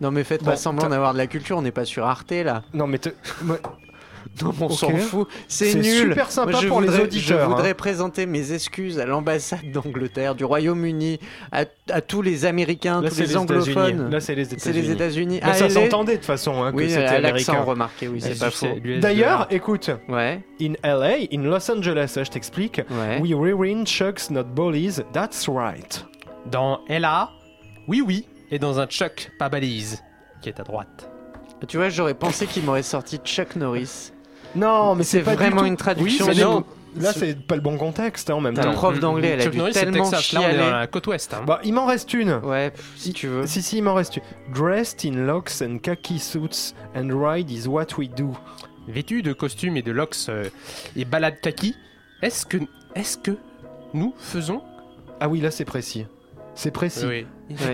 Non 0.01 0.11
mais 0.11 0.23
faites 0.23 0.43
Bon, 0.43 0.51
pas 0.51 0.57
semblant 0.57 0.89
d'avoir 0.89 1.13
de 1.13 1.17
la 1.17 1.27
culture, 1.27 1.57
on 1.57 1.61
n'est 1.61 1.71
pas 1.71 1.85
sur 1.85 2.05
Arte 2.05 2.31
là. 2.31 2.63
Non 2.73 2.87
mais 2.87 2.97
te- 2.99 3.09
Non, 4.41 4.51
on 4.59 4.65
Ok. 4.65 4.71
s'en 4.73 4.89
fout. 4.97 5.27
C'est 5.47 5.69
C'est 5.71 5.79
nul. 5.79 6.09
super 6.09 6.29
sympa 6.31 6.51
Moi, 6.51 6.59
je 6.61 6.67
pour 6.67 6.81
les 6.81 6.99
auditeurs, 6.99 7.41
Je 7.41 7.45
voudrais 7.45 7.69
hein. 7.69 7.75
présenter 7.75 8.25
mes 8.25 8.51
excuses 8.51 8.99
à 8.99 9.05
l'ambassade 9.05 9.71
d'Angleterre, 9.71 10.35
du 10.35 10.43
Royaume-Uni, 10.43 11.19
à, 11.53 11.63
à 11.89 12.01
tous 12.01 12.21
les 12.21 12.43
Américains, 12.45 13.01
là 13.01 13.09
tous 13.09 13.19
les, 13.19 13.37
anglophones. 13.37 14.09
Là 14.09 14.19
c'est 14.19 14.35
les 14.35 14.43
C'est 14.45 14.55
États-Unis. 14.55 14.81
les 14.81 14.91
États-Unis. 14.91 15.39
Mais 15.41 15.49
Ah, 15.49 15.53
ça 15.53 15.69
s'entendait 15.69 16.13
de 16.13 16.17
toute 16.17 16.25
façon 16.25 16.63
hein, 16.63 16.71
que 16.71 16.77
Oui, 16.77 16.89
c'était 16.89 17.03
à 17.03 17.21
l'accent 17.21 17.51
américain. 17.53 17.61
remarqué, 17.71 18.07
oui, 18.09 18.19
c'est 18.19 18.37
pas 18.37 18.49
faux. 18.51 18.67
D'ailleurs, 18.99 19.47
écoute, 19.51 19.91
Ouais, 20.09 20.41
in 20.59 20.73
LA, 20.83 21.27
in 21.31 21.43
Los 21.43 21.71
Angeles, 21.71 22.13
je 22.17 22.29
t'explique. 22.29 22.81
ouais. 22.89 23.21
We 23.21 23.33
rewind 23.33 23.85
chucks 23.87 24.29
not 24.31 24.43
bullies, 24.55 24.99
that's 25.13 25.47
right. 25.47 26.03
Dans 26.51 26.79
LA, 26.89 27.29
oui, 27.87 28.03
oui, 28.05 28.25
et 28.51 28.59
dans 28.59 28.79
un 28.79 28.85
Chuck, 28.87 29.31
pas 29.39 29.49
balise, 29.49 30.03
qui 30.41 30.49
est 30.49 30.59
à 30.59 30.63
droite. 30.63 31.09
Tu 31.67 31.77
vois, 31.77 31.89
j'aurais 31.89 32.13
pensé 32.13 32.45
qu'il 32.47 32.63
m'aurait 32.63 32.83
sorti 32.83 33.17
Chuck 33.23 33.55
Norris. 33.55 34.11
Non, 34.55 34.95
mais 34.95 35.03
C'est 35.03 35.21
vraiment 35.21 35.65
une 35.65 35.77
traduction. 35.77 36.25
Oui, 36.25 36.31
mais 36.31 36.37
mais 36.37 36.43
non. 36.43 36.53
non. 36.59 36.65
Là, 36.97 37.11
c'est 37.11 37.35
pas 37.45 37.55
le 37.55 37.61
bon 37.61 37.77
contexte 37.77 38.29
hein, 38.29 38.35
en 38.35 38.41
même 38.41 38.53
Ta 38.53 38.63
temps. 38.63 38.71
prof 38.73 38.97
d'anglais, 39.01 39.29
elle 39.29 39.41
a 39.41 39.43
Chuck 39.43 39.51
dû 39.51 39.57
Norris, 39.57 39.73
tellement 39.73 40.09
Texas. 40.09 40.31
Là, 40.31 40.39
on 40.39 40.43
est 40.43 40.51
chialer. 40.53 40.57
dans 40.69 40.71
la 40.77 40.87
côte 40.87 41.07
ouest. 41.07 41.33
hein. 41.33 41.43
Bah, 41.45 41.59
il 41.65 41.73
m'en 41.73 41.85
reste 41.85 42.13
une. 42.13 42.33
Ouais, 42.43 42.71
pff, 42.71 42.93
si 42.95 43.11
tu 43.11 43.27
veux. 43.27 43.45
Si, 43.47 43.61
si, 43.61 43.77
il 43.79 43.83
m'en 43.83 43.95
reste 43.95 44.15
une. 44.17 44.23
Dressed 44.53 45.03
in 45.05 45.25
locks 45.25 45.61
and 45.61 45.79
khaki 45.79 46.19
suits 46.19 46.73
and 46.95 47.09
ride 47.11 47.49
is 47.51 47.67
what 47.67 47.87
we 47.97 48.09
do. 48.09 48.31
Vêtu 48.87 49.21
de 49.23 49.33
costumes 49.33 49.75
et 49.75 49.81
de 49.81 49.91
locks 49.91 50.15
euh, 50.29 50.45
et 50.95 51.03
balade 51.03 51.41
kaki, 51.41 51.75
est-ce 52.21 52.45
que, 52.45 52.57
est-ce 52.93 53.17
que 53.17 53.35
nous 53.93 54.13
faisons 54.17 54.61
Ah 55.19 55.27
oui, 55.27 55.41
là, 55.41 55.51
c'est 55.51 55.65
précis. 55.65 56.05
C'est 56.55 56.71
précis. 56.71 57.05
Oui. 57.05 57.27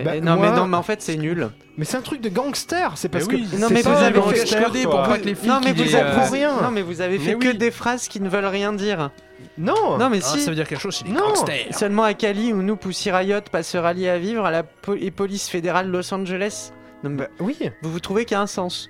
Bah, 0.04 0.20
non, 0.20 0.36
moi- 0.36 0.50
mais 0.50 0.56
non, 0.56 0.66
mais 0.66 0.76
en 0.76 0.82
fait, 0.82 1.00
c'est 1.00 1.16
nul. 1.16 1.48
Mais 1.78 1.84
c'est 1.84 1.96
un 1.96 2.00
truc 2.02 2.20
de 2.20 2.28
gangster. 2.28 2.92
C'est 2.96 3.08
parce 3.08 3.24
oui, 3.26 3.48
que. 3.50 3.56
Non, 3.56 3.68
c'est 3.68 3.74
mais 3.74 3.82
vous 3.82 3.88
avez 3.90 4.12
fait 4.12 4.84
pour 4.84 5.02
pas 5.02 5.18
que 5.18 5.24
les 5.24 5.36
Non, 5.46 5.60
mais 5.64 5.72
vous 5.72 5.94
avez 5.94 6.10
euh, 6.10 6.30
rien. 6.30 6.60
Non, 6.62 6.70
mais 6.70 6.82
vous 6.82 7.00
avez 7.00 7.18
fait 7.18 7.34
que 7.36 7.52
des 7.52 7.70
phrases 7.70 8.08
qui 8.08 8.20
ne 8.20 8.28
veulent 8.28 8.44
rien 8.44 8.72
dire. 8.72 9.10
Non. 9.56 9.96
Non, 9.98 10.10
mais 10.10 10.18
Ah, 10.22 10.26
si. 10.26 10.40
ça 10.40 10.50
veut 10.50 10.56
dire 10.56 10.66
quelque 10.68 10.80
chose 10.80 10.96
chez 10.96 11.04
les 11.04 11.12
Non. 11.12 11.28
gangsters. 11.28 11.68
Seulement 11.72 12.02
à 12.04 12.14
Cali, 12.14 12.52
où 12.52 12.62
nous, 12.62 12.76
Pussy 12.76 13.10
Riot, 13.10 13.40
passe 13.50 13.74
rallier 13.76 14.08
à 14.08 14.18
vivre 14.18 14.44
à 14.44 14.50
la 14.50 14.62
po- 14.62 14.94
et 14.94 15.10
police 15.10 15.48
fédérale 15.48 15.88
Los 15.88 16.12
Angeles. 16.12 16.72
Non, 17.04 17.10
mais 17.10 17.16
Bah, 17.24 17.28
oui. 17.40 17.56
vous 17.82 17.90
vous 17.90 18.00
trouvez 18.00 18.24
qu'il 18.24 18.34
y 18.36 18.38
a 18.38 18.42
un 18.42 18.46
sens 18.46 18.88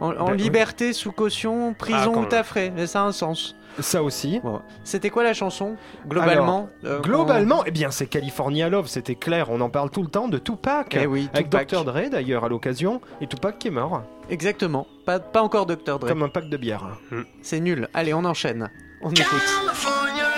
En, 0.00 0.08
en 0.08 0.12
Bah, 0.12 0.32
oui. 0.32 0.38
liberté, 0.38 0.92
sous 0.92 1.12
caution, 1.12 1.70
Ah, 1.70 1.74
prison 1.78 2.14
ou 2.16 2.20
même. 2.20 2.28
taffré, 2.28 2.72
mais 2.74 2.86
ça 2.86 3.02
a 3.02 3.04
un 3.04 3.12
sens. 3.12 3.54
Ça 3.80 4.02
aussi. 4.02 4.40
C'était 4.84 5.10
quoi 5.10 5.22
la 5.24 5.34
chanson 5.34 5.76
Globalement 6.06 6.68
euh, 6.84 7.00
Globalement, 7.00 7.62
eh 7.66 7.70
bien, 7.70 7.90
c'est 7.90 8.06
California 8.06 8.68
Love, 8.68 8.86
c'était 8.86 9.14
clair. 9.14 9.50
On 9.50 9.60
en 9.60 9.70
parle 9.70 9.90
tout 9.90 10.02
le 10.02 10.08
temps 10.08 10.28
de 10.28 10.38
Tupac. 10.38 10.96
Eh 11.00 11.06
oui, 11.06 11.28
Avec. 11.32 11.48
Dr. 11.48 11.84
Dre 11.84 12.08
d'ailleurs 12.10 12.44
à 12.44 12.48
l'occasion. 12.48 13.00
Et 13.20 13.26
Tupac 13.26 13.58
qui 13.58 13.68
est 13.68 13.72
mort. 13.72 14.02
Exactement. 14.30 14.86
Pas, 15.04 15.20
pas 15.20 15.42
encore 15.42 15.66
Dr. 15.66 15.98
Dre. 15.98 16.08
Comme 16.08 16.22
un 16.22 16.28
pack 16.28 16.48
de 16.48 16.56
bière. 16.56 16.98
C'est 17.42 17.60
nul. 17.60 17.88
Allez, 17.94 18.14
on 18.14 18.24
enchaîne. 18.24 18.70
On 19.02 19.10
écoute. 19.10 19.42
California 19.66 20.33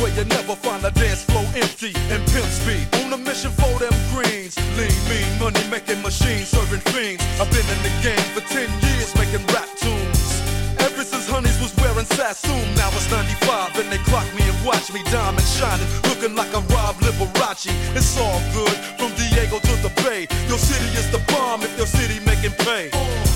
where 0.00 0.12
you 0.14 0.24
never 0.24 0.54
find 0.56 0.84
a 0.84 0.90
dance 0.90 1.22
floor 1.24 1.44
empty 1.54 1.92
and 2.10 2.20
pimp 2.32 2.46
speed. 2.46 2.86
On 3.04 3.12
a 3.12 3.18
mission 3.18 3.50
for 3.52 3.78
them 3.78 3.94
greens. 4.12 4.56
Lean, 4.78 4.94
mean, 5.08 5.28
money 5.38 5.62
making 5.70 6.00
machines, 6.02 6.48
serving 6.48 6.80
fiends. 6.92 7.22
I've 7.40 7.50
been 7.50 7.66
in 7.66 7.80
the 7.82 7.94
game 8.02 8.26
for 8.34 8.42
10 8.48 8.68
years 8.86 9.14
making 9.16 9.44
rap 9.52 9.68
tunes. 9.76 10.42
Ever 10.80 11.04
since 11.04 11.28
Honeys 11.28 11.58
was 11.60 11.74
wearing 11.76 12.06
Sassoon, 12.06 12.64
now 12.76 12.88
it's 12.92 13.10
95 13.10 13.78
and 13.80 13.90
they 13.92 13.98
clock 14.08 14.26
me 14.34 14.42
and 14.42 14.58
watch 14.64 14.92
me 14.92 15.02
diamond 15.10 15.46
shining, 15.46 15.86
looking 16.08 16.34
like 16.34 16.52
I'm 16.54 16.66
Rob 16.68 16.96
Liberace. 17.02 17.72
It's 17.96 18.16
all 18.18 18.40
good 18.52 18.76
from 18.98 19.10
Diego 19.16 19.58
to 19.58 19.74
the 19.82 19.92
Bay. 20.02 20.26
Your 20.48 20.58
city 20.58 20.90
is 20.98 21.10
the 21.10 21.22
bomb 21.32 21.62
if 21.62 21.76
your 21.76 21.86
city 21.86 22.18
making 22.24 22.56
pay. 22.64 22.90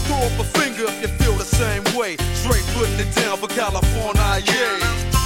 Throw 0.06 0.18
up 0.18 0.38
a 0.38 0.46
finger 0.58 0.84
if 0.88 1.02
you 1.02 1.08
feel 1.20 1.34
the 1.34 1.44
same 1.44 1.84
way. 1.96 2.16
Straight 2.34 2.64
putting 2.74 2.98
it 2.98 3.10
down 3.14 3.38
for 3.38 3.48
California, 3.48 4.42
yeah. 4.44 5.17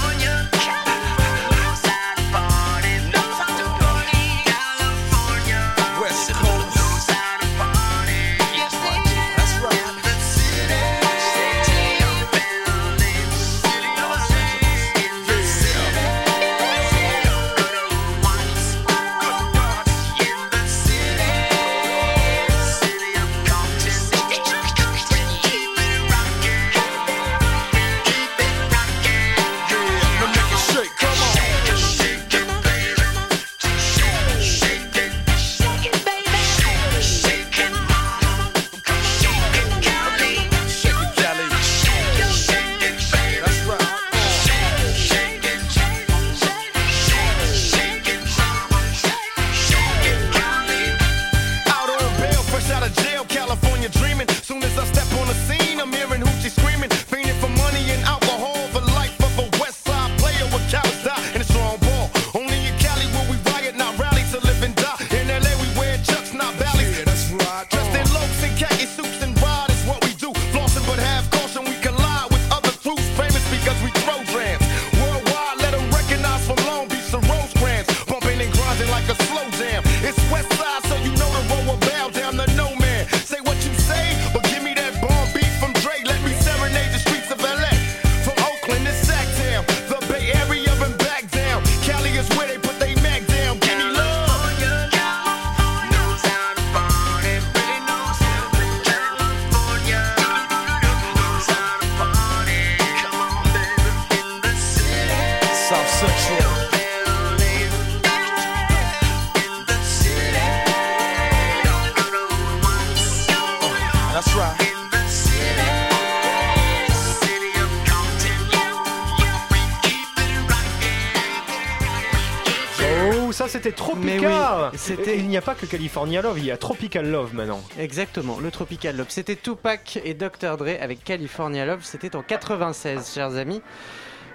C'était- 124.83 125.19
Il 125.19 125.29
n'y 125.29 125.37
a 125.37 125.43
pas 125.43 125.55
que 125.55 125.67
California 125.67 126.23
Love, 126.23 126.39
il 126.39 126.45
y 126.47 126.51
a 126.51 126.57
Tropical 126.57 127.11
Love 127.11 127.35
maintenant. 127.35 127.61
Exactement, 127.79 128.39
le 128.41 128.51
Tropical 128.51 128.97
Love. 128.97 129.07
C'était 129.09 129.37
Tupac 129.37 129.99
et 130.05 130.15
Dr. 130.15 130.57
Dre 130.57 130.77
avec 130.81 131.05
California 131.05 131.65
Love. 131.67 131.81
C'était 131.83 132.15
en 132.17 132.23
96, 132.23 133.13
chers 133.15 133.37
amis. 133.37 133.63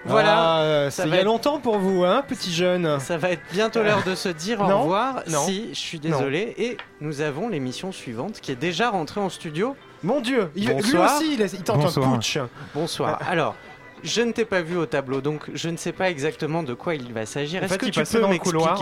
Voilà. 0.05 0.85
Ah, 0.85 0.91
ça 0.91 1.03
c'est 1.03 1.07
il 1.07 1.09
va 1.09 1.15
y 1.15 1.19
a 1.19 1.21
être- 1.21 1.25
longtemps 1.25 1.59
pour 1.59 1.79
vous, 1.79 2.05
hein, 2.05 2.23
petit 2.25 2.53
jeune. 2.53 2.97
Ça 2.99 3.17
va 3.17 3.31
être 3.31 3.41
bientôt 3.51 3.83
l'heure 3.83 4.03
de 4.05 4.15
se 4.15 4.29
dire 4.29 4.61
au 4.61 4.65
revoir. 4.65 5.23
non, 5.27 5.45
Si, 5.45 5.69
je 5.73 5.79
suis 5.79 5.99
désolé. 5.99 6.53
Et 6.57 6.77
nous 7.01 7.19
avons 7.21 7.49
l'émission 7.49 7.91
suivante 7.91 8.39
qui 8.39 8.51
est 8.51 8.55
déjà 8.55 8.89
rentrée 8.89 9.19
en 9.19 9.29
studio. 9.29 9.75
Mon 10.03 10.21
dieu, 10.21 10.49
il, 10.55 10.69
lui 10.69 10.97
aussi 10.97 11.33
il, 11.33 11.41
est- 11.41 11.51
il 11.53 11.63
tente 11.63 11.81
Bonsoir. 11.81 12.07
un 12.09 12.13
putsch. 12.17 12.37
Bonsoir. 12.73 13.19
Alors, 13.27 13.55
je 14.03 14.21
ne 14.21 14.31
t'ai 14.31 14.45
pas 14.45 14.61
vu 14.61 14.77
au 14.77 14.85
tableau, 14.85 15.21
donc 15.21 15.49
je 15.53 15.69
ne 15.69 15.77
sais 15.77 15.91
pas 15.91 16.09
exactement 16.09 16.63
de 16.63 16.73
quoi 16.73 16.95
il 16.95 17.11
va 17.13 17.25
s'agir. 17.25 17.63
Est-ce 17.63 17.73
fait, 17.73 17.79
que 17.79 17.85
il 17.87 17.91
tu 17.91 18.03
peux 18.03 18.21
dans 18.21 18.31
le 18.31 18.37
couloir. 18.37 18.81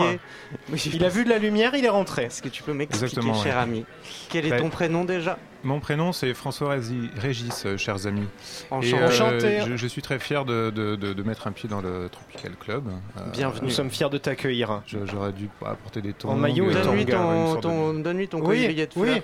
Il 0.92 1.04
a 1.04 1.08
vu 1.08 1.24
de 1.24 1.30
la 1.30 1.38
lumière, 1.38 1.74
il 1.74 1.84
est 1.84 1.88
rentré. 1.90 2.24
Est-ce 2.24 2.42
que 2.42 2.48
tu 2.48 2.62
peux 2.62 2.72
m'expliquer, 2.72 3.06
Exactement, 3.06 3.34
cher 3.42 3.56
ouais. 3.56 3.62
ami? 3.62 3.84
Quel 4.28 4.46
est 4.46 4.52
Ouais. 4.52 4.58
ton 4.58 4.68
prénom 4.70 5.04
déjà? 5.04 5.38
Mon 5.64 5.80
prénom 5.80 6.12
c'est 6.12 6.32
François 6.34 6.76
Régis, 7.16 7.64
euh, 7.66 7.76
chers 7.76 8.06
amis. 8.06 8.28
Enchanté. 8.70 8.88
Et, 8.96 9.00
euh, 9.02 9.06
Enchanté. 9.08 9.60
je, 9.66 9.76
je 9.76 9.86
suis 9.86 10.02
très 10.02 10.18
fier 10.20 10.44
de, 10.44 10.70
de- 10.70 10.94
de- 10.96 11.12
de 11.12 11.22
mettre 11.24 11.46
un 11.48 11.52
pied 11.52 11.68
dans 11.68 11.80
le 11.80 12.08
Tropical 12.08 12.52
Club. 12.60 12.84
Euh, 13.16 13.20
Bienvenue. 13.32 13.64
Nous 13.64 13.70
sommes 13.70 13.90
fiers 13.90 14.10
de 14.10 14.18
t'accueillir. 14.18 14.82
J'aurais 14.86 15.32
dû 15.32 15.48
apporter 15.64 16.02
des 16.02 16.12
tongs. 16.12 16.30
En 16.30 16.36
maillot 16.36 16.70
et 16.70 16.76
euh, 16.76 16.84
Donne-lui 16.84 17.06
ton, 17.06 17.56
ton, 17.60 17.94
donne-lui 17.94 18.28
ton 18.28 18.38
Oui, 18.40 18.44
collier 18.66 18.86
de 18.86 18.90
oui. 18.96 19.22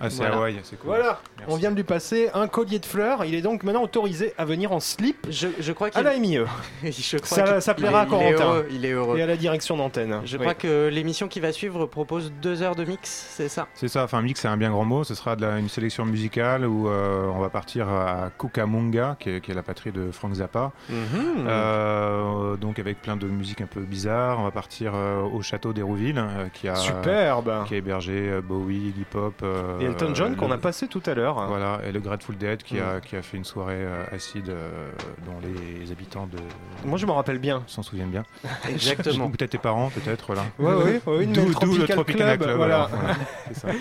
Ah, 0.00 0.10
c'est 0.10 0.16
Voilà. 0.18 0.36
Hawaï, 0.36 0.56
c'est 0.62 0.76
cool. 0.76 0.86
Voilà, 0.88 1.20
Merci. 1.38 1.52
on 1.52 1.56
vient 1.56 1.70
de 1.70 1.76
lui 1.76 1.84
passer 1.84 2.28
un 2.34 2.46
collier 2.48 2.78
de 2.78 2.86
fleurs. 2.86 3.24
Il 3.24 3.34
est 3.34 3.42
donc 3.42 3.62
maintenant 3.62 3.82
autorisé 3.82 4.34
à 4.38 4.44
venir 4.44 4.72
en 4.72 4.80
slip 4.80 5.26
Je, 5.30 5.48
je 5.60 5.72
crois 5.72 5.88
à 5.88 5.90
qu'il 5.90 6.02
la 6.02 6.16
MIE 6.18 6.38
je 6.82 7.16
crois 7.18 7.36
Ça- 7.38 7.42
qu'il- 7.44 7.62
ça 7.62 7.74
il 7.76 7.80
plaira 7.82 7.98
est- 7.98 8.00
à 8.00 8.04
il 8.04 8.06
est 8.06 8.08
Corentin. 8.34 8.44
heureux, 8.44 8.66
Il 8.70 8.84
est 8.84 8.90
heureux. 8.92 9.18
et 9.18 9.22
à 9.22 9.26
la 9.26 9.36
direction 9.36 9.76
d'antenne. 9.76 10.20
Je 10.24 10.36
Oui. 10.36 10.42
crois 10.42 10.54
que 10.54 10.88
l'émission 10.88 11.28
qui 11.28 11.40
va 11.40 11.52
suivre 11.52 11.86
propose 11.86 12.32
deux 12.42 12.62
heures 12.62 12.74
de 12.76 12.84
mix, 12.84 13.26
c'est 13.30 13.48
ça? 13.48 13.66
C'est 13.74 13.88
ça, 13.88 14.04
enfin 14.04 14.20
mix 14.22 14.40
c'est 14.40 14.48
un 14.48 14.56
bien 14.56 14.70
grand 14.70 14.84
mot, 14.84 15.04
ce 15.04 15.14
sera 15.14 15.36
de 15.36 15.42
la- 15.42 15.58
une 15.58 15.68
sélection 15.68 16.04
musicale 16.04 16.66
où 16.66 16.88
euh, 16.88 17.26
on 17.34 17.38
va 17.40 17.48
partir 17.50 17.88
à 17.88 18.30
Cucamonga, 18.38 19.16
qui 19.20 19.30
est, 19.30 19.40
qui 19.40 19.50
est 19.50 19.54
la 19.54 19.62
patrie 19.62 19.92
de 19.92 20.10
Frank 20.10 20.34
Zappa, 20.34 20.72
Mhm. 20.88 21.46
Euh, 21.48 22.56
donc 22.56 22.78
avec 22.78 23.00
plein 23.00 23.16
de 23.16 23.26
musique 23.26 23.60
un 23.60 23.66
peu 23.66 23.80
bizarre. 23.80 24.38
On 24.40 24.44
va 24.44 24.50
partir 24.50 24.92
euh, 24.94 25.22
au 25.22 25.42
château 25.42 25.72
d'Hérouville, 25.72 26.18
euh, 26.18 26.46
qui 26.52 26.68
a 26.68 26.74
Superbe. 26.76 27.64
qui 27.66 27.74
a 27.74 27.76
hébergé 27.78 28.12
euh, 28.30 28.40
Bowie, 28.40 28.88
Iggy 28.88 29.04
Pop, 29.10 29.34
euh, 29.42 29.78
Et 29.84 29.88
Elton 29.88 30.14
John 30.14 30.30
le- 30.30 30.36
qu'on 30.36 30.50
a 30.50 30.58
passé 30.58 30.88
tout 30.88 31.02
à 31.06 31.14
l'heure. 31.14 31.44
Voilà, 31.46 31.80
et 31.86 31.92
le 31.92 32.00
Grateful 32.00 32.36
Dead 32.36 32.62
qui, 32.62 32.76
Mm. 32.76 32.82
a, 32.82 33.00
qui 33.00 33.16
a 33.16 33.22
fait 33.22 33.36
une 33.36 33.44
soirée 33.44 33.74
euh, 33.78 34.04
acide 34.12 34.48
euh, 34.48 34.90
dont 35.26 35.36
les 35.42 35.90
habitants 35.92 36.26
de 36.26 36.38
Moi 36.86 36.98
je 36.98 37.06
m'en 37.06 37.14
rappelle 37.14 37.38
bien. 37.38 37.62
s'en 37.66 37.82
souviennent 37.82 38.10
bien. 38.10 38.24
Exactement. 38.68 39.30
Peut-être 39.30 39.50
tes 39.50 39.58
parents, 39.58 39.90
peut-être, 39.90 40.24
voilà. 40.26 40.42
Ouais, 40.58 40.72
ouais, 40.74 41.00
ouais, 41.06 41.26
D'où 41.26 41.40
le 41.46 41.46
d'où 41.46 41.48
le 41.48 41.52
Tropical 41.54 41.86
Tropicana 41.96 42.36
Club, 42.36 42.46
Club. 42.48 42.56
voilà. 42.56 42.88
voilà, 42.92 43.14
c'est 43.48 43.58
ça. 43.58 43.68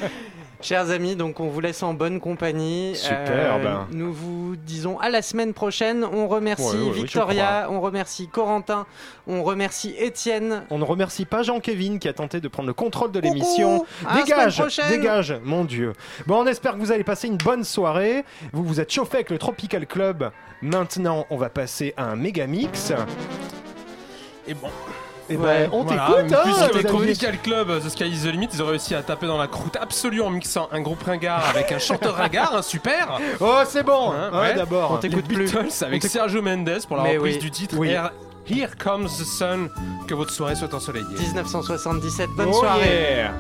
Chers 0.64 0.92
amis, 0.92 1.18
donc 1.18 1.42
on 1.42 1.50
vous 1.50 1.60
laisse 1.60 1.84
en 1.84 1.94
bonne 1.94 2.22
compagnie. 2.22 2.96
Superbe. 2.96 3.66
Euh, 3.66 3.76
nous 3.92 4.14
vous 4.14 4.56
disons 4.56 4.98
à 4.98 5.10
la 5.10 5.22
semaine 5.22 5.54
prochaine. 5.54 6.06
On 6.06 6.30
remercie 6.30 6.64
Ouais, 6.64 6.88
ouais, 6.88 6.92
Victoria, 6.92 7.68
on 7.70 7.82
remercie 7.82 8.30
Corentin, 8.30 8.86
on 9.28 9.44
remercie 9.44 9.94
Étienne. 9.98 10.64
On 10.70 10.78
ne 10.78 10.86
remercie 10.86 11.26
pas 11.26 11.44
Jean-Kévin 11.44 11.98
qui 11.98 12.08
a 12.08 12.14
tenté 12.14 12.40
de 12.40 12.48
prendre 12.48 12.68
le 12.68 12.74
contrôle 12.74 13.12
de 13.12 13.20
l'émission. 13.20 13.86
Dégage, 14.16 14.64
dégage, 14.90 15.36
mon 15.44 15.66
Dieu. 15.66 15.92
Bon, 16.28 16.42
on 16.42 16.48
espère 16.48 16.76
que 16.76 16.80
vous 16.80 16.94
allez 16.94 17.04
passer 17.04 17.28
une 17.28 17.36
bonne 17.36 17.66
soirée. 17.66 18.24
Vous 18.54 18.64
vous 18.64 18.80
êtes 18.80 18.92
chauffé 18.92 19.18
avec 19.18 19.32
le 19.32 19.38
Tropical 19.38 19.86
Club. 19.86 20.32
Maintenant, 20.62 21.28
on 21.30 21.36
va 21.36 21.50
passer 21.50 21.94
à 21.98 22.06
un 22.06 22.16
méga 22.16 22.48
mix. 22.48 22.94
Et 24.48 24.54
bon. 24.54 24.70
Et 25.30 25.38
ben, 25.38 25.44
Ouais, 25.44 25.70
on 25.72 25.84
Voilà, 25.84 26.08
t'écoute, 26.08 26.34
hein, 26.34 26.42
puisque 26.44 26.60
les 26.60 26.82
le 26.84 26.90
amis. 26.90 26.98
Tropical 26.98 27.38
Club 27.42 27.80
The 27.82 27.90
Sky 27.90 28.04
is 28.10 28.24
the 28.24 28.32
Limit, 28.32 28.50
ils 28.54 28.62
ont 28.62 28.66
réussi 28.68 28.94
à 28.94 29.02
taper 29.04 29.26
dans 29.28 29.38
la 29.38 29.48
croûte 29.48 29.78
absolue 29.82 30.22
en 30.22 30.30
mixant 30.30 30.68
un 30.72 30.82
groupe 30.82 31.02
ringard 31.04 31.44
avec 31.50 31.72
un 31.72 31.80
chanteur 31.80 32.16
ringard, 32.16 32.56
un 32.56 32.62
super. 32.62 33.20
Oh, 33.40 33.60
c'est 33.66 33.84
bon. 33.84 34.12
Hein, 34.12 34.32
Ouais, 34.34 34.40
ouais. 34.40 34.54
d'abord. 34.56 34.92
On 34.92 34.98
t'écoute 34.98 35.26
plus. 35.26 35.46
Beatles 35.52 35.84
avec 35.86 36.04
Sergio 36.04 36.42
Mendes 36.42 36.78
pour 36.88 36.98
la 36.98 37.04
Mais 37.04 37.18
reprise 37.18 37.36
oui. 37.36 37.40
du 37.42 37.52
titre 37.52 37.76
Oui. 37.78 37.90
Here, 37.92 38.10
Here 38.50 38.72
Comes 38.78 39.06
the 39.06 39.24
Sun. 39.24 39.70
Que 40.08 40.14
votre 40.14 40.32
soirée 40.32 40.56
soit 40.56 40.74
ensoleillée. 40.74 41.06
1977, 41.18 42.30
bonne 42.36 42.50
Oh, 42.50 42.54
soirée. 42.60 42.82
yeah. 43.16 43.32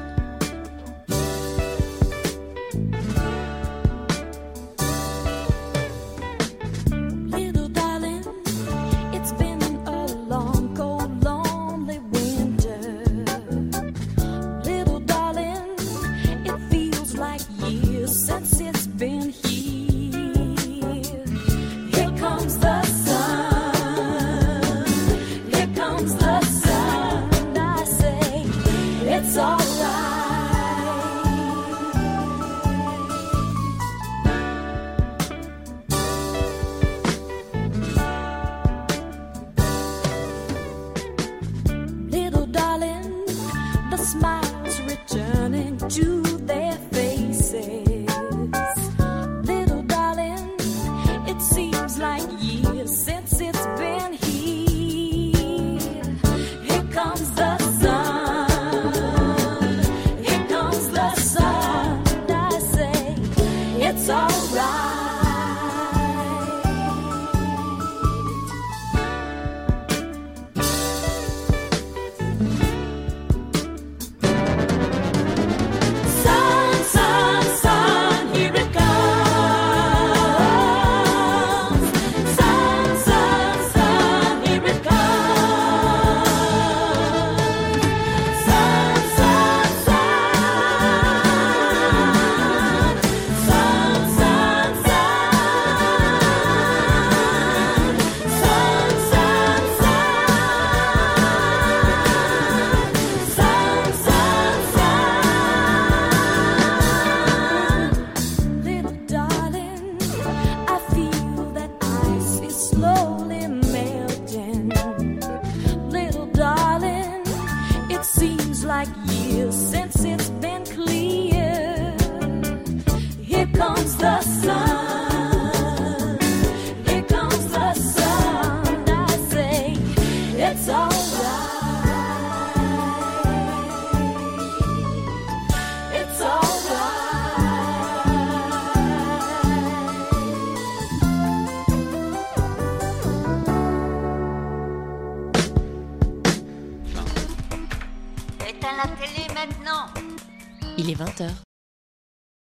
smiles 44.04 44.82
returning 44.82 45.78
to 45.78 46.33